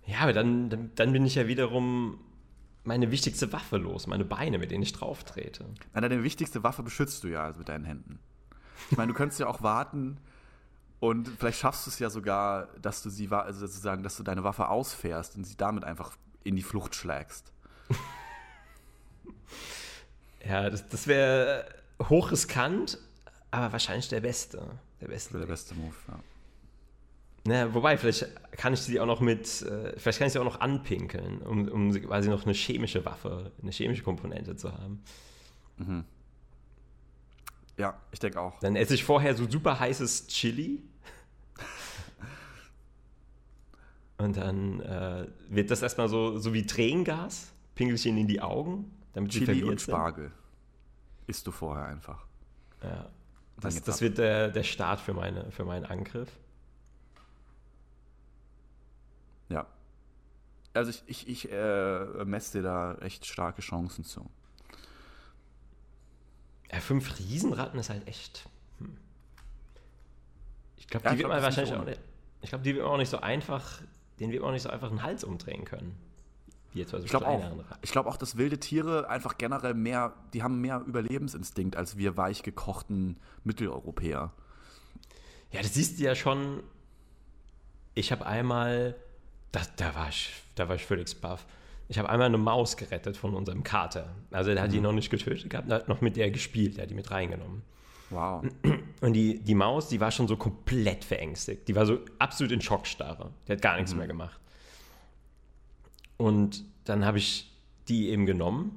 Ja, 0.07 0.21
aber 0.21 0.33
dann, 0.33 0.71
dann, 0.71 0.91
dann 0.95 1.13
bin 1.13 1.25
ich 1.25 1.37
ja 1.37 1.47
wiederum 1.47 2.19
meine 2.85 3.11
wichtigste 3.11 3.53
Waffe 3.53 3.77
los, 3.77 4.07
meine 4.07 4.25
Beine, 4.25 4.59
mit 4.59 4.71
denen 4.71 4.83
ich 4.83 4.93
drauf 4.93 5.25
trete. 5.25 5.67
Na, 5.95 6.01
deine 6.01 6.23
wichtigste 6.25 6.63
Waffe 6.63 6.83
beschützt 6.83 7.23
du 7.25 7.29
ja 7.29 7.45
also 7.45 7.59
mit 7.59 7.69
deinen 7.69 7.85
Händen. 7.85 8.19
Ich 8.91 8.97
meine, 8.97 9.13
du 9.13 9.17
könntest 9.17 9.39
ja 9.39 9.47
auch 9.47 9.63
warten 9.63 10.19
und 10.99 11.29
vielleicht 11.29 11.59
schaffst 11.59 11.87
du 11.87 11.91
es 11.91 11.99
ja 11.99 12.11
sogar, 12.11 12.69
dass 12.81 13.03
du 13.03 13.11
sie, 13.11 13.29
also 13.29 13.67
sozusagen, 13.67 14.03
dass 14.03 14.17
du 14.17 14.23
deine 14.23 14.43
Waffe 14.43 14.69
ausfährst 14.69 15.37
und 15.37 15.45
sie 15.45 15.57
damit 15.57 15.85
einfach 15.85 16.17
in 16.45 16.57
die 16.57 16.63
Flucht 16.63 16.95
schlägst. 16.95 17.53
Ja, 20.43 20.71
das, 20.71 20.89
das 20.89 21.07
wäre 21.07 21.67
hochriskant, 22.09 22.99
aber 23.51 23.73
wahrscheinlich 23.73 24.09
der 24.09 24.21
beste. 24.21 24.63
Der 25.01 25.09
beste. 25.09 25.39
Der 25.39 25.47
beste 25.47 25.75
Move, 25.75 25.95
ja. 26.09 26.19
Na, 27.47 27.75
wobei, 27.75 27.97
vielleicht 27.99 28.27
kann 28.53 28.75
ich 28.75 28.81
sie 28.81 29.01
auch 29.01 29.07
noch 29.07 29.21
mit, 29.21 29.63
äh, 29.63 29.99
vielleicht 29.99 30.19
kann 30.19 30.27
ich 30.27 30.33
sie 30.33 30.39
auch 30.39 30.45
noch 30.45 30.61
anpinkeln, 30.61 31.43
um, 31.43 31.69
um 31.69 31.93
sie 31.93 32.01
quasi 32.01 32.29
noch 32.29 32.45
eine 32.45 32.55
chemische 32.55 33.05
Waffe, 33.05 33.53
eine 33.61 33.71
chemische 33.71 34.03
Komponente 34.03 34.57
zu 34.57 34.73
haben. 34.73 35.03
Ja, 37.79 37.99
ich 38.13 38.19
denke 38.19 38.41
auch. 38.41 38.61
Dann 38.61 38.77
esse 38.77 38.95
ich 38.95 39.05
vorher 39.05 39.35
so 39.35 39.49
super 39.49 39.81
heißes 39.81 40.27
Chili. 40.27 40.83
Und 44.21 44.37
dann 44.37 44.81
äh, 44.81 45.27
wird 45.49 45.71
das 45.71 45.81
erstmal 45.81 46.09
so, 46.09 46.37
so 46.37 46.53
wie 46.53 46.67
Tränengas, 46.67 47.53
ihnen 47.79 48.19
in 48.19 48.29
die 48.29 48.43
Augen, 48.43 48.95
damit 49.15 49.33
sie 49.33 49.39
Chili 49.39 49.47
verwirrt 49.47 49.71
und 49.71 49.81
sind. 49.81 49.95
Spargel. 49.95 50.33
Isst 51.27 51.47
du 51.47 51.51
vorher 51.51 51.87
einfach. 51.87 52.27
Ja. 52.83 53.09
Das, 53.61 53.83
das 53.83 54.03
wird 54.03 54.19
der, 54.19 54.49
der 54.49 54.63
Start 54.63 55.01
für, 55.01 55.15
meine, 55.15 55.51
für 55.51 55.65
meinen 55.65 55.87
Angriff. 55.87 56.29
Ja. 59.49 59.67
Also 60.75 60.91
ich, 60.91 61.03
ich, 61.07 61.29
ich 61.29 61.53
äh, 61.53 62.25
messe 62.27 62.59
dir 62.59 62.63
da 62.63 62.95
echt 62.97 63.25
starke 63.25 63.63
Chancen 63.63 64.05
zu. 64.05 64.29
Ja, 66.71 66.81
fünf 66.81 67.19
Riesenratten 67.19 67.81
ist 67.81 67.89
halt 67.89 68.07
echt. 68.07 68.49
Hm. 68.79 68.99
Ich 70.77 70.89
glaube, 70.89 71.07
Ja, 71.07 71.11
die 71.11 71.17
ich 71.17 71.23
wird 71.23 71.31
glaub, 71.31 71.37
man 71.39 71.43
wahrscheinlich 71.43 71.71
nicht 71.73 71.81
auch 71.81 71.87
nicht. 71.87 72.01
Ich 72.43 72.51
glaube, 72.51 72.65
die 72.65 72.75
wird 72.75 72.85
man 72.85 72.95
auch 72.95 72.99
nicht 72.99 73.11
so 73.11 73.19
einfach. 73.21 73.81
Den 74.21 74.31
wird 74.31 74.43
man 74.43 74.51
auch 74.51 74.53
nicht 74.53 74.63
so 74.63 74.71
einfach 74.71 74.91
einen 74.91 75.03
Hals 75.03 75.25
umdrehen 75.25 75.65
können. 75.65 75.97
Wie 76.73 76.81
jetzt 76.81 76.93
Ich 76.93 77.07
glaube 77.07 77.27
auch. 77.27 77.43
Ich 77.83 77.91
glaube 77.91 78.09
auch, 78.09 78.17
dass 78.17 78.37
wilde 78.37 78.61
Tiere 78.61 79.09
einfach 79.09 79.39
generell 79.39 79.75
mehr, 79.75 80.15
die 80.33 80.43
haben 80.43 80.61
mehr 80.61 80.83
Überlebensinstinkt 80.87 81.75
als 81.75 81.97
wir 81.97 82.17
weich 82.17 82.43
gekochten 82.43 83.17
Mitteleuropäer. 83.43 84.33
Ja, 85.51 85.63
das 85.63 85.75
siehst 85.75 85.99
du 85.99 86.05
ja 86.05 86.15
schon. 86.15 86.63
Ich 87.95 88.13
habe 88.13 88.25
einmal. 88.27 88.95
Da, 89.53 89.63
da, 89.77 89.97
war 89.97 90.09
ich, 90.09 90.31
da 90.55 90.69
war 90.69 90.77
ich 90.77 90.87
völlig 90.87 91.21
baff. 91.21 91.45
Ich 91.89 91.99
habe 91.99 92.09
einmal 92.09 92.27
eine 92.27 92.39
Maus 92.39 92.77
gerettet 92.77 93.17
von 93.17 93.35
unserem 93.35 93.65
Kater. 93.65 94.15
Also 94.31 94.53
der 94.55 94.63
hat 94.63 94.69
Mhm. 94.71 94.75
die 94.75 94.81
noch 94.81 94.93
nicht 94.93 95.11
getötet 95.11 95.51
gehabt, 95.51 95.69
der 95.69 95.79
hat 95.79 95.89
noch 95.89 96.01
mit 96.01 96.17
der 96.17 96.31
gespielt, 96.31 96.77
der 96.77 96.83
hat 96.83 96.91
die 96.91 96.95
mit 96.95 97.11
reingenommen. 97.11 97.63
Wow. 98.11 98.45
Und 99.01 99.13
die, 99.13 99.39
die 99.39 99.55
Maus, 99.55 99.89
die 99.89 100.01
war 100.01 100.11
schon 100.11 100.29
so 100.29 100.37
komplett 100.37 101.05
verängstigt. 101.05 101.69
Die 101.69 101.75
war 101.75 101.87
so 101.87 101.99
absolut 102.19 102.53
in 102.53 102.61
Schockstarre. 102.61 103.31
Die 103.47 103.53
hat 103.53 103.63
gar 103.63 103.77
nichts 103.77 103.95
mehr 103.95 104.07
gemacht. 104.07 104.39
Und 106.17 106.65
dann 106.85 107.05
habe 107.05 107.19
ich 107.19 107.51
die 107.89 108.11
eben 108.11 108.27
genommen, 108.27 108.77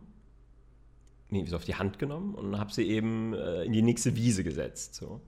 nee, 1.29 1.45
so 1.45 1.55
auf 1.55 1.65
die 1.65 1.75
Hand 1.75 1.99
genommen 1.99 2.35
und 2.35 2.57
habe 2.57 2.71
sie 2.71 2.87
eben 2.87 3.33
äh, 3.33 3.63
in 3.63 3.73
die 3.73 3.81
nächste 3.81 4.15
Wiese 4.15 4.43
gesetzt. 4.43 4.95
So. 4.95 5.19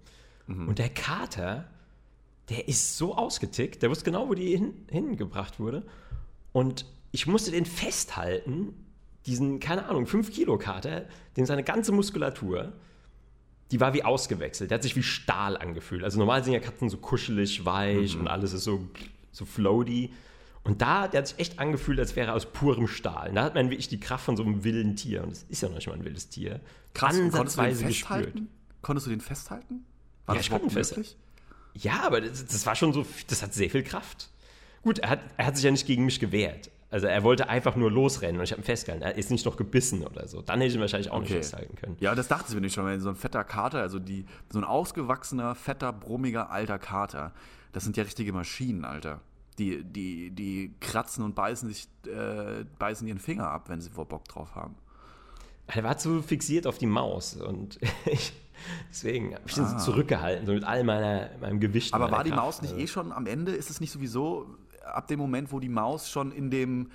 Und 0.48 0.78
der 0.78 0.90
Kater, 0.90 1.68
der 2.50 2.68
ist 2.68 2.98
so 2.98 3.16
ausgetickt, 3.16 3.82
der 3.82 3.90
wusste 3.90 4.06
genau, 4.06 4.30
wo 4.30 4.34
die 4.36 4.56
hin, 4.56 4.74
hingebracht 4.90 5.60
wurde. 5.60 5.84
Und 6.54 6.86
ich 7.12 7.28
musste 7.28 7.52
den 7.52 7.66
festhalten, 7.66 8.74
diesen, 9.26 9.60
keine 9.60 9.88
Ahnung, 9.88 10.06
5-Kilo-Kater, 10.06 11.06
dem 11.36 11.46
seine 11.46 11.64
ganze 11.64 11.92
Muskulatur, 11.92 12.74
die 13.72 13.80
war 13.80 13.94
wie 13.94 14.04
ausgewechselt. 14.04 14.70
Der 14.72 14.76
hat 14.76 14.84
sich 14.84 14.96
wie 14.96 15.04
Stahl 15.04 15.58
angefühlt. 15.58 16.04
Also 16.04 16.20
normal 16.20 16.44
sind 16.44 16.54
ja 16.54 16.60
Katzen 16.60 16.90
so 16.90 16.98
kuschelig, 16.98 17.66
weich 17.66 18.16
und 18.18 18.28
alles 18.28 18.54
ist 18.54 18.64
so, 18.64 18.88
so 19.32 19.46
floaty. 19.46 20.12
Und 20.64 20.82
da, 20.82 21.08
der 21.08 21.20
hat 21.20 21.28
sich 21.28 21.40
echt 21.40 21.60
angefühlt, 21.60 22.00
als 22.00 22.16
wäre 22.16 22.28
er 22.30 22.34
aus 22.36 22.48
purem 22.48 22.88
Stahl. 22.88 23.30
Und 23.30 23.36
da 23.36 23.44
hat 23.44 23.56
man 23.56 23.70
wirklich 23.70 23.88
die 23.88 24.00
Kraft 24.00 24.26
von 24.26 24.36
so 24.36 24.44
einem 24.44 24.64
wilden 24.64 24.96
Tier. 24.96 25.24
Und 25.24 25.32
das 25.32 25.44
ist 25.50 25.62
ja 25.62 25.68
noch 25.70 25.76
nicht 25.76 25.88
mal 25.88 25.94
ein 25.94 26.04
wildes 26.06 26.30
Tier. 26.30 26.60
Krass, 26.94 27.16
Ansatzweise 27.16 27.86
gespürt. 27.86 28.34
Konntest 28.82 29.06
du 29.08 29.12
den 29.12 29.22
festhalten? 29.22 29.86
War 30.26 30.36
Ja, 30.36 30.40
das 30.40 30.48
überhaupt 30.48 30.72
festhalten. 30.72 31.02
möglich? 31.02 31.18
Ja, 31.84 32.04
aber 32.04 32.22
das, 32.22 32.46
das 32.46 32.66
war 32.66 32.76
schon 32.76 32.94
so, 32.94 33.06
das 33.28 33.44
hat 33.44 33.54
sehr 33.54 33.70
viel 33.70 33.84
Kraft. 33.84 34.30
Gut, 34.82 35.00
er 35.00 35.10
hat, 35.10 35.20
er 35.38 35.48
hat 35.48 35.56
sich 35.56 35.66
ja 35.66 35.72
nicht 35.72 35.86
gegen 35.86 36.06
mich 36.06 36.20
gewehrt. 36.20 36.70
Also 36.96 37.08
er 37.08 37.24
wollte 37.24 37.50
einfach 37.50 37.76
nur 37.76 37.92
losrennen 37.92 38.38
und 38.38 38.46
ich 38.46 38.54
habe 38.54 38.62
ihn 38.62 38.66
festgehalten. 38.66 39.04
Er 39.04 39.18
ist 39.18 39.30
nicht 39.30 39.46
noch 39.46 39.58
gebissen 39.58 40.08
oder 40.08 40.30
so. 40.30 40.42
Dann 40.42 40.60
hätte 40.62 40.70
ich 40.70 40.76
ihn 40.76 40.80
wahrscheinlich 40.80 41.12
auch 41.12 41.20
nicht 41.20 41.30
Okay. 41.30 41.42
festhalten 41.42 41.76
können. 41.76 41.98
Ja, 42.00 42.16
das 42.16 42.30
dachte 42.30 42.46
ich 42.48 42.56
mir 42.56 42.62
nicht 42.62 42.74
schon, 42.74 42.86
weil 42.86 43.02
so 43.02 43.10
ein 43.10 43.18
fetter 43.18 43.44
Kater, 43.44 43.80
also 43.82 44.00
die, 44.00 44.26
so 44.50 44.60
ein 44.60 44.64
ausgewachsener, 44.64 45.56
fetter, 45.56 45.92
brummiger, 45.92 46.52
alter 46.52 46.80
Kater, 46.80 47.34
das 47.74 47.84
sind 47.84 47.98
ja 47.98 48.04
richtige 48.04 48.32
Maschinen, 48.32 48.86
Alter. 48.86 49.20
Die, 49.58 49.84
die, 49.84 50.32
die 50.32 50.74
kratzen 50.80 51.26
und 51.26 51.36
beißen 51.36 51.68
sich, 51.68 51.90
äh, 52.08 52.64
beißen 52.80 53.06
ihren 53.10 53.20
Finger 53.20 53.50
ab, 53.50 53.68
wenn 53.68 53.82
sie 53.82 53.90
vor 53.90 54.06
Bock 54.08 54.26
drauf 54.30 54.56
haben. 54.56 54.76
Er 55.68 55.84
war 55.84 55.98
zu 55.98 56.22
fixiert 56.22 56.66
auf 56.66 56.78
die 56.78 56.86
Maus 56.88 57.36
und 57.36 57.78
ich, 58.06 58.32
deswegen 58.90 59.36
habe 59.36 59.44
ich 59.48 59.58
ihn 59.58 59.68
so 59.68 59.78
zurückgehalten, 59.80 60.46
so 60.46 60.54
mit 60.54 60.64
all 60.64 60.86
meiner, 60.86 61.30
meinem 61.42 61.60
Gewicht. 61.60 61.94
Ah. 61.94 61.98
Aber 61.98 62.10
war 62.10 62.24
die 62.24 62.30
Kraft. 62.30 62.42
Maus 62.42 62.62
nicht 62.62 62.72
Also, 62.72 62.84
eh 62.84 62.88
schon 62.88 63.12
am 63.12 63.26
Ende? 63.28 63.52
Ist 63.52 63.70
es 63.70 63.82
nicht 63.82 63.92
sowieso 63.92 64.46
ab 64.86 65.08
dem 65.08 65.20
Moment, 65.20 65.52
wo 65.52 65.60
die 65.60 65.70
Maus 65.70 66.10
schon 66.10 66.32
in 66.32 66.50
dem 66.50 66.90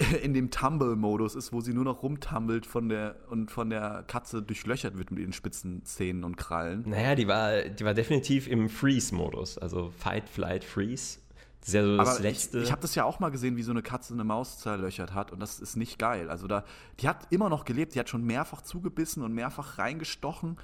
in 0.22 0.34
dem 0.34 0.50
Tumble-Modus 0.50 1.34
ist, 1.34 1.52
wo 1.52 1.60
sie 1.60 1.74
nur 1.74 1.84
noch 1.84 2.02
rumtumbelt 2.02 2.66
von 2.66 2.88
der 2.88 3.16
und 3.28 3.50
von 3.50 3.70
der 3.70 4.04
Katze 4.06 4.42
durchlöchert 4.42 4.96
wird 4.96 5.10
mit 5.10 5.20
ihren 5.20 5.32
spitzen 5.32 5.84
Zähnen 5.84 6.24
und 6.24 6.36
Krallen. 6.36 6.84
Naja, 6.86 7.14
die 7.14 7.28
war, 7.28 7.62
die 7.62 7.84
war 7.84 7.94
definitiv 7.94 8.48
im 8.48 8.68
Freeze-Modus, 8.68 9.58
also 9.58 9.90
Fight, 9.90 10.28
Flight, 10.28 10.64
Freeze. 10.64 11.18
Das 11.60 11.68
ist 11.68 11.74
ja 11.74 11.84
so 11.84 11.96
das 11.98 12.08
Aber 12.08 12.18
ich, 12.18 12.22
letzte. 12.22 12.58
ich 12.60 12.72
habe 12.72 12.80
das 12.80 12.94
ja 12.94 13.04
auch 13.04 13.20
mal 13.20 13.30
gesehen, 13.30 13.56
wie 13.56 13.62
so 13.62 13.72
eine 13.72 13.82
Katze 13.82 14.14
eine 14.14 14.24
Maus 14.24 14.58
zerlöchert 14.58 15.12
hat 15.12 15.32
und 15.32 15.40
das 15.40 15.60
ist 15.60 15.76
nicht 15.76 15.98
geil. 15.98 16.30
Also 16.30 16.46
da, 16.46 16.64
die 17.00 17.08
hat 17.08 17.26
immer 17.30 17.50
noch 17.50 17.66
gelebt, 17.66 17.94
die 17.94 18.00
hat 18.00 18.08
schon 18.08 18.24
mehrfach 18.24 18.62
zugebissen 18.62 19.22
und 19.22 19.34
mehrfach 19.34 19.76
reingestochen, 19.76 20.56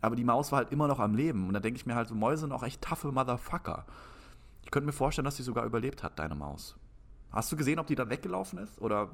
aber 0.00 0.16
die 0.16 0.24
Maus 0.24 0.50
war 0.50 0.58
halt 0.58 0.72
immer 0.72 0.88
noch 0.88 0.98
am 0.98 1.14
Leben. 1.14 1.46
Und 1.46 1.54
da 1.54 1.60
denke 1.60 1.78
ich 1.78 1.86
mir 1.86 1.94
halt, 1.94 2.08
so 2.08 2.16
Mäuse 2.16 2.40
sind 2.40 2.52
auch 2.52 2.64
echt 2.64 2.82
taffe 2.82 3.12
Motherfucker. 3.12 3.86
Könnte 4.72 4.86
mir 4.86 4.92
vorstellen, 4.92 5.24
dass 5.24 5.36
sie 5.36 5.44
sogar 5.44 5.64
überlebt 5.64 6.02
hat, 6.02 6.18
deine 6.18 6.34
Maus. 6.34 6.76
Hast 7.30 7.52
du 7.52 7.56
gesehen, 7.56 7.78
ob 7.78 7.86
die 7.86 7.94
da 7.94 8.10
weggelaufen 8.10 8.58
ist 8.58 8.80
oder 8.80 9.10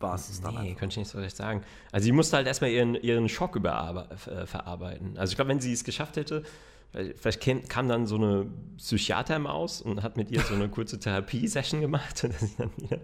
war 0.00 0.16
es 0.16 0.40
dann 0.40 0.54
Nee, 0.62 0.74
könnte 0.74 0.94
ich 0.94 0.96
nicht 0.98 1.08
so 1.08 1.18
recht 1.18 1.36
sagen. 1.36 1.62
Also 1.92 2.04
sie 2.04 2.12
musste 2.12 2.36
halt 2.36 2.46
erstmal 2.46 2.70
ihren, 2.70 2.94
ihren 2.96 3.28
Schock 3.28 3.56
äh, 3.56 4.46
verarbeiten. 4.46 5.16
Also 5.16 5.32
ich 5.32 5.36
glaube, 5.36 5.50
wenn 5.50 5.60
sie 5.60 5.72
es 5.72 5.84
geschafft 5.84 6.16
hätte, 6.16 6.42
vielleicht 7.16 7.40
kam, 7.40 7.62
kam 7.68 7.88
dann 7.88 8.06
so 8.06 8.16
eine 8.16 8.46
Psychiatermaus 8.78 9.80
und 9.80 10.02
hat 10.02 10.16
mit 10.16 10.30
ihr 10.30 10.40
so 10.40 10.54
eine 10.54 10.68
kurze 10.68 10.98
Therapie-Session 10.98 11.80
gemacht, 11.80 12.24
dass 12.24 12.40
sie 12.40 12.56
dann 12.56 12.70
wieder, 12.76 13.00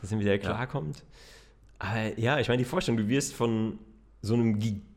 dass 0.00 0.10
sie 0.10 0.18
wieder 0.18 0.38
klarkommt. 0.38 1.02
Aber 1.78 2.18
ja, 2.18 2.38
ich 2.38 2.48
meine, 2.48 2.58
die 2.58 2.68
Vorstellung, 2.68 2.98
du 2.98 3.08
wirst 3.08 3.34
von 3.34 3.78
so 4.22 4.34
einem 4.34 4.58
gigantischen 4.58 4.95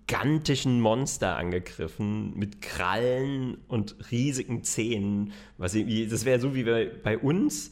Monster 0.81 1.37
angegriffen 1.37 2.37
mit 2.37 2.61
Krallen 2.61 3.59
und 3.67 3.95
riesigen 4.11 4.63
Zähnen. 4.63 5.33
Was 5.57 5.75
irgendwie, 5.75 6.07
das 6.07 6.25
wäre 6.25 6.39
so 6.39 6.55
wie 6.55 6.63
bei, 6.63 7.17
uns. 7.17 7.71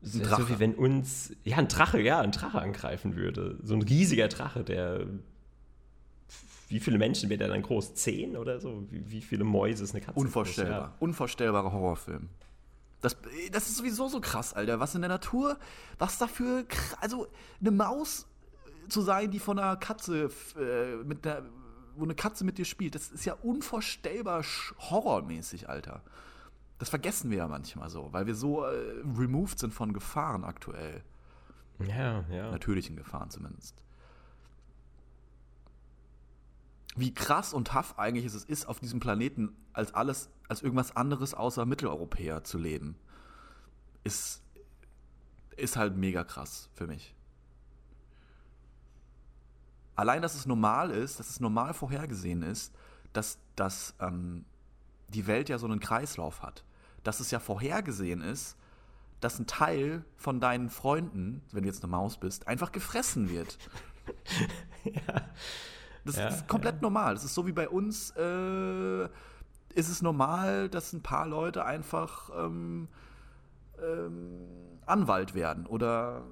So 0.00 0.20
Drache. 0.20 0.48
wie 0.48 0.58
wenn 0.58 0.74
uns, 0.74 1.36
ja, 1.44 1.58
ein 1.58 1.68
Drache, 1.68 2.00
ja, 2.00 2.20
ein 2.20 2.32
Drache 2.32 2.60
angreifen 2.60 3.14
würde. 3.14 3.58
So 3.62 3.74
ein 3.74 3.82
riesiger 3.82 4.28
Drache, 4.28 4.64
der. 4.64 5.06
Wie 6.68 6.80
viele 6.80 6.96
Menschen 6.96 7.28
wäre 7.28 7.38
der 7.38 7.48
dann 7.48 7.62
groß? 7.62 7.94
Zehn 7.94 8.36
oder 8.36 8.58
so? 8.58 8.86
Wie, 8.90 9.10
wie 9.10 9.20
viele 9.20 9.44
Mäuse 9.44 9.84
ist 9.84 9.94
eine 9.94 10.00
Katze? 10.00 10.18
Unvorstellbar. 10.18 10.88
Groß? 10.88 11.00
Unvorstellbarer 11.00 11.72
Horrorfilm. 11.72 12.30
Das, 13.02 13.16
das 13.50 13.68
ist 13.68 13.76
sowieso 13.76 14.08
so 14.08 14.20
krass, 14.20 14.54
Alter. 14.54 14.80
Was 14.80 14.94
in 14.94 15.02
der 15.02 15.10
Natur, 15.10 15.58
was 15.98 16.16
dafür, 16.18 16.64
also 17.00 17.26
eine 17.60 17.70
Maus 17.70 18.26
zu 18.88 19.02
sein, 19.02 19.30
die 19.30 19.38
von 19.38 19.58
einer 19.58 19.76
Katze, 19.76 20.30
äh, 20.58 20.96
mit 21.04 21.24
der, 21.24 21.44
wo 21.96 22.04
eine 22.04 22.14
Katze 22.14 22.44
mit 22.44 22.58
dir 22.58 22.64
spielt, 22.64 22.94
das 22.94 23.10
ist 23.10 23.24
ja 23.24 23.34
unvorstellbar 23.34 24.44
horrormäßig, 24.78 25.68
Alter. 25.68 26.02
Das 26.78 26.88
vergessen 26.88 27.30
wir 27.30 27.38
ja 27.38 27.48
manchmal 27.48 27.90
so, 27.90 28.12
weil 28.12 28.26
wir 28.26 28.34
so 28.34 28.64
äh, 28.64 28.74
removed 29.16 29.58
sind 29.58 29.72
von 29.72 29.92
Gefahren 29.92 30.44
aktuell. 30.44 31.02
Ja, 31.78 32.24
ja. 32.28 32.50
Natürlichen 32.50 32.96
Gefahren 32.96 33.30
zumindest. 33.30 33.82
Wie 36.94 37.14
krass 37.14 37.54
und 37.54 37.68
tough 37.68 37.98
eigentlich 37.98 38.26
es 38.26 38.34
ist, 38.44 38.66
auf 38.66 38.80
diesem 38.80 39.00
Planeten 39.00 39.56
als 39.72 39.94
alles, 39.94 40.28
als 40.48 40.62
irgendwas 40.62 40.94
anderes 40.94 41.34
außer 41.34 41.64
Mitteleuropäer 41.64 42.44
zu 42.44 42.58
leben, 42.58 42.96
ist, 44.04 44.42
ist 45.56 45.76
halt 45.76 45.96
mega 45.96 46.24
krass 46.24 46.68
für 46.74 46.86
mich. 46.86 47.14
Allein, 50.02 50.20
dass 50.20 50.34
es 50.34 50.46
normal 50.46 50.90
ist, 50.90 51.20
dass 51.20 51.30
es 51.30 51.38
normal 51.38 51.74
vorhergesehen 51.74 52.42
ist, 52.42 52.74
dass, 53.12 53.38
dass 53.54 53.94
ähm, 54.00 54.44
die 55.06 55.28
Welt 55.28 55.48
ja 55.48 55.58
so 55.58 55.66
einen 55.66 55.78
Kreislauf 55.78 56.42
hat. 56.42 56.64
Dass 57.04 57.20
es 57.20 57.30
ja 57.30 57.38
vorhergesehen 57.38 58.20
ist, 58.20 58.56
dass 59.20 59.38
ein 59.38 59.46
Teil 59.46 60.04
von 60.16 60.40
deinen 60.40 60.70
Freunden, 60.70 61.40
wenn 61.52 61.62
du 61.62 61.68
jetzt 61.68 61.84
eine 61.84 61.92
Maus 61.92 62.18
bist, 62.18 62.48
einfach 62.48 62.72
gefressen 62.72 63.30
wird. 63.30 63.58
Das 66.04 66.16
Ja, 66.16 66.26
ist 66.26 66.48
komplett 66.48 66.82
normal. 66.82 67.14
Das 67.14 67.22
ist 67.22 67.32
so 67.32 67.46
wie 67.46 67.52
bei 67.52 67.68
uns, 67.68 68.10
äh, 68.16 69.04
ist 69.04 69.88
es 69.88 70.02
normal, 70.02 70.68
dass 70.68 70.92
ein 70.92 71.00
paar 71.00 71.28
Leute 71.28 71.64
einfach 71.64 72.28
ähm, 72.36 72.88
ähm, 73.80 74.80
Anwalt 74.84 75.34
werden 75.34 75.64
oder 75.64 76.24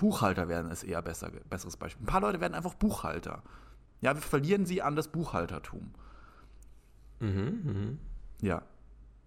Buchhalter 0.00 0.48
werden, 0.48 0.70
ist 0.70 0.82
eher 0.82 1.02
besser, 1.02 1.30
besseres 1.48 1.76
Beispiel. 1.76 2.02
Ein 2.02 2.06
paar 2.06 2.22
Leute 2.22 2.40
werden 2.40 2.54
einfach 2.54 2.74
Buchhalter. 2.74 3.42
Ja, 4.00 4.14
wir 4.14 4.22
verlieren 4.22 4.64
sie 4.64 4.80
an 4.80 4.96
das 4.96 5.08
Buchhaltertum. 5.08 5.92
Ja. 8.40 8.62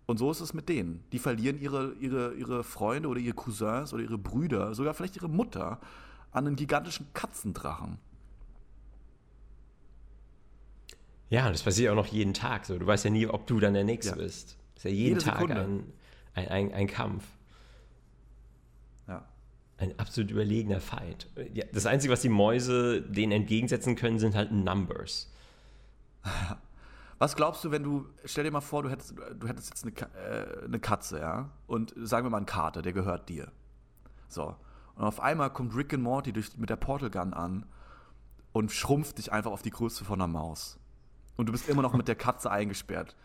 Und 0.07 0.17
so 0.17 0.31
ist 0.31 0.41
es 0.41 0.53
mit 0.53 0.67
denen. 0.67 1.03
Die 1.11 1.19
verlieren 1.19 1.61
ihre, 1.61 1.93
ihre, 1.93 2.33
ihre 2.33 2.63
Freunde 2.63 3.07
oder 3.07 3.19
ihre 3.19 3.35
Cousins 3.35 3.93
oder 3.93 4.01
ihre 4.03 4.17
Brüder, 4.17 4.73
sogar 4.73 4.93
vielleicht 4.95 5.15
ihre 5.15 5.29
Mutter, 5.29 5.79
an 6.31 6.47
einen 6.47 6.55
gigantischen 6.55 7.05
Katzendrachen. 7.13 7.99
Ja, 11.29 11.49
das 11.51 11.63
passiert 11.63 11.91
auch 11.91 11.95
noch 11.95 12.07
jeden 12.07 12.33
Tag 12.33 12.65
so. 12.65 12.77
Du 12.77 12.85
weißt 12.85 13.05
ja 13.05 13.11
nie, 13.11 13.27
ob 13.27 13.47
du 13.47 13.59
dann 13.59 13.73
der 13.73 13.83
Nächste 13.83 14.11
Ja. 14.17 14.23
bist. 14.23 14.57
Das 14.75 14.83
ist 14.83 14.83
ja 14.85 14.89
jeden 14.89 15.19
Jede 15.19 15.31
Tag 15.31 15.49
ein, 15.49 15.83
ein, 16.33 16.47
ein, 16.47 16.73
ein 16.73 16.87
Kampf. 16.87 17.23
Ein 19.77 19.97
absolut 19.99 20.31
überlegener 20.31 20.79
Fight. 20.79 21.27
Ja, 21.53 21.65
das 21.73 21.85
Einzige, 21.85 22.13
was 22.13 22.21
die 22.21 22.29
Mäuse 22.29 23.01
denen 23.01 23.31
entgegensetzen 23.31 23.95
können, 23.95 24.19
sind 24.19 24.35
halt 24.35 24.51
Numbers. 24.51 25.31
Was 27.17 27.35
glaubst 27.35 27.63
du, 27.63 27.71
wenn 27.71 27.83
du, 27.83 28.07
stell 28.25 28.43
dir 28.43 28.51
mal 28.51 28.61
vor, 28.61 28.83
du 28.83 28.89
hättest, 28.89 29.15
du 29.39 29.47
hättest 29.47 29.69
jetzt 29.69 29.85
eine, 29.85 29.93
äh, 30.19 30.65
eine 30.65 30.79
Katze, 30.79 31.19
ja? 31.19 31.49
Und 31.67 31.93
sagen 31.97 32.25
wir 32.25 32.29
mal 32.29 32.37
einen 32.37 32.45
Kater, 32.45 32.81
der 32.81 32.93
gehört 32.93 33.29
dir. 33.29 33.51
So. 34.27 34.55
Und 34.95 35.03
auf 35.03 35.19
einmal 35.19 35.51
kommt 35.51 35.75
Rick 35.75 35.93
and 35.93 36.03
Morty 36.03 36.33
durch, 36.33 36.57
mit 36.57 36.69
der 36.69 36.75
Portal 36.75 37.09
Gun 37.09 37.33
an 37.33 37.65
und 38.51 38.71
schrumpft 38.71 39.17
dich 39.17 39.31
einfach 39.31 39.51
auf 39.51 39.61
die 39.61 39.71
Größe 39.71 40.05
von 40.05 40.21
einer 40.21 40.27
Maus. 40.27 40.77
Und 41.35 41.47
du 41.47 41.51
bist 41.51 41.67
immer 41.67 41.81
noch 41.81 41.93
mit 41.93 42.07
der 42.07 42.15
Katze 42.15 42.51
eingesperrt. 42.51 43.15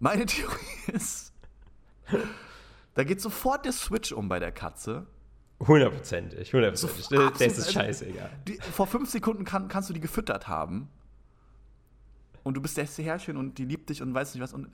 Meine 0.00 0.26
Theorie 0.26 0.92
ist, 0.92 1.32
da 2.94 3.04
geht 3.04 3.20
sofort 3.20 3.64
der 3.64 3.72
Switch 3.72 4.12
um 4.12 4.28
bei 4.28 4.38
der 4.38 4.52
Katze. 4.52 5.06
Hundertprozentig, 5.60 6.52
hundertprozentig. 6.52 7.04
So, 7.04 7.28
Das, 7.30 7.40
ist 7.40 7.58
absolut. 7.58 7.72
scheißegal. 7.72 8.30
Die, 8.46 8.58
vor 8.58 8.86
fünf 8.86 9.10
Sekunden 9.10 9.44
kann, 9.44 9.68
kannst 9.68 9.90
du 9.90 9.94
die 9.94 10.00
gefüttert 10.00 10.46
haben. 10.46 10.88
Und 12.44 12.54
du 12.54 12.62
bist 12.62 12.76
der 12.76 12.84
Herrchen 12.84 13.36
und 13.36 13.58
die 13.58 13.64
liebt 13.64 13.90
dich 13.90 14.00
und 14.00 14.14
weiß 14.14 14.34
nicht 14.34 14.42
was. 14.42 14.54
Und 14.54 14.66
äh, 14.66 14.68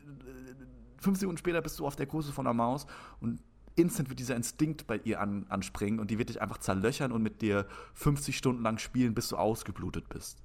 fünf 0.98 1.18
Sekunden 1.18 1.38
später 1.38 1.62
bist 1.62 1.78
du 1.78 1.86
auf 1.86 1.96
der 1.96 2.06
Größe 2.06 2.32
von 2.32 2.46
einer 2.46 2.54
Maus 2.54 2.86
und 3.20 3.40
instant 3.76 4.08
wird 4.08 4.18
dieser 4.20 4.36
Instinkt 4.36 4.86
bei 4.86 4.98
ihr 4.98 5.20
an, 5.20 5.46
anspringen 5.48 5.98
und 5.98 6.10
die 6.10 6.18
wird 6.18 6.28
dich 6.28 6.40
einfach 6.40 6.58
zerlöchern 6.58 7.12
und 7.12 7.22
mit 7.22 7.42
dir 7.42 7.66
50 7.94 8.36
Stunden 8.36 8.62
lang 8.62 8.78
spielen, 8.78 9.14
bis 9.14 9.28
du 9.28 9.36
ausgeblutet 9.36 10.08
bist. 10.08 10.42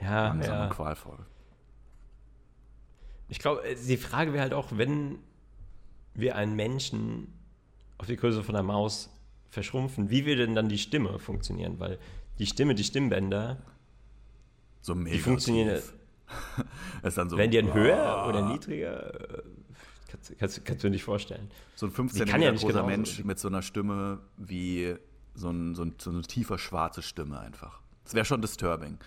Ja, 0.00 0.28
Langsam 0.28 0.54
ja. 0.54 0.64
und 0.64 0.70
qualvoll. 0.70 1.18
Ich 3.28 3.38
glaube, 3.38 3.64
äh, 3.64 3.74
die 3.74 3.96
Frage 3.96 4.32
wäre 4.32 4.42
halt 4.42 4.54
auch, 4.54 4.68
wenn 4.72 5.18
wir 6.14 6.36
einen 6.36 6.54
Menschen 6.54 7.37
auf 7.98 8.06
die 8.06 8.16
Größe 8.16 8.42
von 8.42 8.54
einer 8.56 8.62
Maus 8.64 9.10
verschrumpfen, 9.50 10.10
wie 10.10 10.24
würde 10.26 10.46
denn 10.46 10.54
dann 10.54 10.68
die 10.68 10.78
Stimme 10.78 11.18
funktionieren? 11.18 11.78
Weil 11.80 11.98
die 12.38 12.46
Stimme, 12.46 12.74
die 12.74 12.84
Stimmbänder, 12.84 13.58
So 14.82 14.94
mega. 14.94 15.16
die 15.16 15.22
funktionieren, 15.22 15.68
ist 17.02 17.18
dann 17.18 17.28
so, 17.30 17.36
werden 17.36 17.50
die 17.50 17.56
dann 17.60 17.72
höher 17.74 17.98
Ah. 17.98 18.28
oder 18.28 18.48
niedriger? 18.48 19.42
Kannst, 20.10 20.38
kannst, 20.38 20.64
kannst 20.64 20.84
du 20.84 20.88
dir 20.88 20.92
nicht 20.92 21.04
vorstellen. 21.04 21.50
So 21.74 21.86
ein 21.86 21.90
Die 21.90 21.96
15 21.96 22.26
kann 22.26 22.40
ja 22.40 22.50
Meter 22.50 22.52
nicht 22.52 22.62
großer 22.64 22.86
Mensch 22.86 23.24
mit 23.24 23.38
so 23.38 23.48
einer 23.48 23.62
Stimme 23.62 24.20
wie 24.36 24.94
so, 25.34 25.50
ein, 25.50 25.74
so, 25.74 25.82
ein, 25.84 25.94
so 25.98 26.10
eine 26.10 26.22
tiefer 26.22 26.58
schwarze 26.58 27.02
Stimme 27.02 27.38
einfach. 27.40 27.80
Das 28.04 28.14
wäre 28.14 28.24
schon 28.24 28.40
disturbing. 28.40 28.98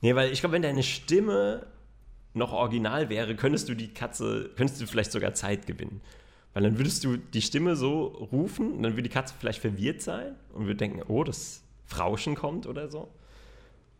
Nee, 0.00 0.14
weil 0.14 0.32
ich 0.32 0.40
glaube, 0.40 0.54
wenn 0.54 0.62
deine 0.62 0.82
Stimme 0.82 1.66
noch 2.34 2.52
original 2.52 3.08
wäre, 3.08 3.34
könntest 3.36 3.68
du 3.68 3.74
die 3.74 3.92
Katze, 3.92 4.50
könntest 4.56 4.80
du 4.80 4.86
vielleicht 4.86 5.12
sogar 5.12 5.34
Zeit 5.34 5.66
gewinnen. 5.66 6.00
Weil 6.54 6.64
dann 6.64 6.78
würdest 6.78 7.04
du 7.04 7.16
die 7.16 7.42
Stimme 7.42 7.76
so 7.76 8.06
rufen 8.06 8.72
und 8.72 8.82
dann 8.82 8.92
würde 8.92 9.04
die 9.04 9.08
Katze 9.08 9.34
vielleicht 9.38 9.60
verwirrt 9.60 10.02
sein 10.02 10.34
und 10.52 10.66
würde 10.66 10.76
denken, 10.76 11.02
oh, 11.08 11.24
das 11.24 11.62
Frauschen 11.86 12.34
kommt 12.34 12.66
oder 12.66 12.88
so. 12.88 13.08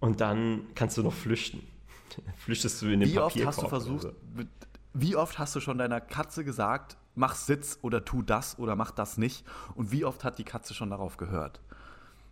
Und 0.01 0.21
dann 0.21 0.67
kannst 0.75 0.97
du 0.99 1.03
noch 1.03 1.13
flüchten. 1.15 1.67
Flüchtest 2.37 2.83
du 2.83 2.87
in 2.93 3.01
den 3.01 3.09
Wie 3.09 3.19
oft 3.19 3.35
Papierkorb 3.35 3.55
hast 3.55 3.63
du 3.63 3.69
versucht, 3.69 4.05
oder 4.05 4.13
so. 4.13 4.37
mit, 4.37 4.49
wie 4.93 5.17
oft 5.17 5.39
hast 5.39 5.55
du 5.57 5.61
schon 5.61 5.79
deiner 5.79 6.01
Katze 6.01 6.45
gesagt, 6.45 6.97
mach 7.15 7.35
Sitz 7.35 7.79
oder 7.83 8.05
tu 8.05 8.21
das 8.23 8.59
oder 8.59 8.77
mach 8.77 8.91
das 8.91 9.17
nicht? 9.17 9.45
Und 9.75 9.93
wie 9.93 10.05
oft 10.05 10.25
hat 10.25 10.39
die 10.39 10.45
Katze 10.45 10.75
schon 10.75 10.91
darauf 10.91 11.17
gehört? 11.17 11.61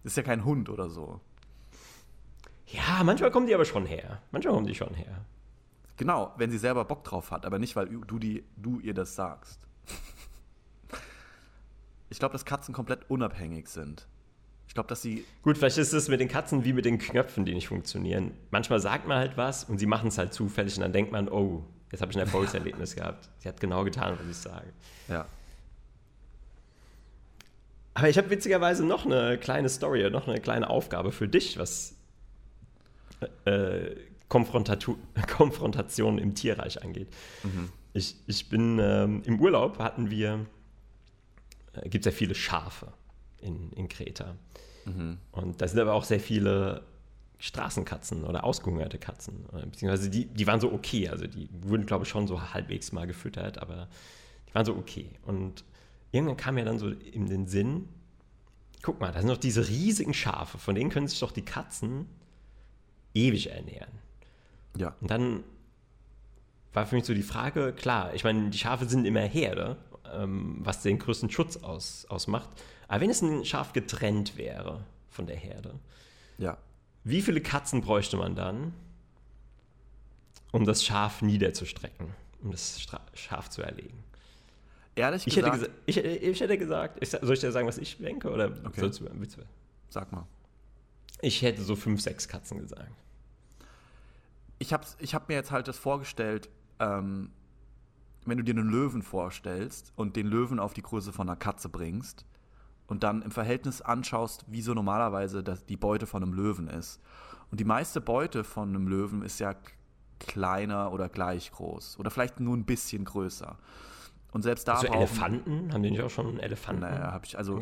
Das 0.03 0.13
ist 0.13 0.17
ja 0.17 0.23
kein 0.23 0.45
Hund 0.45 0.69
oder 0.69 0.91
so. 0.91 1.21
Ja, 2.67 3.03
manchmal 3.05 3.31
kommen 3.31 3.47
die 3.47 3.55
aber 3.55 3.65
schon 3.65 3.87
her. 3.87 4.21
Manchmal 4.31 4.55
kommen 4.55 4.67
die 4.67 4.75
schon 4.75 4.95
her. 4.95 5.25
Genau, 6.01 6.33
wenn 6.39 6.51
sie 6.51 6.57
selber 6.57 6.87
Bock 6.87 7.05
drauf 7.05 7.31
hat, 7.31 7.45
aber 7.45 7.59
nicht, 7.59 7.77
weil 7.77 7.87
du, 7.87 8.19
die, 8.19 8.43
du 8.57 8.81
ihr 8.81 8.95
das 8.95 9.17
sagst. 9.17 9.61
Ich 12.09 12.19
glaube, 12.19 12.33
dass 12.33 12.47
Katzen 12.47 12.73
komplett 12.73 13.11
unabhängig 13.11 13.69
sind. 13.69 14.07
Ich 14.67 14.73
glaube, 14.73 14.89
dass 14.89 15.03
sie. 15.03 15.27
Gut, 15.43 15.59
vielleicht 15.59 15.77
ist 15.77 15.93
es 15.93 16.09
mit 16.09 16.19
den 16.19 16.29
Katzen 16.29 16.65
wie 16.65 16.73
mit 16.73 16.87
den 16.87 16.97
Knöpfen, 16.97 17.45
die 17.45 17.53
nicht 17.53 17.69
funktionieren. 17.69 18.33
Manchmal 18.51 18.81
sagt 18.81 19.07
man 19.07 19.19
halt 19.19 19.37
was 19.37 19.65
und 19.65 19.77
sie 19.77 19.85
machen 19.85 20.09
es 20.09 20.17
halt 20.17 20.33
zufällig 20.33 20.75
und 20.77 20.81
dann 20.81 20.95
denkt 20.95 21.13
man, 21.13 21.29
oh, 21.29 21.67
jetzt 21.93 22.01
habe 22.01 22.11
ich 22.11 22.17
ein 22.17 22.23
Erfolgserlebnis 22.23 22.97
gehabt. 22.97 23.29
Sie 23.41 23.49
hat 23.49 23.61
genau 23.61 23.85
getan, 23.85 24.17
was 24.19 24.27
ich 24.27 24.39
sage. 24.39 24.73
Ja. 25.07 25.27
Aber 27.93 28.09
ich 28.09 28.17
habe 28.17 28.31
witzigerweise 28.31 28.87
noch 28.87 29.05
eine 29.05 29.37
kleine 29.37 29.69
Story, 29.69 30.09
noch 30.09 30.29
eine 30.29 30.41
kleine 30.41 30.71
Aufgabe 30.71 31.13
für 31.13 31.29
dich, 31.29 31.59
was 31.59 31.95
äh, 33.45 33.97
Konfrontatu 34.31 34.97
Konfrontation 35.37 36.17
im 36.17 36.35
Tierreich 36.35 36.83
angeht. 36.83 37.09
Ich, 37.93 38.17
ich 38.27 38.49
bin 38.49 38.79
ähm, 38.81 39.23
im 39.27 39.39
Urlaub, 39.39 39.79
hatten 39.79 40.11
wir, 40.11 40.47
äh, 41.75 41.89
gibt 41.91 42.07
es 42.07 42.15
ja 42.15 42.17
viele 42.17 42.35
Schafe 42.35 42.95
in, 43.43 43.71
in 43.73 43.89
Kreta. 43.89 44.37
Und 45.33 45.61
da 45.61 45.69
sind 45.69 45.79
aber 45.79 45.93
auch 45.93 46.05
sehr 46.05 46.21
viele 46.21 46.85
Straßenkatzen 47.39 48.25
oder 48.25 48.45
ausgehungerte 48.45 48.99
Katzen. 48.99 49.47
Oder 49.53 49.67
Beziehungsweise 49.67 50.09
die, 50.11 50.27
die 50.27 50.47
waren 50.47 50.61
so 50.61 50.73
okay. 50.73 51.09
Also 51.09 51.27
die 51.27 51.49
wurden, 51.63 51.87
glaube 51.87 52.05
ich, 52.05 52.09
schon 52.09 52.27
so 52.27 52.53
halbwegs 52.55 52.93
mal 52.93 53.07
gefüttert, 53.07 53.59
aber 53.59 53.89
die 54.49 54.55
waren 54.55 54.65
so 54.65 54.77
okay. 54.77 55.11
Und 55.25 55.65
irgendwann 56.13 56.37
kam 56.37 56.55
mir 56.55 56.65
dann 56.65 56.79
so 56.79 56.91
in 56.91 57.27
den 57.27 57.47
Sinn, 57.47 57.89
guck 58.83 59.01
mal, 59.01 59.11
da 59.13 59.21
sind 59.21 59.29
doch 59.29 59.37
diese 59.37 59.69
riesigen 59.69 60.15
Schafe, 60.15 60.59
von 60.59 60.75
denen 60.75 60.91
können 60.91 61.09
sich 61.09 61.21
doch 61.21 61.33
die 61.33 61.45
Katzen 61.45 62.07
ewig 63.15 63.51
ernähren. 63.51 64.00
Ja. 64.77 64.95
Und 65.01 65.11
dann 65.11 65.45
war 66.73 66.87
für 66.87 66.95
mich 66.97 67.05
so 67.05 67.15
die 67.15 67.23
Frage, 67.23 67.73
klar, 67.73 68.15
ich 68.15 68.25
meine, 68.25 68.51
die 68.51 68.59
Schafe 68.59 68.87
sind 68.89 69.05
immer 69.05 69.21
Herde, 69.23 69.77
ähm, 70.13 70.59
was 70.61 70.83
den 70.83 70.99
größten 70.99 71.31
Schutz 71.31 71.57
aus, 71.59 72.07
ausmacht. 72.09 72.49
Aber 72.89 73.01
wenn 73.01 73.11
es 73.11 73.23
ein 73.23 73.45
Schaf 73.45 73.73
getrennt 73.73 74.37
wäre 74.37 74.85
von 75.09 75.27
der 75.27 75.37
Herde, 75.37 75.75
Ja. 76.39 76.59
wie 77.05 77.23
viele 77.23 77.41
Katzen 77.41 77.81
bräuchte 77.81 78.17
man 78.17 78.35
dann, 78.37 78.73
um 80.53 80.65
das 80.65 80.85
Schaf 80.85 81.23
niederzustrecken, 81.23 82.09
um 82.43 82.51
das 82.51 82.81
Stra 82.81 83.01
Schaf 83.15 83.51
zu 83.51 83.63
erlegen? 83.63 84.03
Ehrlich 84.97 85.27
Ich 85.27 85.37
hätte, 85.37 85.51
gesagt, 85.51 85.71
gesa 85.71 85.79
ich, 85.87 85.97
hätte- 85.97 86.09
ich 86.09 86.41
hätte 86.41 86.59
gesagt, 86.59 86.99
ich, 87.01 87.11
soll 87.11 87.33
ich 87.35 87.41
dir 87.41 87.53
sagen, 87.53 87.67
was 87.69 87.79
ich 87.79 87.97
denke? 87.99 88.31
Oder 88.31 88.47
Okay. 88.65 88.81
sollst 88.81 89.01
du, 89.01 89.09
willst 89.13 89.37
du? 89.37 89.43
sag 89.89 90.11
mal. 90.13 90.27
Ich 91.23 91.43
hätte 91.43 91.63
so 91.63 91.77
fünf, 91.77 92.01
sechs 92.01 92.27
Katzen 92.29 92.59
gesagt. 92.59 92.91
Ich 94.63 94.73
habe 94.73 94.85
ich 94.99 95.15
hab 95.15 95.29
mir 95.29 95.35
jetzt 95.35 95.51
halt 95.51 95.67
das 95.69 95.79
vorgestellt, 95.79 96.49
ähm, 96.79 97.31
wenn 98.27 98.37
du 98.39 98.45
dir 98.45 98.53
einen 98.55 98.69
Löwen 98.71 99.03
vorstellst 99.03 99.93
und 99.97 100.15
den 100.17 100.27
Löwen 100.27 100.61
auf 100.61 100.75
die 100.75 100.83
Größe 100.83 101.13
von 101.13 101.29
einer 101.29 101.37
Katze 101.37 101.69
bringst 101.69 102.25
und 102.87 103.03
dann 103.03 103.23
im 103.23 103.31
Verhältnis 103.31 103.81
anschaust, 103.81 104.45
wie 104.49 104.61
so 104.63 104.75
normalerweise 104.75 105.43
das, 105.43 105.65
die 105.65 105.77
Beute 105.79 106.07
von 106.07 106.23
einem 106.23 106.35
Löwen 106.35 106.69
ist. 106.69 107.01
Und 107.51 107.59
die 107.59 107.65
meiste 107.65 108.01
Beute 108.01 108.45
von 108.45 108.69
einem 108.69 108.87
Löwen 108.87 109.23
ist 109.23 109.41
ja 109.41 109.55
kleiner 110.19 110.93
oder 110.93 111.09
gleich 111.09 111.51
groß 111.51 111.99
oder 111.99 112.11
vielleicht 112.11 112.39
nur 112.39 112.55
ein 112.57 112.65
bisschen 112.67 113.05
größer. 113.07 113.57
Und 114.33 114.43
selbst 114.43 114.69
da 114.69 114.75
Also 114.75 114.87
brauchen- 114.87 114.99
Elefanten, 115.01 115.73
haben 115.73 115.83
die 115.83 115.91
nicht 115.91 116.03
auch 116.03 116.11
schon 116.11 116.39
Elefanten? 116.39 116.83
Naja, 116.83 117.11
habe 117.13 117.25
ich 117.25 117.37
also 117.39 117.59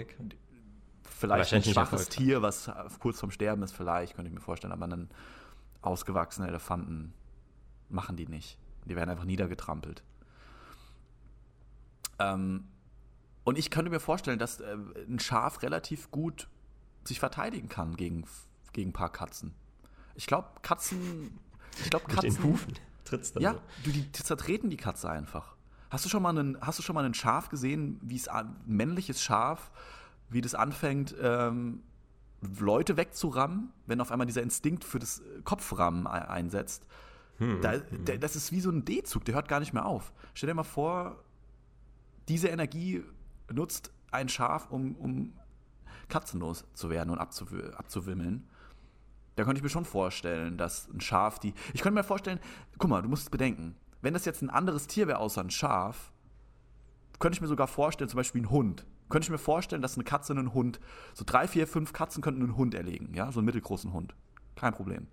vielleicht 1.05 1.55
ein 1.55 1.63
schwaches. 1.63 2.09
Tier, 2.09 2.43
was 2.43 2.71
kurz 2.99 3.21
vorm 3.21 3.31
Sterben 3.31 3.63
ist, 3.63 3.73
vielleicht, 3.73 4.17
könnte 4.17 4.29
ich 4.29 4.35
mir 4.35 4.41
vorstellen, 4.41 4.73
aber 4.73 4.85
einen 4.85 5.09
ausgewachsenen 5.83 6.49
Elefanten 6.49 7.13
machen 7.89 8.17
die 8.17 8.27
nicht. 8.27 8.59
Die 8.85 8.97
werden 8.97 9.11
einfach 9.11 9.25
niedergetrampelt. 9.25 10.03
Ähm, 12.19 12.65
und 13.45 13.59
ich 13.59 13.71
könnte 13.71 13.91
mir 13.91 14.01
vorstellen, 14.01 14.39
dass 14.39 14.61
äh, 14.61 14.77
ein 15.09 15.19
Schaf 15.19 15.63
relativ 15.63 16.11
gut 16.11 16.49
sich 17.05 17.21
verteidigen 17.21 17.69
kann 17.69 17.97
gegen, 17.97 18.25
gegen 18.73 18.91
ein 18.91 18.93
paar 18.93 19.11
Katzen. 19.13 19.55
Ich 20.15 20.27
glaube, 20.27 20.49
Katzen. 20.63 21.39
Ich 21.83 21.91
glaube, 21.91 22.07
Mit 22.09 22.23
den 22.23 22.31
Katzen. 22.33 22.45
Hufen 22.45 22.75
trittst 23.05 23.37
dann 23.37 23.43
Ja, 23.43 23.55
so. 23.55 23.61
du, 23.85 23.91
die 23.93 24.13
zertreten 24.13 24.71
die 24.71 24.77
Katze 24.77 25.09
einfach. 25.09 25.57
Hast 25.91 26.05
du 26.05 26.09
schon 26.11 26.23
mal 26.23 26.37
einen, 26.37 26.61
hast 26.61 26.79
du 26.79 26.83
schon 26.83 26.95
mal 26.95 27.05
ein 27.05 27.15
Schaf 27.15 27.49
gesehen, 27.49 27.99
wie 28.03 28.17
es 28.17 28.29
männliches 28.67 29.23
Schaf, 29.23 29.71
wie 30.29 30.43
das 30.43 30.55
anfängt, 30.55 31.15
ähm, 31.21 31.83
Leute 32.41 32.97
wegzurammen, 32.97 33.73
wenn 33.87 34.01
auf 34.01 34.13
einmal 34.13 34.27
dieser 34.27 34.43
Instinkt 34.43 34.85
für 34.85 34.99
das 34.99 35.21
äh, 35.21 35.43
Kopframmen 35.43 36.07
ei- 36.07 36.29
einsetzt? 36.29 36.87
Hm, 37.39 37.61
Da, 37.61 37.79
der, 37.79 38.19
das 38.19 38.37
ist 38.37 38.53
wie 38.53 38.61
so 38.61 38.71
ein 38.71 38.85
D-Zug, 38.85 39.25
der 39.25 39.35
hört 39.35 39.49
gar 39.49 39.61
nicht 39.61 39.73
mehr 39.73 39.87
auf. 39.87 40.13
Stell 40.35 40.49
dir 40.49 40.55
mal 40.55 40.63
vor, 40.65 41.23
diese 42.29 42.49
Energie 42.49 43.03
nutzt 43.53 43.93
ein 44.11 44.29
Schaf, 44.29 44.71
um, 44.71 44.95
um 44.97 45.33
katzenlos 46.09 46.65
zu 46.75 46.91
werden 46.91 47.11
und 47.11 47.19
abzuw 47.19 47.73
abzuwimmeln. 47.77 48.49
Da 49.37 49.45
könnte 49.45 49.59
ich 49.59 49.63
mir 49.63 49.69
schon 49.69 49.85
vorstellen, 49.85 50.57
dass 50.59 50.89
ein 50.89 51.01
Schaf 51.01 51.39
die. 51.39 51.55
Ich 51.73 51.81
könnte 51.83 51.95
mir 51.95 52.05
vorstellen, 52.05 52.41
guck 52.79 52.91
mal, 52.91 53.03
du 53.03 53.09
musst 53.09 53.31
bedenken, 53.31 53.77
wenn 54.01 54.15
das 54.15 54.25
jetzt 54.25 54.43
ein 54.43 54.51
anderes 54.51 54.87
Tier 54.87 55.07
wäre 55.07 55.19
außer 55.19 55.41
ein 55.43 55.51
Schaf, 55.51 56.13
könnte 57.19 57.37
ich 57.37 57.41
mir 57.41 57.47
sogar 57.49 57.67
vorstellen, 57.69 58.09
zum 58.11 58.17
Beispiel 58.19 58.43
ein 58.43 58.51
Hund. 58.51 58.85
Könnte 59.09 59.27
ich 59.27 59.31
mir 59.31 59.39
vorstellen, 59.39 59.83
dass 59.83 59.95
eine 59.95 60.05
Katze 60.05 60.33
einen 60.33 60.55
Hund, 60.55 60.81
so 61.15 61.25
drei, 61.27 61.49
vier, 61.49 61.67
fünf 61.67 61.93
Katzen 61.93 62.23
könnten 62.23 62.43
einen 62.43 62.57
Hund 62.57 62.75
erlegen, 62.75 63.15
ja, 63.15 63.31
so 63.33 63.41
einen 63.41 63.47
mittelgroßen 63.47 63.93
Hund. 63.93 64.15
Kein 64.57 64.75
Problem. 64.75 65.07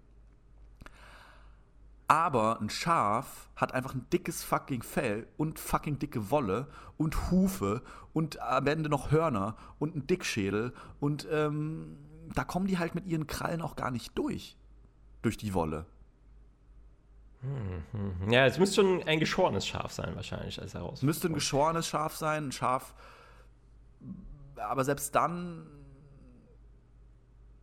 Aber 2.07 2.61
ein 2.61 2.69
Schaf 2.69 3.49
hat 3.55 3.73
einfach 3.73 3.95
ein 3.95 4.05
dickes 4.13 4.43
fucking 4.43 4.83
Fell 4.83 5.27
und 5.37 5.57
fucking 5.57 5.97
dicke 5.97 6.29
Wolle 6.29 6.67
und 6.97 7.31
Hufe 7.31 7.81
und 8.13 8.39
am 8.39 8.67
Ende 8.67 8.89
noch 8.89 9.11
Hörner 9.11 9.55
und 9.79 9.93
einen 9.93 10.05
Dickschädel 10.05 10.73
und 10.99 11.27
ähm, 11.31 11.97
da 12.33 12.43
kommen 12.43 12.67
die 12.67 12.77
halt 12.77 12.95
mit 12.95 13.05
ihren 13.05 13.27
Krallen 13.27 13.61
auch 13.61 13.75
gar 13.75 13.91
nicht 13.91 14.17
durch. 14.17 14.55
Durch 15.21 15.37
die 15.37 15.53
Wolle. 15.55 15.85
Ja, 18.29 18.45
es 18.45 18.57
müsste 18.57 18.81
schon 18.81 19.03
ein 19.03 19.19
geschorenes 19.19 19.67
Schaf 19.67 19.91
sein, 19.91 20.15
wahrscheinlich, 20.15 20.59
als 20.59 20.73
Herausforderung. 20.73 21.05
müsste 21.05 21.27
ein 21.27 21.33
geschorenes 21.33 21.87
Schaf 21.87 22.15
sein, 22.15 22.45
ein 22.45 22.51
Schaf. 22.51 22.93
Aber 24.55 24.83
selbst 24.83 25.15
dann 25.15 25.67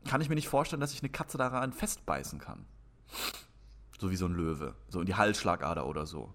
kann 0.04 0.20
ich 0.20 0.28
mir 0.28 0.34
nicht 0.34 0.48
vorstellen, 0.48 0.80
dass 0.80 0.92
ich 0.92 1.02
eine 1.02 1.10
Katze 1.10 1.38
daran 1.38 1.72
festbeißen 1.72 2.38
kann. 2.38 2.66
So 3.98 4.10
wie 4.10 4.16
so 4.16 4.26
ein 4.26 4.34
Löwe. 4.34 4.74
So 4.88 5.00
in 5.00 5.06
die 5.06 5.14
Halsschlagader 5.14 5.86
oder 5.86 6.06
so. 6.06 6.32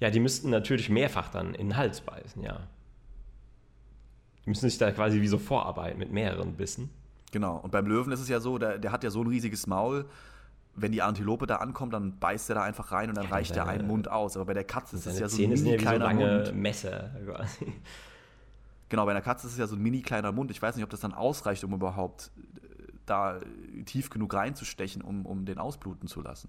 Ja, 0.00 0.10
die 0.10 0.20
müssten 0.20 0.50
natürlich 0.50 0.90
mehrfach 0.90 1.28
dann 1.30 1.54
in 1.54 1.68
den 1.68 1.76
Hals 1.76 2.00
beißen, 2.02 2.42
ja. 2.42 2.68
Die 4.44 4.50
müssen 4.50 4.68
sich 4.68 4.78
da 4.78 4.92
quasi 4.92 5.20
wie 5.20 5.28
so 5.28 5.38
vorarbeiten 5.38 5.98
mit 5.98 6.12
mehreren 6.12 6.56
Bissen. 6.56 6.90
Genau. 7.32 7.56
Und 7.56 7.70
beim 7.70 7.86
Löwen 7.86 8.12
ist 8.12 8.20
es 8.20 8.28
ja 8.28 8.40
so, 8.40 8.58
der, 8.58 8.78
der 8.78 8.92
hat 8.92 9.04
ja 9.04 9.10
so 9.10 9.22
ein 9.22 9.26
riesiges 9.26 9.66
Maul. 9.66 10.08
Wenn 10.80 10.92
die 10.92 11.02
Antilope 11.02 11.46
da 11.46 11.56
ankommt, 11.56 11.92
dann 11.94 12.18
beißt 12.18 12.48
er 12.50 12.56
da 12.56 12.62
einfach 12.62 12.92
rein 12.92 13.08
und 13.08 13.16
dann 13.16 13.24
Ja, 13.26 13.30
reicht 13.30 13.50
der 13.54 13.64
seine- 13.64 13.80
einen 13.80 13.88
Mund 13.88 14.10
aus. 14.10 14.36
Aber 14.36 14.46
bei 14.46 14.54
der 14.54 14.64
Katze 14.64 14.96
ist 14.96 15.06
es 15.06 15.18
ja 15.18 15.28
so 15.28 15.36
ein 15.36 15.38
Zähne 15.40 15.56
sind 15.56 15.66
ja 15.66 15.72
mini 15.72 15.80
wie 15.80 15.84
so 15.84 15.88
kleiner 15.90 16.04
lange 16.04 16.44
Mund. 16.44 16.54
Messer 16.54 17.10
quasi. 17.24 17.72
Genau, 18.90 19.04
bei 19.04 19.10
einer 19.10 19.20
Katze 19.20 19.46
ist 19.46 19.52
es 19.52 19.58
ja 19.58 19.66
so 19.66 19.76
ein 19.76 19.82
mini 19.82 20.00
kleiner 20.00 20.32
Mund. 20.32 20.50
Ich 20.50 20.62
weiß 20.62 20.74
nicht, 20.76 20.82
ob 20.82 20.88
das 20.88 21.00
dann 21.00 21.12
ausreicht, 21.12 21.62
um 21.62 21.74
überhaupt 21.74 22.30
äh, 22.36 22.92
da 23.04 23.38
tief 23.84 24.08
genug 24.08 24.32
reinzustechen, 24.32 25.02
um, 25.02 25.26
um 25.26 25.44
den 25.44 25.58
ausbluten 25.58 26.08
zu 26.08 26.22
lassen. 26.22 26.48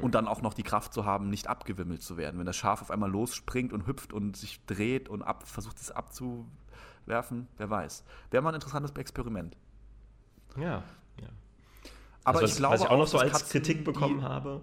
Und 0.00 0.14
dann 0.14 0.26
auch 0.26 0.40
noch 0.40 0.54
die 0.54 0.62
Kraft 0.62 0.94
zu 0.94 1.04
haben, 1.04 1.28
nicht 1.30 1.48
abgewimmelt 1.48 2.02
zu 2.02 2.16
werden. 2.16 2.38
Wenn 2.38 2.46
das 2.46 2.56
Schaf 2.56 2.80
auf 2.80 2.90
einmal 2.90 3.10
losspringt 3.10 3.74
und 3.74 3.86
hüpft 3.86 4.14
und 4.14 4.34
sich 4.36 4.64
dreht 4.64 5.08
und 5.10 5.22
ab, 5.22 5.46
versucht 5.46 5.78
es 5.78 5.90
abzuwerfen, 5.90 7.46
wer 7.58 7.68
weiß. 7.70 8.02
Wäre 8.30 8.42
mal 8.42 8.50
ein 8.50 8.54
interessantes 8.54 8.90
Experiment. 8.92 9.54
Ja, 10.58 10.82
ja. 11.20 11.28
Aber 12.26 12.40
also, 12.40 12.42
was, 12.42 12.50
ich 12.50 12.56
glaube 12.56 12.74
was 12.74 12.80
ich 12.80 12.88
auch 12.88 12.98
noch 12.98 13.06
so 13.06 13.18
als 13.18 13.32
Katzen, 13.32 13.48
Kritik 13.50 13.84
bekommen 13.84 14.18
die, 14.18 14.24
habe. 14.24 14.60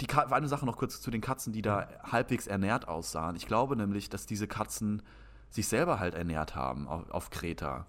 Die 0.00 0.08
eine 0.10 0.48
Sache 0.48 0.64
noch 0.64 0.78
kurz 0.78 0.98
zu 1.00 1.10
den 1.10 1.20
Katzen, 1.20 1.52
die 1.52 1.60
da 1.60 1.86
halbwegs 2.10 2.46
ernährt 2.46 2.88
aussahen. 2.88 3.36
Ich 3.36 3.46
glaube 3.46 3.76
nämlich, 3.76 4.08
dass 4.08 4.24
diese 4.24 4.48
Katzen 4.48 5.02
sich 5.50 5.68
selber 5.68 6.00
halt 6.00 6.14
ernährt 6.14 6.56
haben 6.56 6.88
auf, 6.88 7.10
auf 7.10 7.28
Kreta. 7.28 7.86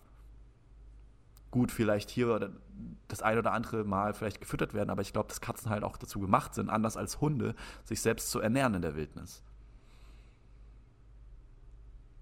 Gut, 1.52 1.72
vielleicht 1.72 2.10
hier 2.10 2.36
oder 2.36 2.50
das 3.08 3.22
ein 3.22 3.38
oder 3.38 3.54
andere 3.54 3.86
Mal 3.86 4.14
vielleicht 4.14 4.42
gefüttert 4.42 4.74
werden, 4.74 4.90
aber 4.90 5.02
ich 5.02 5.14
glaube, 5.14 5.30
dass 5.30 5.40
Katzen 5.40 5.70
halt 5.70 5.86
auch 5.86 5.96
dazu 5.96 6.20
gemacht 6.20 6.54
sind, 6.54 6.70
anders 6.70 6.98
als 6.98 7.22
Hunde, 7.22 7.56
sich 7.86 8.02
selbst 8.02 8.30
zu 8.30 8.42
ernähren 8.42 8.74
in 8.74 8.82
der 8.82 8.96
Wildnis. 8.96 9.42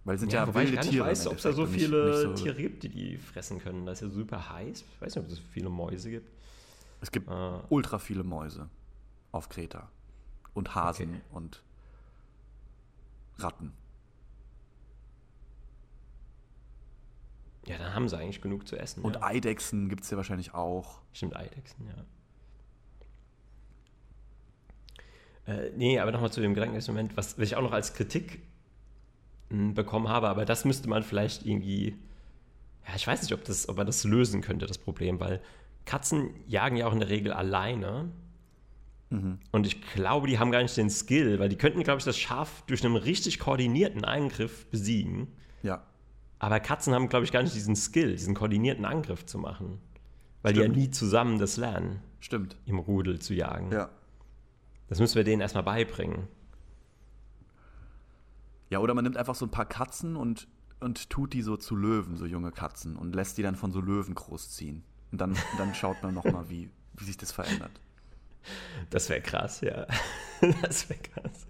Weil 0.04 0.18
sie 0.18 0.22
sind 0.22 0.34
ja, 0.34 0.47
ich 0.47 0.54
wilde 0.54 0.72
nicht 0.72 0.89
Tiere. 0.91 1.06
im 1.06 1.10
weiß, 1.10 1.28
ob 1.28 1.38
es 1.38 1.43
da 1.43 1.52
so 1.52 1.66
viele 1.66 2.06
nicht, 2.06 2.28
nicht 2.28 2.38
so, 2.38 2.43
Tiere 2.43 2.62
gibt, 2.62 2.84
die 2.84 2.89
die 2.89 3.18
fressen 3.18 3.58
können. 3.58 3.88
Das 3.88 4.04
ist 4.04 4.10
ja 4.10 4.14
super 4.14 4.49
heiß. 4.52 4.82
Ich 4.82 5.02
weiß 5.02 5.16
nicht, 5.16 5.26
ob 5.26 5.32
es 5.32 5.39
viele 5.39 5.70
Mäuse 5.70 6.12
gibt. 6.12 6.30
Es 7.02 7.12
gibt 7.12 7.30
Ah. 7.30 7.64
ultra 7.70 7.99
viele 7.99 8.24
Mäuse 8.24 8.70
auf 9.32 9.49
Kreta. 9.49 9.89
Und 10.54 10.76
Hasen 10.76 11.10
Okay. 11.10 11.22
und 11.32 11.64
Ratten. 13.38 13.74
Ja, 17.68 17.78
dann 17.78 17.93
haben 17.93 18.10
sie 18.10 18.18
eigentlich 18.18 18.41
genug 18.41 18.68
zu 18.68 18.78
essen. 18.78 19.04
Und 19.04 19.16
ja. 19.16 19.24
Eidechsen 19.24 19.88
gibt 19.88 20.04
es 20.04 20.10
ja 20.10 20.18
wahrscheinlich 20.18 20.54
auch. 20.54 20.99
Stimmt, 21.14 21.36
Eidechsen, 21.36 21.88
ja. 21.88 21.93
Äh, 25.54 25.72
nee, 25.76 25.99
aber 25.99 26.12
nochmal 26.12 26.32
zu 26.32 26.41
dem 26.41 26.54
Gedankenexperiment, 26.54 27.16
was 27.18 27.38
ich 27.38 27.56
auch 27.56 27.62
noch 27.62 27.72
als 27.72 27.93
Kritik 27.93 28.41
mh, 29.49 29.74
bekommen 29.74 30.10
habe, 30.10 30.28
aber 30.30 30.45
das 30.45 30.66
müsste 30.66 30.89
man 30.89 31.04
vielleicht 31.04 31.45
irgendwie, 31.45 31.95
ja, 32.88 32.95
ich 32.95 33.06
weiß 33.08 33.22
nicht, 33.22 33.34
ob, 33.34 33.43
das, 33.43 33.70
ob 33.70 33.78
man 33.78 33.86
das 33.88 34.04
lösen 34.04 34.41
könnte, 34.41 34.66
das 34.66 34.78
Problem, 34.78 35.20
weil 35.20 35.41
Katzen 35.86 36.32
jagen 36.48 36.78
ja 36.78 36.88
auch 36.88 36.94
in 36.94 37.00
der 37.00 37.10
Regel 37.10 37.34
alleine. 37.34 38.12
Und 39.52 39.68
ich 39.68 39.82
glaube, 39.82 40.28
die 40.28 40.40
haben 40.40 40.52
gar 40.52 40.62
nicht 40.62 40.78
den 40.78 40.90
Skill, 40.90 41.38
weil 41.38 41.50
die 41.50 41.58
könnten, 41.58 41.84
glaube 41.84 42.00
ich, 42.00 42.06
das 42.06 42.18
Schaf 42.18 42.64
durch 42.68 42.86
einen 42.86 42.96
richtig 42.96 43.40
koordinierten 43.40 44.06
Angriff 44.06 44.68
besiegen. 44.68 45.28
Ja. 45.64 45.84
Aber 46.40 46.62
Katzen 46.62 46.94
haben, 46.94 47.10
glaube 47.10 47.26
ich, 47.26 47.34
gar 47.34 47.44
nicht 47.44 47.54
diesen 47.54 47.76
Skill, 47.76 48.14
diesen 48.14 48.36
koordinierten 48.36 48.86
Angriff 48.86 49.26
zu 49.26 49.38
machen. 49.38 49.80
Weil 50.44 50.56
Stimmt. 50.56 50.76
die 50.76 50.80
ja 50.80 50.86
nie 50.86 50.92
zusammen 50.92 51.40
das 51.40 51.58
lernen, 51.58 52.00
Stimmt. 52.22 52.56
im 52.66 52.80
Rudel 52.80 53.20
zu 53.20 53.34
jagen. 53.34 53.72
Ja. 53.74 53.90
Das 54.88 55.00
müssen 55.00 55.16
wir 55.16 55.26
denen 55.26 55.42
erstmal 55.42 55.64
beibringen. 55.64 56.30
Ja, 58.70 58.80
oder 58.80 58.94
man 58.94 59.04
nimmt 59.04 59.18
einfach 59.18 59.36
so 59.36 59.46
ein 59.46 59.52
paar 59.52 59.66
Katzen 59.66 60.16
und, 60.16 60.48
und 60.80 61.10
tut 61.10 61.34
die 61.34 61.42
so 61.42 61.58
zu 61.58 61.76
Löwen, 61.76 62.16
so 62.16 62.26
junge 62.26 62.54
Katzen, 62.54 62.96
und 62.96 63.14
lässt 63.14 63.38
die 63.38 63.44
dann 63.44 63.58
von 63.58 63.74
so 63.74 63.82
Löwen 63.82 64.16
großziehen. 64.16 64.86
Und 65.12 65.20
dann, 65.20 65.38
dann 65.57 65.76
schaut 65.76 66.01
man 66.03 66.14
nochmal, 66.14 66.49
wie, 66.49 66.70
wie 66.95 67.03
sich 67.03 67.18
das 67.18 67.32
verändert. 67.32 67.72
Das 68.89 69.09
wäre 69.09 69.22
krass, 69.22 69.62
ja. 69.62 69.86
das 70.62 70.89
wäre 70.89 70.99
krass. 70.99 71.47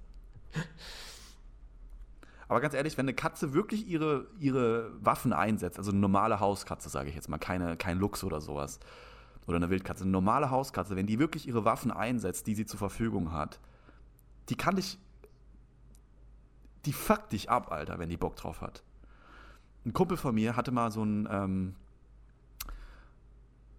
Aber 2.47 2.59
ganz 2.59 2.73
ehrlich, 2.73 2.97
wenn 2.97 3.05
eine 3.05 3.13
Katze 3.13 3.53
wirklich 3.53 3.87
ihre, 3.87 4.27
ihre 4.39 4.91
Waffen 5.03 5.31
einsetzt, 5.31 5.77
also 5.77 5.91
eine 5.91 6.01
normale 6.01 6.41
Hauskatze, 6.41 6.89
sage 6.89 7.09
ich 7.09 7.15
jetzt 7.15 7.29
mal, 7.29 7.37
keine, 7.37 7.77
kein 7.77 7.97
Luchs 7.97 8.25
oder 8.25 8.41
sowas, 8.41 8.79
oder 9.47 9.55
eine 9.55 9.69
Wildkatze, 9.69 10.03
eine 10.03 10.11
normale 10.11 10.51
Hauskatze, 10.51 10.95
wenn 10.95 11.07
die 11.07 11.19
wirklich 11.19 11.47
ihre 11.47 11.65
Waffen 11.65 11.91
einsetzt, 11.91 12.47
die 12.47 12.55
sie 12.55 12.65
zur 12.65 12.79
Verfügung 12.79 13.31
hat, 13.31 13.59
die 14.49 14.55
kann 14.55 14.75
dich. 14.75 14.99
Die 16.85 16.93
fuckt 16.93 17.31
dich 17.31 17.49
ab, 17.49 17.71
Alter, 17.71 17.99
wenn 17.99 18.09
die 18.09 18.17
Bock 18.17 18.35
drauf 18.35 18.59
hat. 18.59 18.83
Ein 19.85 19.93
Kumpel 19.93 20.17
von 20.17 20.35
mir 20.35 20.55
hatte 20.55 20.71
mal 20.71 20.91
so 20.91 21.03
ein. 21.03 21.27
Ähm, 21.31 21.75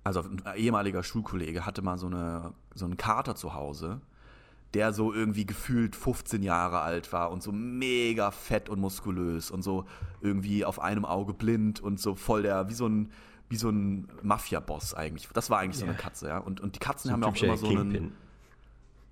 also 0.04 0.20
ein 0.20 0.42
ehemaliger 0.56 1.02
Schulkollege 1.02 1.64
hatte 1.64 1.82
mal 1.82 1.98
so, 1.98 2.06
eine, 2.06 2.52
so 2.74 2.84
einen 2.84 2.96
Kater 2.96 3.34
zu 3.34 3.54
Hause, 3.54 4.00
der 4.74 4.92
so 4.92 5.12
irgendwie 5.12 5.46
gefühlt 5.46 5.94
15 5.94 6.42
Jahre 6.42 6.80
alt 6.80 7.12
war 7.12 7.30
und 7.30 7.42
so 7.42 7.52
mega 7.52 8.30
fett 8.30 8.68
und 8.68 8.80
muskulös 8.80 9.50
und 9.50 9.62
so 9.62 9.84
irgendwie 10.20 10.64
auf 10.64 10.80
einem 10.80 11.04
Auge 11.04 11.34
blind 11.34 11.80
und 11.80 12.00
so 12.00 12.14
voll 12.14 12.42
der, 12.42 12.68
wie 12.68 12.74
so 12.74 12.86
ein, 12.86 13.12
wie 13.48 13.56
so 13.56 13.68
ein 13.68 14.08
Mafia-Boss 14.22 14.94
eigentlich. 14.94 15.28
Das 15.34 15.50
war 15.50 15.58
eigentlich 15.58 15.78
so 15.78 15.84
eine 15.84 15.94
Katze, 15.94 16.28
ja. 16.28 16.38
Und, 16.38 16.60
und 16.60 16.74
die 16.74 16.78
Katzen 16.78 17.08
So 17.08 17.12
haben 17.12 17.22
ja 17.22 17.28
auch 17.28 17.42
immer 17.42 17.56
so 17.56 17.68
einen. 17.68 17.92
Kingpin. 17.92 18.12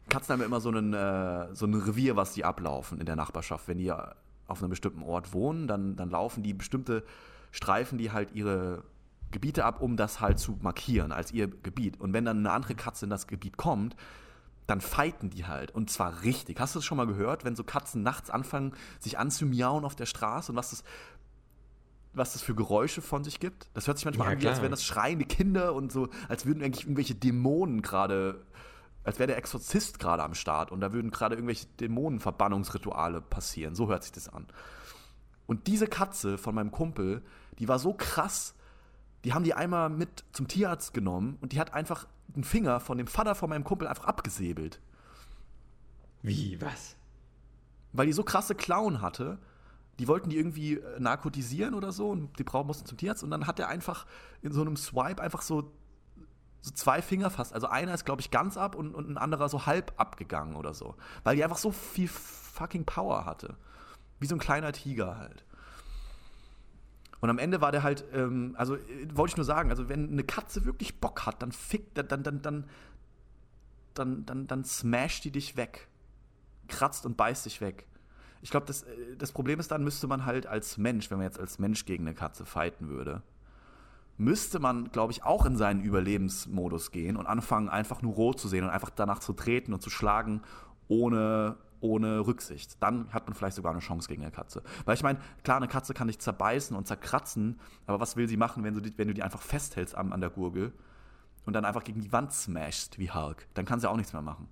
Katzen 0.09 0.32
haben 0.32 0.41
ja 0.41 0.47
immer 0.47 0.61
so, 0.61 0.70
einen, 0.70 0.95
äh, 0.95 1.55
so 1.55 1.66
ein 1.66 1.74
Revier, 1.74 2.16
was 2.16 2.32
die 2.32 2.45
ablaufen 2.45 2.99
in 2.99 3.07
der 3.07 3.16
Nachbarschaft. 3.16 3.68
Wenn 3.68 3.78
die 3.78 3.93
auf 3.93 4.61
einem 4.61 4.70
bestimmten 4.70 5.03
Ort 5.03 5.32
wohnen, 5.34 5.68
dann, 5.68 5.95
dann 5.95 6.11
laufen 6.11 6.43
die 6.43 6.55
bestimmte 6.55 7.05
Streifen, 7.53 7.99
die 7.99 8.11
halt 8.11 8.34
ihre 8.34 8.82
Gebiete 9.30 9.64
ab, 9.64 9.80
um 9.80 9.96
das 9.96 10.20
halt 10.20 10.38
zu 10.38 10.58
markieren 10.60 11.12
als 11.12 11.32
ihr 11.32 11.48
Gebiet. 11.48 12.00
Und 12.00 12.12
wenn 12.12 12.24
dann 12.24 12.38
eine 12.38 12.52
andere 12.52 12.74
Katze 12.74 13.06
in 13.06 13.10
das 13.10 13.26
Gebiet 13.26 13.56
kommt, 13.56 13.96
dann 14.66 14.80
fighten 14.80 15.30
die 15.30 15.46
halt. 15.46 15.72
Und 15.72 15.90
zwar 15.90 16.22
richtig. 16.22 16.60
Hast 16.60 16.74
du 16.74 16.78
das 16.78 16.86
schon 16.86 16.96
mal 16.96 17.06
gehört, 17.06 17.44
wenn 17.44 17.56
so 17.56 17.64
Katzen 17.64 18.02
nachts 18.02 18.30
anfangen, 18.30 18.72
sich 19.00 19.18
anzumiauen 19.18 19.84
auf 19.84 19.96
der 19.96 20.06
Straße 20.06 20.52
und 20.52 20.56
was 20.56 20.70
das, 20.70 20.84
was 22.12 22.32
das 22.32 22.42
für 22.42 22.54
Geräusche 22.54 23.02
von 23.02 23.24
sich 23.24 23.40
gibt? 23.40 23.68
Das 23.74 23.86
hört 23.86 23.98
sich 23.98 24.04
manchmal 24.04 24.28
Ja, 24.28 24.32
an, 24.34 24.42
wie 24.42 24.48
als 24.48 24.60
wären 24.60 24.70
das 24.70 24.84
schreiende 24.84 25.24
Kinder 25.24 25.74
und 25.74 25.92
so, 25.92 26.08
als 26.28 26.46
würden 26.46 26.62
eigentlich 26.62 26.84
irgendwelche 26.84 27.14
Dämonen 27.14 27.82
gerade, 27.82 28.44
als 29.04 29.18
wäre 29.18 29.28
der 29.28 29.38
Exorzist 29.38 29.98
gerade 29.98 30.22
am 30.22 30.34
Start 30.34 30.70
und 30.70 30.80
da 30.80 30.92
würden 30.92 31.10
gerade 31.10 31.34
irgendwelche 31.34 31.66
Dämonenverbannungsrituale 31.80 33.20
passieren. 33.20 33.74
So 33.74 33.88
hört 33.88 34.04
sich 34.04 34.12
das 34.12 34.28
an. 34.28 34.46
Und 35.46 35.66
diese 35.66 35.88
Katze 35.88 36.38
von 36.38 36.54
meinem 36.54 36.70
Kumpel, 36.70 37.22
die 37.58 37.66
war 37.66 37.80
so 37.80 37.92
krass, 37.92 38.54
die 39.24 39.34
haben 39.34 39.44
die 39.44 39.54
einmal 39.54 39.90
mit 39.90 40.24
zum 40.32 40.48
Tierarzt 40.48 40.94
genommen 40.94 41.38
und 41.40 41.52
die 41.52 41.60
hat 41.60 41.74
einfach 41.74 42.06
einen 42.34 42.44
Finger 42.44 42.80
von 42.80 42.98
dem 42.98 43.06
Vater 43.06 43.34
von 43.34 43.50
meinem 43.50 43.64
Kumpel 43.64 43.88
einfach 43.88 44.04
abgesäbelt. 44.04 44.80
Wie, 46.22 46.60
was? 46.60 46.96
Weil 47.92 48.06
die 48.06 48.12
so 48.12 48.22
krasse 48.22 48.54
Klauen 48.54 49.00
hatte, 49.00 49.38
die 49.98 50.08
wollten 50.08 50.30
die 50.30 50.36
irgendwie 50.36 50.74
äh, 50.74 51.00
narkotisieren 51.00 51.74
oder 51.74 51.92
so 51.92 52.10
und 52.10 52.38
die 52.38 52.44
Frau 52.44 52.64
mussten 52.64 52.86
zum 52.86 52.96
Tierarzt 52.96 53.22
und 53.22 53.30
dann 53.30 53.46
hat 53.46 53.58
er 53.58 53.68
einfach 53.68 54.06
in 54.42 54.52
so 54.52 54.62
einem 54.62 54.76
Swipe 54.76 55.20
einfach 55.22 55.42
so, 55.42 55.72
so 56.62 56.70
zwei 56.70 57.02
Finger 57.02 57.30
fast. 57.30 57.52
Also 57.52 57.66
einer 57.66 57.92
ist, 57.92 58.04
glaube 58.04 58.22
ich, 58.22 58.30
ganz 58.30 58.56
ab 58.56 58.74
und, 58.74 58.94
und 58.94 59.10
ein 59.10 59.18
anderer 59.18 59.48
so 59.48 59.66
halb 59.66 59.92
abgegangen 59.98 60.56
oder 60.56 60.72
so. 60.72 60.94
Weil 61.24 61.36
die 61.36 61.44
einfach 61.44 61.58
so 61.58 61.70
viel 61.72 62.08
fucking 62.08 62.84
Power 62.86 63.26
hatte. 63.26 63.56
Wie 64.20 64.26
so 64.26 64.34
ein 64.36 64.40
kleiner 64.40 64.72
Tiger 64.72 65.18
halt. 65.18 65.44
Und 67.20 67.28
am 67.30 67.38
Ende 67.38 67.60
war 67.60 67.70
der 67.70 67.82
halt, 67.82 68.04
ähm, 68.12 68.54
also 68.56 68.76
äh, 68.76 69.08
wollte 69.12 69.32
ich 69.32 69.36
nur 69.36 69.44
sagen, 69.44 69.70
also 69.70 69.88
wenn 69.88 70.10
eine 70.10 70.24
Katze 70.24 70.64
wirklich 70.64 71.00
Bock 71.00 71.26
hat, 71.26 71.42
dann 71.42 71.52
fickt, 71.52 71.98
dann, 71.98 72.08
dann, 72.08 72.22
dann, 72.22 72.42
dann, 72.42 72.64
dann, 73.94 74.26
dann, 74.26 74.46
dann 74.46 74.64
smasht 74.64 75.24
die 75.24 75.30
dich 75.30 75.56
weg. 75.56 75.88
Kratzt 76.68 77.04
und 77.04 77.16
beißt 77.16 77.46
dich 77.46 77.60
weg. 77.60 77.86
Ich 78.42 78.50
glaube, 78.50 78.66
das, 78.66 78.82
äh, 78.82 79.16
das 79.18 79.32
Problem 79.32 79.60
ist, 79.60 79.70
dann 79.70 79.84
müsste 79.84 80.06
man 80.06 80.24
halt 80.24 80.46
als 80.46 80.78
Mensch, 80.78 81.10
wenn 81.10 81.18
man 81.18 81.26
jetzt 81.26 81.38
als 81.38 81.58
Mensch 81.58 81.84
gegen 81.84 82.06
eine 82.06 82.14
Katze 82.14 82.46
fighten 82.46 82.88
würde, 82.88 83.22
müsste 84.16 84.58
man, 84.58 84.90
glaube 84.92 85.12
ich, 85.12 85.22
auch 85.24 85.46
in 85.46 85.56
seinen 85.56 85.82
Überlebensmodus 85.82 86.90
gehen 86.90 87.16
und 87.16 87.26
anfangen, 87.26 87.68
einfach 87.68 88.02
nur 88.02 88.14
rot 88.14 88.38
zu 88.38 88.48
sehen 88.48 88.64
und 88.64 88.70
einfach 88.70 88.90
danach 88.90 89.18
zu 89.18 89.32
treten 89.32 89.72
und 89.72 89.80
zu 89.80 89.88
schlagen, 89.88 90.42
ohne, 90.88 91.56
ohne 91.80 92.26
Rücksicht. 92.26 92.76
Dann 92.82 93.12
hat 93.12 93.26
man 93.26 93.34
vielleicht 93.34 93.56
sogar 93.56 93.72
eine 93.72 93.80
Chance 93.80 94.08
gegen 94.08 94.22
eine 94.22 94.30
Katze. 94.30 94.62
Weil 94.84 94.94
ich 94.94 95.02
meine, 95.02 95.18
klar, 95.44 95.56
eine 95.56 95.68
Katze 95.68 95.94
kann 95.94 96.08
dich 96.08 96.18
zerbeißen 96.18 96.76
und 96.76 96.86
zerkratzen, 96.86 97.58
aber 97.86 98.00
was 98.00 98.16
will 98.16 98.28
sie 98.28 98.36
machen, 98.36 98.64
wenn 98.64 98.74
du 98.74 98.80
die, 98.80 98.96
wenn 98.98 99.08
du 99.08 99.14
die 99.14 99.22
einfach 99.22 99.42
festhältst 99.42 99.94
an, 99.94 100.12
an 100.12 100.20
der 100.20 100.30
Gurgel 100.30 100.72
und 101.46 101.54
dann 101.54 101.64
einfach 101.64 101.84
gegen 101.84 102.00
die 102.00 102.12
Wand 102.12 102.32
smashst, 102.32 102.98
wie 102.98 103.10
Hulk? 103.10 103.46
Dann 103.54 103.64
kann 103.64 103.80
sie 103.80 103.88
auch 103.88 103.96
nichts 103.96 104.12
mehr 104.12 104.22
machen. 104.22 104.48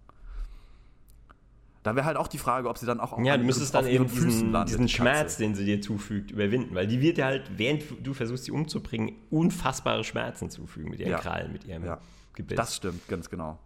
Da 1.84 1.94
wäre 1.94 2.04
halt 2.04 2.16
auch 2.16 2.28
die 2.28 2.38
Frage, 2.38 2.68
ob 2.68 2.76
sie 2.76 2.86
dann 2.86 3.00
auch 3.00 3.16
Ja, 3.22 3.34
an 3.34 3.40
du 3.40 3.46
müsstest 3.46 3.74
auf 3.74 3.82
dann 3.82 3.90
eben 3.90 4.06
diesen, 4.08 4.52
landet, 4.52 4.70
diesen 4.70 4.86
die 4.86 4.92
Schmerz, 4.92 5.36
den 5.36 5.54
sie 5.54 5.64
dir 5.64 5.80
zufügt, 5.80 6.30
überwinden. 6.32 6.74
Weil 6.74 6.86
die 6.86 7.00
wird 7.00 7.18
dir 7.18 7.24
halt, 7.24 7.50
während 7.56 7.84
du 8.04 8.14
versuchst, 8.14 8.44
sie 8.44 8.50
umzubringen, 8.50 9.14
unfassbare 9.30 10.02
Schmerzen 10.04 10.50
zufügen 10.50 10.90
mit 10.90 11.00
ihren 11.00 11.12
Ja. 11.12 11.18
Krallen, 11.18 11.52
mit 11.52 11.64
ihrem 11.64 11.84
Ja. 11.84 11.98
Gebiss. 12.34 12.56
Das 12.56 12.76
stimmt, 12.76 13.06
ganz 13.08 13.30
genau. 13.30 13.58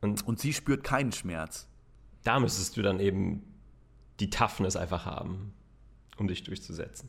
Und 0.00 0.26
Und 0.26 0.40
sie 0.40 0.52
spürt 0.52 0.82
keinen 0.82 1.12
Schmerz. 1.12 1.68
Da 2.24 2.40
müsstest 2.40 2.76
du 2.76 2.82
dann 2.82 3.00
eben 3.00 3.42
die 4.20 4.30
Toughness 4.30 4.76
einfach 4.76 5.04
haben, 5.06 5.52
um 6.16 6.28
dich 6.28 6.44
durchzusetzen. 6.44 7.08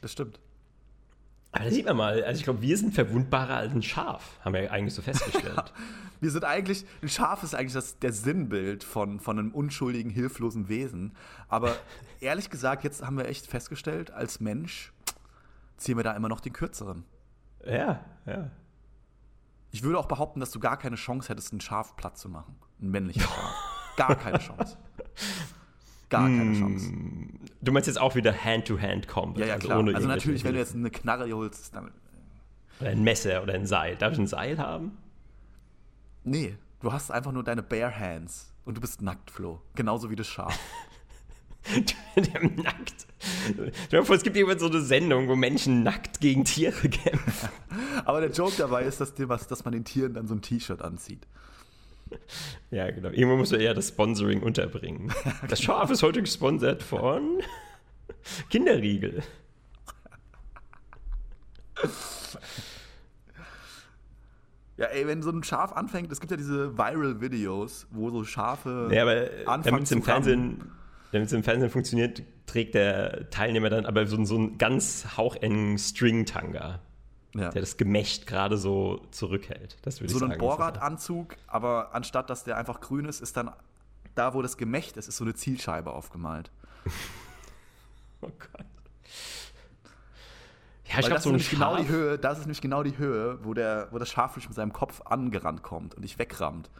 Das 0.00 0.12
stimmt. 0.12 0.40
Aber 1.52 1.64
da 1.64 1.70
sieht 1.70 1.84
man 1.84 1.96
mal, 1.96 2.24
also 2.24 2.38
ich 2.38 2.44
glaube, 2.44 2.62
wir 2.62 2.76
sind 2.78 2.94
verwundbarer 2.94 3.56
als 3.56 3.74
ein 3.74 3.82
Schaf, 3.82 4.38
haben 4.42 4.54
wir 4.54 4.72
eigentlich 4.72 4.94
so 4.94 5.02
festgestellt. 5.02 5.72
Wir 6.20 6.30
sind 6.30 6.44
eigentlich, 6.44 6.86
ein 7.02 7.08
Schaf 7.08 7.42
ist 7.42 7.52
eigentlich 7.52 7.72
das, 7.72 7.98
der 7.98 8.12
Sinnbild 8.12 8.84
von, 8.84 9.18
von 9.18 9.40
einem 9.40 9.50
unschuldigen, 9.50 10.08
hilflosen 10.08 10.68
Wesen. 10.68 11.16
Aber 11.48 11.74
ehrlich 12.20 12.48
gesagt, 12.48 12.84
jetzt 12.84 13.04
haben 13.04 13.18
wir 13.18 13.26
echt 13.26 13.48
festgestellt, 13.48 14.12
als 14.12 14.38
Mensch 14.38 14.92
ziehen 15.78 15.96
wir 15.96 16.04
da 16.04 16.12
immer 16.12 16.28
noch 16.28 16.38
den 16.38 16.52
kürzeren. 16.52 17.02
ja, 17.66 18.04
ja. 18.24 18.52
Ich 19.72 19.82
würde 19.82 19.98
auch 19.98 20.06
behaupten, 20.06 20.38
dass 20.38 20.52
du 20.52 20.60
gar 20.60 20.76
keine 20.76 20.94
Chance 20.94 21.28
hättest, 21.28 21.52
ein 21.54 21.60
Schaf 21.60 21.96
platt 21.96 22.16
zu 22.16 22.28
machen. 22.28 22.54
Ein 22.80 22.90
männliches 22.90 23.22
Schaf. 23.28 23.71
Gar 23.96 24.16
keine 24.16 24.38
Chance. 24.38 24.76
Gar 26.08 26.28
keine 26.28 26.58
Chance. 26.58 26.92
Du 27.60 27.72
meinst 27.72 27.86
jetzt 27.86 28.00
auch 28.00 28.14
wieder 28.14 28.34
Hand-to-Hand-Combat. 28.34 29.40
Ja, 29.40 29.46
ja, 29.46 29.54
also 29.54 29.68
klar. 29.68 29.94
Also 29.94 30.08
natürlich, 30.08 30.44
wenn 30.44 30.54
du 30.54 30.58
jetzt 30.58 30.74
eine 30.74 30.90
Knarre 30.90 31.32
holst, 31.32 31.74
dann. 31.74 31.90
Oder 32.80 32.90
ein 32.90 33.02
Messer 33.02 33.42
oder 33.42 33.54
ein 33.54 33.66
Seil. 33.66 33.96
Darf 33.96 34.12
ich 34.12 34.18
ein 34.18 34.26
Seil 34.26 34.58
haben? 34.58 34.98
Nee, 36.24 36.56
du 36.80 36.92
hast 36.92 37.10
einfach 37.10 37.32
nur 37.32 37.44
deine 37.44 37.62
bare 37.62 37.98
hands. 37.98 38.52
Und 38.64 38.76
du 38.76 38.80
bist 38.80 39.02
nackt, 39.02 39.30
Flo. 39.30 39.60
Genauso 39.74 40.10
wie 40.10 40.16
das 40.16 40.26
Schaf. 40.26 40.58
Der 42.16 42.42
nackt. 42.42 43.06
Stell 43.86 44.04
vor, 44.04 44.16
es 44.16 44.22
gibt 44.22 44.36
irgendwann 44.36 44.58
so 44.58 44.66
eine 44.66 44.80
Sendung, 44.80 45.28
wo 45.28 45.36
Menschen 45.36 45.82
nackt 45.82 46.20
gegen 46.20 46.44
Tiere 46.44 46.88
kämpfen. 46.88 47.48
Aber 48.04 48.20
der 48.20 48.30
Joke 48.30 48.54
dabei 48.58 48.82
ist, 48.82 49.00
dass, 49.00 49.14
dir 49.14 49.28
was, 49.28 49.46
dass 49.46 49.64
man 49.64 49.72
den 49.72 49.84
Tieren 49.84 50.14
dann 50.14 50.26
so 50.26 50.34
ein 50.34 50.42
T-Shirt 50.42 50.82
anzieht. 50.82 51.26
Ja, 52.70 52.90
genau. 52.90 53.10
Irgendwo 53.10 53.36
muss 53.36 53.50
man 53.50 53.60
eher 53.60 53.74
das 53.74 53.88
Sponsoring 53.88 54.42
unterbringen. 54.42 55.12
Das 55.48 55.60
Schaf 55.60 55.90
ist 55.90 56.02
heute 56.02 56.22
gesponsert 56.22 56.82
von 56.82 57.42
Kinderriegel. 58.50 59.22
Ja, 64.78 64.86
ey, 64.86 65.06
wenn 65.06 65.22
so 65.22 65.30
ein 65.30 65.44
Schaf 65.44 65.72
anfängt, 65.72 66.10
es 66.10 66.20
gibt 66.20 66.30
ja 66.30 66.36
diese 66.36 66.76
Viral-Videos, 66.78 67.86
wo 67.90 68.10
so 68.10 68.24
Schafe 68.24 68.88
Ja, 68.90 69.02
aber 69.02 69.28
anfangen 69.46 69.64
damit 69.64 69.82
es 69.82 69.88
zu 69.90 69.96
im. 69.96 70.02
Fernsehen, 70.02 70.70
damit 71.12 71.26
es 71.26 71.32
im 71.32 71.42
Fernsehen 71.42 71.70
funktioniert, 71.70 72.22
trägt 72.46 72.74
der 72.74 73.28
Teilnehmer 73.30 73.68
dann 73.68 73.84
aber 73.84 74.06
so, 74.06 74.24
so 74.24 74.36
einen 74.36 74.58
ganz 74.58 75.16
hauchengen 75.16 75.76
String-Tanga, 75.78 76.80
Ja. 77.34 77.48
der 77.50 77.62
das 77.62 77.78
Gemächt 77.78 78.26
gerade 78.26 78.58
so 78.58 79.06
zurückhält. 79.10 79.78
Das 79.82 80.00
würde 80.00 80.12
so 80.12 80.18
ich 80.18 80.28
sagen. 80.28 80.38
Bohrradanzug, 80.38 81.36
aber 81.46 81.94
anstatt 81.94 82.28
dass 82.28 82.44
der 82.44 82.58
einfach 82.58 82.80
grün 82.80 83.06
ist, 83.06 83.20
ist 83.22 83.36
dann 83.36 83.50
da, 84.14 84.34
wo 84.34 84.42
das 84.42 84.58
Gemächt 84.58 84.98
ist, 84.98 85.08
ist 85.08 85.16
so 85.16 85.24
eine 85.24 85.34
Zielscheibe 85.34 85.92
aufgemalt. 85.92 86.50
Oh 88.24 88.28
Gott. 88.38 88.66
Ja, 90.84 90.98
ich 90.98 91.06
glaube, 91.06 91.14
das 91.14 91.22
so 91.24 91.30
ist 91.30 91.32
ein 91.32 91.32
nämlich 91.32 91.50
genau 91.50 91.76
die 91.76 91.82
Schaf, 91.82 91.90
Höhe, 91.90 92.18
das 92.18 92.38
ist 92.38 92.44
nämlich 92.44 92.60
genau 92.60 92.82
die 92.82 92.98
Höhe, 92.98 93.38
wo, 93.42 93.54
der, 93.54 93.88
wo 93.90 93.98
das 93.98 94.10
Schaffisch 94.10 94.46
mit 94.46 94.54
seinem 94.54 94.72
Kopf 94.72 95.00
angerannt 95.06 95.62
kommt 95.62 95.94
und 95.94 96.02
dich 96.02 96.18
wegrammt. 96.18 96.70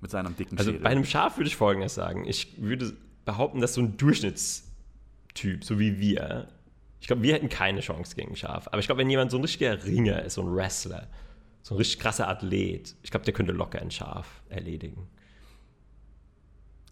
Mit 0.00 0.10
seinem 0.10 0.36
dicken 0.36 0.58
Also 0.58 0.70
Schädel. 0.70 0.84
bei 0.84 0.90
einem 0.90 1.04
Schaf 1.04 1.38
würde 1.38 1.48
ich 1.48 1.56
folgendes 1.56 1.94
sagen. 1.94 2.24
Ich 2.26 2.60
würde 2.60 2.92
behaupten, 3.24 3.60
dass 3.60 3.74
so 3.74 3.80
ein 3.80 3.96
Durchschnittstyp, 3.96 5.64
so 5.64 5.78
wie 5.78 5.98
wir, 5.98 6.48
ich 7.00 7.06
glaube, 7.06 7.22
wir 7.22 7.34
hätten 7.34 7.48
keine 7.48 7.80
Chance 7.80 8.14
gegen 8.16 8.34
Schaf. 8.36 8.68
Aber 8.68 8.78
ich 8.78 8.86
glaube, 8.86 9.00
wenn 9.00 9.10
jemand 9.10 9.30
so 9.30 9.38
ein 9.38 9.42
richtiger 9.42 9.84
Ringer 9.84 10.22
ist, 10.22 10.34
so 10.34 10.42
ein 10.42 10.54
Wrestler, 10.54 11.08
so 11.62 11.74
ein 11.74 11.78
richtig 11.78 12.00
krasser 12.00 12.28
Athlet, 12.28 12.96
ich 13.02 13.10
glaube, 13.10 13.24
der 13.24 13.34
könnte 13.34 13.52
locker 13.52 13.80
ein 13.80 13.90
Schaf 13.90 14.42
erledigen. 14.48 15.08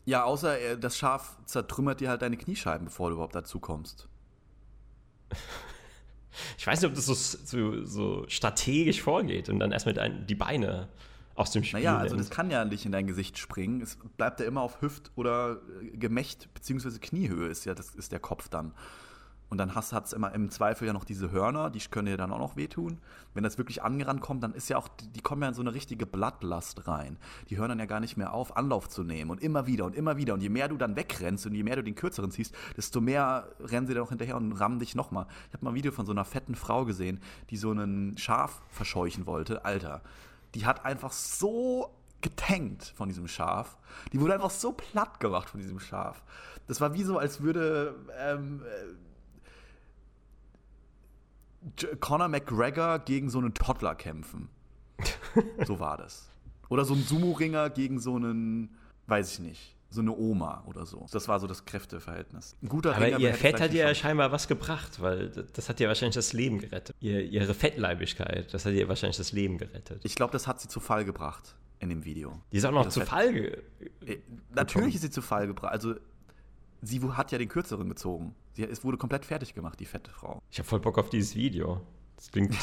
ja, 0.05 0.25
außer 0.25 0.59
äh, 0.61 0.79
das 0.79 0.97
Schaf 0.97 1.37
zertrümmert 1.47 2.01
dir 2.01 2.09
halt 2.11 2.23
deine 2.23 2.37
Kniescheiben, 2.37 2.87
bevor 2.87 3.11
du 3.11 3.15
überhaupt 3.15 3.35
dazu 3.35 3.61
kommst. 3.61 4.09
Ich 6.59 6.67
weiß 6.67 6.83
nicht, 6.83 6.91
ob 6.91 6.95
das 6.95 7.07
so, 7.07 7.15
so, 7.15 7.85
so 7.85 8.29
strategisch 8.29 9.01
vorgeht 9.01 9.49
und 9.49 9.59
dann 9.59 9.73
erstmal 9.73 10.11
die 10.11 10.35
Beine 10.35 10.89
aus 11.35 11.51
dem 11.51 11.65
Spiel 11.65 11.81
Naja, 11.81 11.99
also 11.99 12.17
das 12.17 12.31
kann 12.31 12.51
ja 12.51 12.65
nicht 12.65 12.85
in 12.87 12.93
dein 12.93 13.07
Gesicht 13.07 13.39
springen. 13.39 13.81
Es 13.81 13.99
bleibt 14.17 14.41
ja 14.41 14.47
immer 14.47 14.63
auf 14.63 14.81
Hüft- 14.81 15.11
oder 15.17 15.61
äh, 15.83 15.97
Gemächt 15.97 16.53
bzw. 16.55 16.99
Kniehöhe 16.99 17.49
ist 17.49 17.65
ja 17.65 17.75
das 17.75 17.95
ist 17.95 18.13
der 18.13 18.21
Kopf 18.21 18.49
dann. 18.49 18.73
Und 19.49 19.59
dann 19.59 19.75
hast 19.75 19.93
hat's 19.93 20.13
immer 20.13 20.33
im 20.35 20.51
Zweifel 20.51 20.87
ja 20.87 20.93
noch 20.93 21.05
diese 21.05 21.31
Hörner, 21.31 21.71
die 21.71 21.79
können 21.79 22.07
dir 22.07 22.17
dann 22.17 22.33
auch 22.33 22.39
noch 22.39 22.57
wehtun. 22.57 22.99
Wenn 23.33 23.45
das 23.45 23.59
wirklich 23.59 23.83
angerannt 23.83 24.21
kommt, 24.21 24.43
dann 24.43 24.53
ist 24.55 24.69
ja 24.69 24.77
auch, 24.77 24.89
die 24.89 25.21
kommen 25.21 25.43
ja 25.43 25.49
in 25.49 25.55
so 25.55 25.61
eine 25.61 25.73
richtige 25.73 26.05
Blattlast 26.05 26.89
rein. 26.89 27.17
Die 27.49 27.57
hören 27.57 27.69
dann 27.69 27.79
ja 27.79 27.87
gar 27.87 28.01
nicht 28.01 28.17
mehr 28.17 28.33
auf, 28.33 28.57
Anlauf 28.57 28.89
zu 28.89 29.05
nehmen. 29.05 29.31
Und 29.31 29.41
immer 29.41 29.67
wieder 29.67 29.85
und 29.85 29.95
immer 29.95 30.17
wieder. 30.17 30.35
Und 30.35 30.41
je 30.41 30.49
mehr 30.49 30.69
du 30.69 30.77
dann 30.77 30.97
wegrennst 30.97 31.47
und 31.47 31.55
je 31.55 31.63
mehr 31.63 31.77
du 31.77 31.85
den 31.85 31.95
kürzeren 31.95 32.31
ziehst, 32.33 32.55
desto 32.77 33.01
mehr 33.01 33.49
rennen 33.61 33.87
sie 33.87 33.95
dann 33.95 34.03
auch 34.03 34.09
hinterher 34.09 34.37
und 34.37 34.53
rammen 34.53 34.81
dich 34.81 34.97
nochmal. 34.97 35.27
Ich 35.49 35.55
habe 35.55 35.65
mal 35.65 35.71
ein 35.71 35.77
Video 35.77 35.93
von 35.93 36.07
so 36.07 36.13
einer 36.13 36.25
fetten 36.25 36.57
Frau 36.57 36.85
gesehen, 36.85 37.21
die 37.51 37.57
so 37.57 37.71
einen 37.71 38.19
Schaf 38.19 38.63
verscheuchen 38.71 39.27
wollte. 39.27 39.65
Alter, 39.65 40.03
die 40.55 40.67
hat 40.67 40.85
einfach 40.85 41.13
so 41.13 41.95
getankt 42.21 42.93
von 42.97 43.09
diesem 43.09 43.29
Schaf. 43.29 43.77
Die 44.13 44.21
wurde 44.21 44.35
einfach 44.35 44.51
so 44.51 44.73
platt 44.73 45.21
gemacht 45.21 45.51
von 45.51 45.61
diesem 45.61 45.79
Schaf. 45.79 46.25
Das 46.67 46.81
war 46.81 46.95
wie 46.95 47.05
so, 47.05 47.19
als 47.19 47.43
würde 47.43 47.95
ähm, 48.19 48.63
äh, 48.65 49.06
Conor 52.01 52.29
McGregor 52.29 52.99
gegen 53.01 53.31
so 53.31 53.39
einen 53.39 53.55
Toddler 53.55 53.95
kämpfen. 53.95 54.49
so 55.67 55.81
war 55.81 55.97
das. 55.97 56.29
Oder 56.69 56.85
so 56.85 56.95
ein 56.95 57.03
Sumo-Ringer 57.03 57.71
gegen 57.71 58.01
so 58.01 58.17
einen, 58.17 58.77
weiß 59.07 59.35
ich 59.35 59.39
nicht, 59.41 59.77
so 59.91 60.01
eine 60.01 60.17
Oma 60.17 60.65
oder 60.67 60.85
so. 60.85 61.07
Das 61.13 61.29
war 61.29 61.39
so 61.39 61.47
das 61.47 61.65
Kräfteverhältnis. 61.65 62.57
Ein 62.63 62.69
guter 62.69 62.97
Aber 62.97 63.07
Ringer 63.07 63.19
ihr 63.19 63.35
Fett 63.35 63.61
hat 63.61 63.73
ihr 63.73 63.87
ja 63.87 63.95
scheinbar 63.95 64.33
was 64.33 64.49
gebracht, 64.49 65.01
weil 65.01 65.29
das 65.29 65.69
hat 65.69 65.81
ihr 65.81 65.89
wahrscheinlich 65.89 66.17
das 66.17 66.33
Leben 66.33 66.59
gerettet. 66.59 66.95
Ihr, 67.01 67.23
ihre 67.23 67.55
Fettleibigkeit, 67.55 68.53
das 68.53 68.65
hat 68.65 68.73
ihr 68.73 68.89
wahrscheinlich 68.89 69.17
das 69.17 69.33
Leben 69.33 69.59
gerettet. 69.59 70.01
Ich 70.05 70.15
glaube, 70.15 70.33
das 70.33 70.47
hat 70.47 70.61
sie 70.61 70.69
zu 70.69 70.81
Fall 70.81 71.05
gebracht 71.05 71.55
in 71.79 71.89
dem 71.89 72.05
Video. 72.05 72.41
Die 72.53 72.57
ist 72.57 72.65
auch 72.65 72.73
noch 72.73 72.85
Das 72.85 72.95
zu 72.95 73.01
Fall. 73.01 73.33
Ge 73.33 73.63
Äh, 74.07 74.19
Natürlich 74.55 74.95
ist 74.97 75.03
sie 75.03 75.11
zu 75.11 75.23
Fall 75.23 75.47
gebracht. 75.47 75.73
Also, 75.73 75.95
sie 76.87 77.03
hat 77.03 77.33
ja 77.33 77.39
den 77.39 77.49
kürzeren 77.49 77.89
gezogen. 77.89 78.35
Sie, 78.53 78.65
es 78.65 78.85
wurde 78.85 78.97
komplett 78.97 79.25
fertig 79.25 79.55
gemacht, 79.55 79.79
die 79.81 79.85
fette 79.87 80.11
Frau. 80.11 80.41
ich 80.51 80.59
habe 80.59 80.69
voll 80.69 80.81
Bock 80.81 80.99
auf 80.99 81.11
dieses 81.11 81.35
Video. 81.35 81.81
Das 82.17 82.31
klingt 82.31 82.57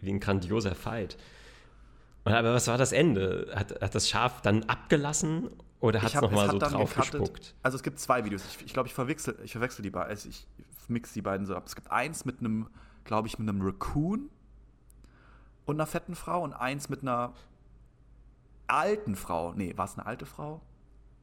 wie 0.00 0.10
ein 0.10 0.20
grandioser 0.20 0.74
Fight. 0.74 1.16
Aber 2.24 2.52
was 2.54 2.66
war 2.66 2.76
das 2.76 2.90
Ende? 2.92 3.52
Hat, 3.54 3.80
hat 3.80 3.94
das 3.94 4.08
Schaf 4.08 4.42
dann 4.42 4.64
abgelassen 4.64 5.48
oder 5.80 6.02
hat 6.02 6.08
es 6.10 6.16
hab- 6.16 6.22
nochmal 6.22 6.50
so 6.50 6.58
dann 6.58 6.72
drauf 6.72 6.90
gecuttet. 6.94 7.20
gespuckt? 7.20 7.54
Also 7.62 7.76
es 7.76 7.82
gibt 7.82 8.00
zwei 8.00 8.24
Videos. 8.24 8.44
Ich, 8.46 8.66
ich 8.66 8.72
glaube, 8.72 8.88
ich 8.88 8.94
verwechsel, 8.94 9.38
ich 9.44 9.52
verwechsel 9.52 9.82
die 9.82 9.90
beiden. 9.90 10.10
Also 10.10 10.28
ich 10.28 10.46
mix 10.88 11.12
die 11.12 11.22
beiden 11.22 11.46
so 11.46 11.54
ab. 11.54 11.64
Es 11.66 11.74
gibt 11.76 11.90
eins 11.90 12.24
mit 12.24 12.40
einem, 12.40 12.68
glaube 13.04 13.28
ich, 13.28 13.38
mit 13.38 13.48
einem 13.48 13.62
Raccoon 13.62 14.28
und 15.66 15.76
einer 15.76 15.86
fetten 15.86 16.14
Frau 16.16 16.42
und 16.42 16.52
eins 16.52 16.88
mit 16.88 17.02
einer 17.02 17.32
alten 18.66 19.14
Frau. 19.14 19.52
Nee, 19.54 19.76
war 19.76 19.84
es 19.84 19.94
eine 19.96 20.06
alte 20.06 20.26
Frau? 20.26 20.60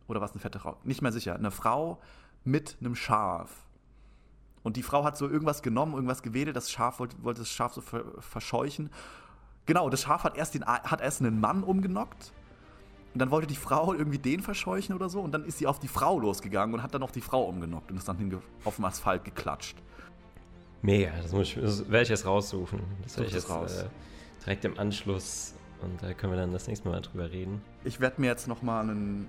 Oder 0.08 0.20
war 0.22 0.28
es 0.28 0.34
eine 0.34 0.42
fette 0.42 0.60
Frau? 0.60 0.78
Nicht 0.84 1.02
mehr 1.02 1.12
sicher. 1.12 1.36
Eine 1.36 1.52
Frau 1.52 2.00
mit 2.44 2.78
einem 2.82 2.96
Schaf. 2.96 3.50
Und 4.64 4.78
die 4.78 4.84
Frau 4.84 5.04
hat 5.04 5.18
so 5.18 5.28
irgendwas 5.30 5.62
genommen, 5.62 5.94
irgendwas 5.94 6.22
gewedelt. 6.24 6.56
Das 6.56 6.72
Schaf 6.72 7.00
wollte, 7.00 7.16
wollte 7.24 7.42
das 7.42 7.50
Schaf 7.50 7.74
so 7.74 7.82
ver, 7.82 8.04
verscheuchen. 8.20 8.90
Genau, 9.66 9.90
das 9.90 10.02
Schaf 10.02 10.24
hat 10.24 10.38
erst, 10.38 10.56
den, 10.56 10.66
hat 10.66 11.02
erst 11.02 11.22
einen 11.22 11.40
Mann 11.40 11.64
umgenockt. 11.64 12.32
Und 13.14 13.20
dann 13.20 13.30
wollte 13.32 13.48
die 13.48 13.56
Frau 13.56 13.94
irgendwie 13.94 14.18
den 14.18 14.42
verscheuchen 14.42 14.96
oder 14.96 15.08
so. 15.10 15.22
Und 15.22 15.32
dann 15.34 15.46
ist 15.46 15.58
sie 15.60 15.68
auf 15.68 15.80
die 15.80 15.88
Frau 15.88 16.20
losgegangen 16.20 16.74
und 16.76 16.82
hat 16.84 16.94
dann 16.94 17.02
noch 17.02 17.12
die 17.12 17.22
Frau 17.22 17.44
umgenockt 17.44 17.92
und 17.92 17.98
ist 17.98 18.08
dann 18.08 18.42
auf 18.66 18.76
dem 18.78 18.86
Asphalt 18.86 19.24
geklatscht. 19.24 19.78
Mega, 20.82 21.12
das, 21.22 21.32
muss 21.32 21.48
ich- 21.50 21.62
das 21.62 21.90
werde 21.90 22.04
ich 22.04 22.10
jetzt 22.10 22.26
raussuchen. 22.26 22.80
Das 23.04 23.16
werde 23.18 23.30
ich 23.30 23.36
jetzt 23.36 23.50
raus. 23.50 23.84
äh, 23.84 23.90
direkt 24.44 24.66
im 24.66 24.78
Anschluss 24.78 25.54
und 25.82 26.02
da 26.04 26.14
können 26.14 26.34
wir 26.34 26.40
dann 26.40 26.52
das 26.52 26.68
nächste 26.68 26.90
Mal 26.90 27.02
drüber 27.02 27.32
reden. 27.32 27.62
Ich 27.86 28.00
werde 28.02 28.20
mir 28.20 28.28
jetzt 28.28 28.48
noch 28.48 28.62
mal 28.62 28.82
einen. 28.82 29.28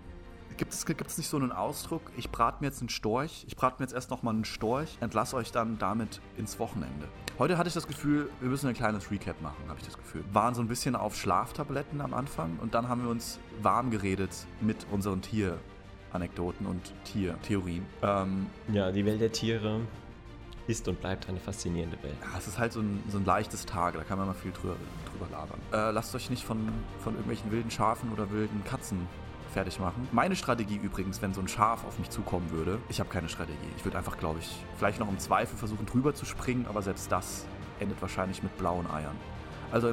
Gibt 0.57 0.73
es, 0.73 1.19
nicht 1.19 1.29
so 1.29 1.37
einen 1.37 1.51
Ausdruck? 1.51 2.03
Ich 2.17 2.31
brate 2.31 2.59
mir 2.61 2.69
jetzt 2.69 2.81
einen 2.81 2.89
Storch. 2.89 3.45
Ich 3.49 3.57
brate 3.57 3.77
mir 3.81 3.87
jetzt 3.87 3.95
erst 3.95 4.11
noch 4.11 4.23
mal 4.23 4.31
einen 4.31 4.45
Storch. 4.45 4.97
Entlasse 5.01 5.37
euch 5.37 5.51
dann 5.51 5.79
damit 5.79 6.21
ins 6.37 6.59
Wochenende. 6.59 7.09
Heute 7.39 7.59
hatte 7.59 7.69
ich 7.69 7.75
das 7.75 7.89
Gefühl, 7.89 8.31
wir 8.41 8.49
müssen 8.49 8.69
ein 8.69 8.75
kleines 8.75 9.11
Recap 9.11 9.41
machen, 9.43 9.57
habe 9.69 9.81
ich 9.81 9.87
das 9.87 9.97
Gefühl. 9.97 10.25
Waren 10.33 10.55
so 10.55 10.61
ein 10.61 10.69
bisschen 10.69 10.95
auf 10.95 11.17
Schlaftabletten 11.17 12.01
am 12.01 12.15
Anfang 12.15 12.57
und 12.61 12.75
dann 12.75 12.89
haben 12.89 13.03
wir 13.03 13.11
uns 13.11 13.41
warm 13.63 13.91
geredet 13.91 14.31
mit 14.61 14.87
unseren 14.93 15.21
Tieranekdoten 15.21 16.67
und 16.67 16.93
Tiertheorien. 17.05 17.85
Ähm, 18.03 18.47
Ja, 18.73 18.93
die 18.93 19.05
Welt 19.05 19.21
der 19.21 19.33
Tiere 19.33 19.81
ist 20.69 20.87
und 20.87 21.01
bleibt 21.01 21.29
eine 21.29 21.41
faszinierende 21.41 22.01
Welt. 22.05 22.17
Ja, 22.23 22.39
es 22.39 22.47
ist 22.47 22.59
halt 22.59 22.73
so 22.73 22.81
ein, 22.81 23.03
so 23.09 23.19
ein 23.19 23.25
leichtes 23.25 23.67
Tage, 23.67 23.99
da 23.99 24.05
kann 24.05 24.19
man 24.19 24.29
mal 24.29 24.35
viel 24.35 24.53
drüber, 24.53 24.77
drüber 25.11 25.27
labern. 25.33 25.59
Äh, 25.73 25.91
lasst 25.91 26.15
euch 26.15 26.31
nicht 26.31 26.45
von, 26.45 26.69
von 27.01 27.15
irgendwelchen 27.15 27.51
wilden 27.51 27.71
Schafen 27.73 28.13
oder 28.13 28.31
wilden 28.31 28.63
Katzen 28.65 29.09
fertig 29.55 29.81
machen. 29.81 30.07
Meine 30.13 30.37
Strategie 30.37 30.77
übrigens, 30.77 31.23
wenn 31.23 31.33
so 31.33 31.41
ein 31.41 31.49
Schaf 31.49 31.85
auf 31.87 31.99
mich 31.99 32.11
zukommen 32.11 32.51
würde, 32.51 32.79
ich 32.89 33.01
habe 33.01 33.09
keine 33.09 33.29
Strategie. 33.29 33.57
Ich 33.79 33.85
würde 33.85 33.97
einfach, 33.97 34.19
glaube 34.19 34.41
ich, 34.41 34.51
vielleicht 34.77 35.01
noch 35.01 35.09
im 35.09 35.19
Zweifel 35.19 35.57
versuchen 35.57 35.87
drüber 35.87 36.15
zu 36.15 36.27
springen, 36.27 36.67
aber 36.69 36.83
selbst 36.83 37.11
das 37.11 37.47
endet 37.81 38.01
wahrscheinlich 38.03 38.43
mit 38.43 38.57
blauen 38.59 38.91
Eiern. 38.91 39.17
Also 39.73 39.89
äh, 39.89 39.93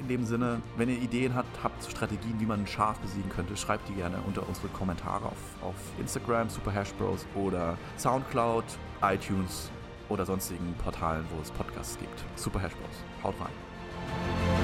in 0.00 0.08
dem 0.08 0.24
Sinne, 0.24 0.60
wenn 0.76 0.88
ihr 0.88 1.00
Ideen 1.00 1.34
habt, 1.34 1.62
habt 1.62 1.84
Strategien, 1.84 2.40
wie 2.40 2.46
man 2.46 2.60
ein 2.60 2.66
Schaf 2.66 2.98
besiegen 2.98 3.30
könnte, 3.30 3.56
schreibt 3.56 3.88
die 3.88 3.94
gerne 3.94 4.16
unter 4.26 4.48
unsere 4.48 4.68
Kommentare 4.68 5.26
auf, 5.26 5.62
auf 5.62 5.74
Instagram, 5.98 6.48
Super 6.48 6.72
Hash 6.72 6.92
Bros 6.94 7.26
oder 7.34 7.76
Soundcloud, 7.98 8.64
iTunes 9.02 9.70
oder 10.08 10.24
sonstigen 10.24 10.74
Portalen, 10.82 11.24
wo 11.34 11.40
es 11.42 11.50
Podcasts 11.50 11.98
gibt. 11.98 12.24
Super 12.36 12.60
Hash 12.60 12.74
Bros. 12.74 13.04
Haut 13.22 13.34
rein. 13.40 14.63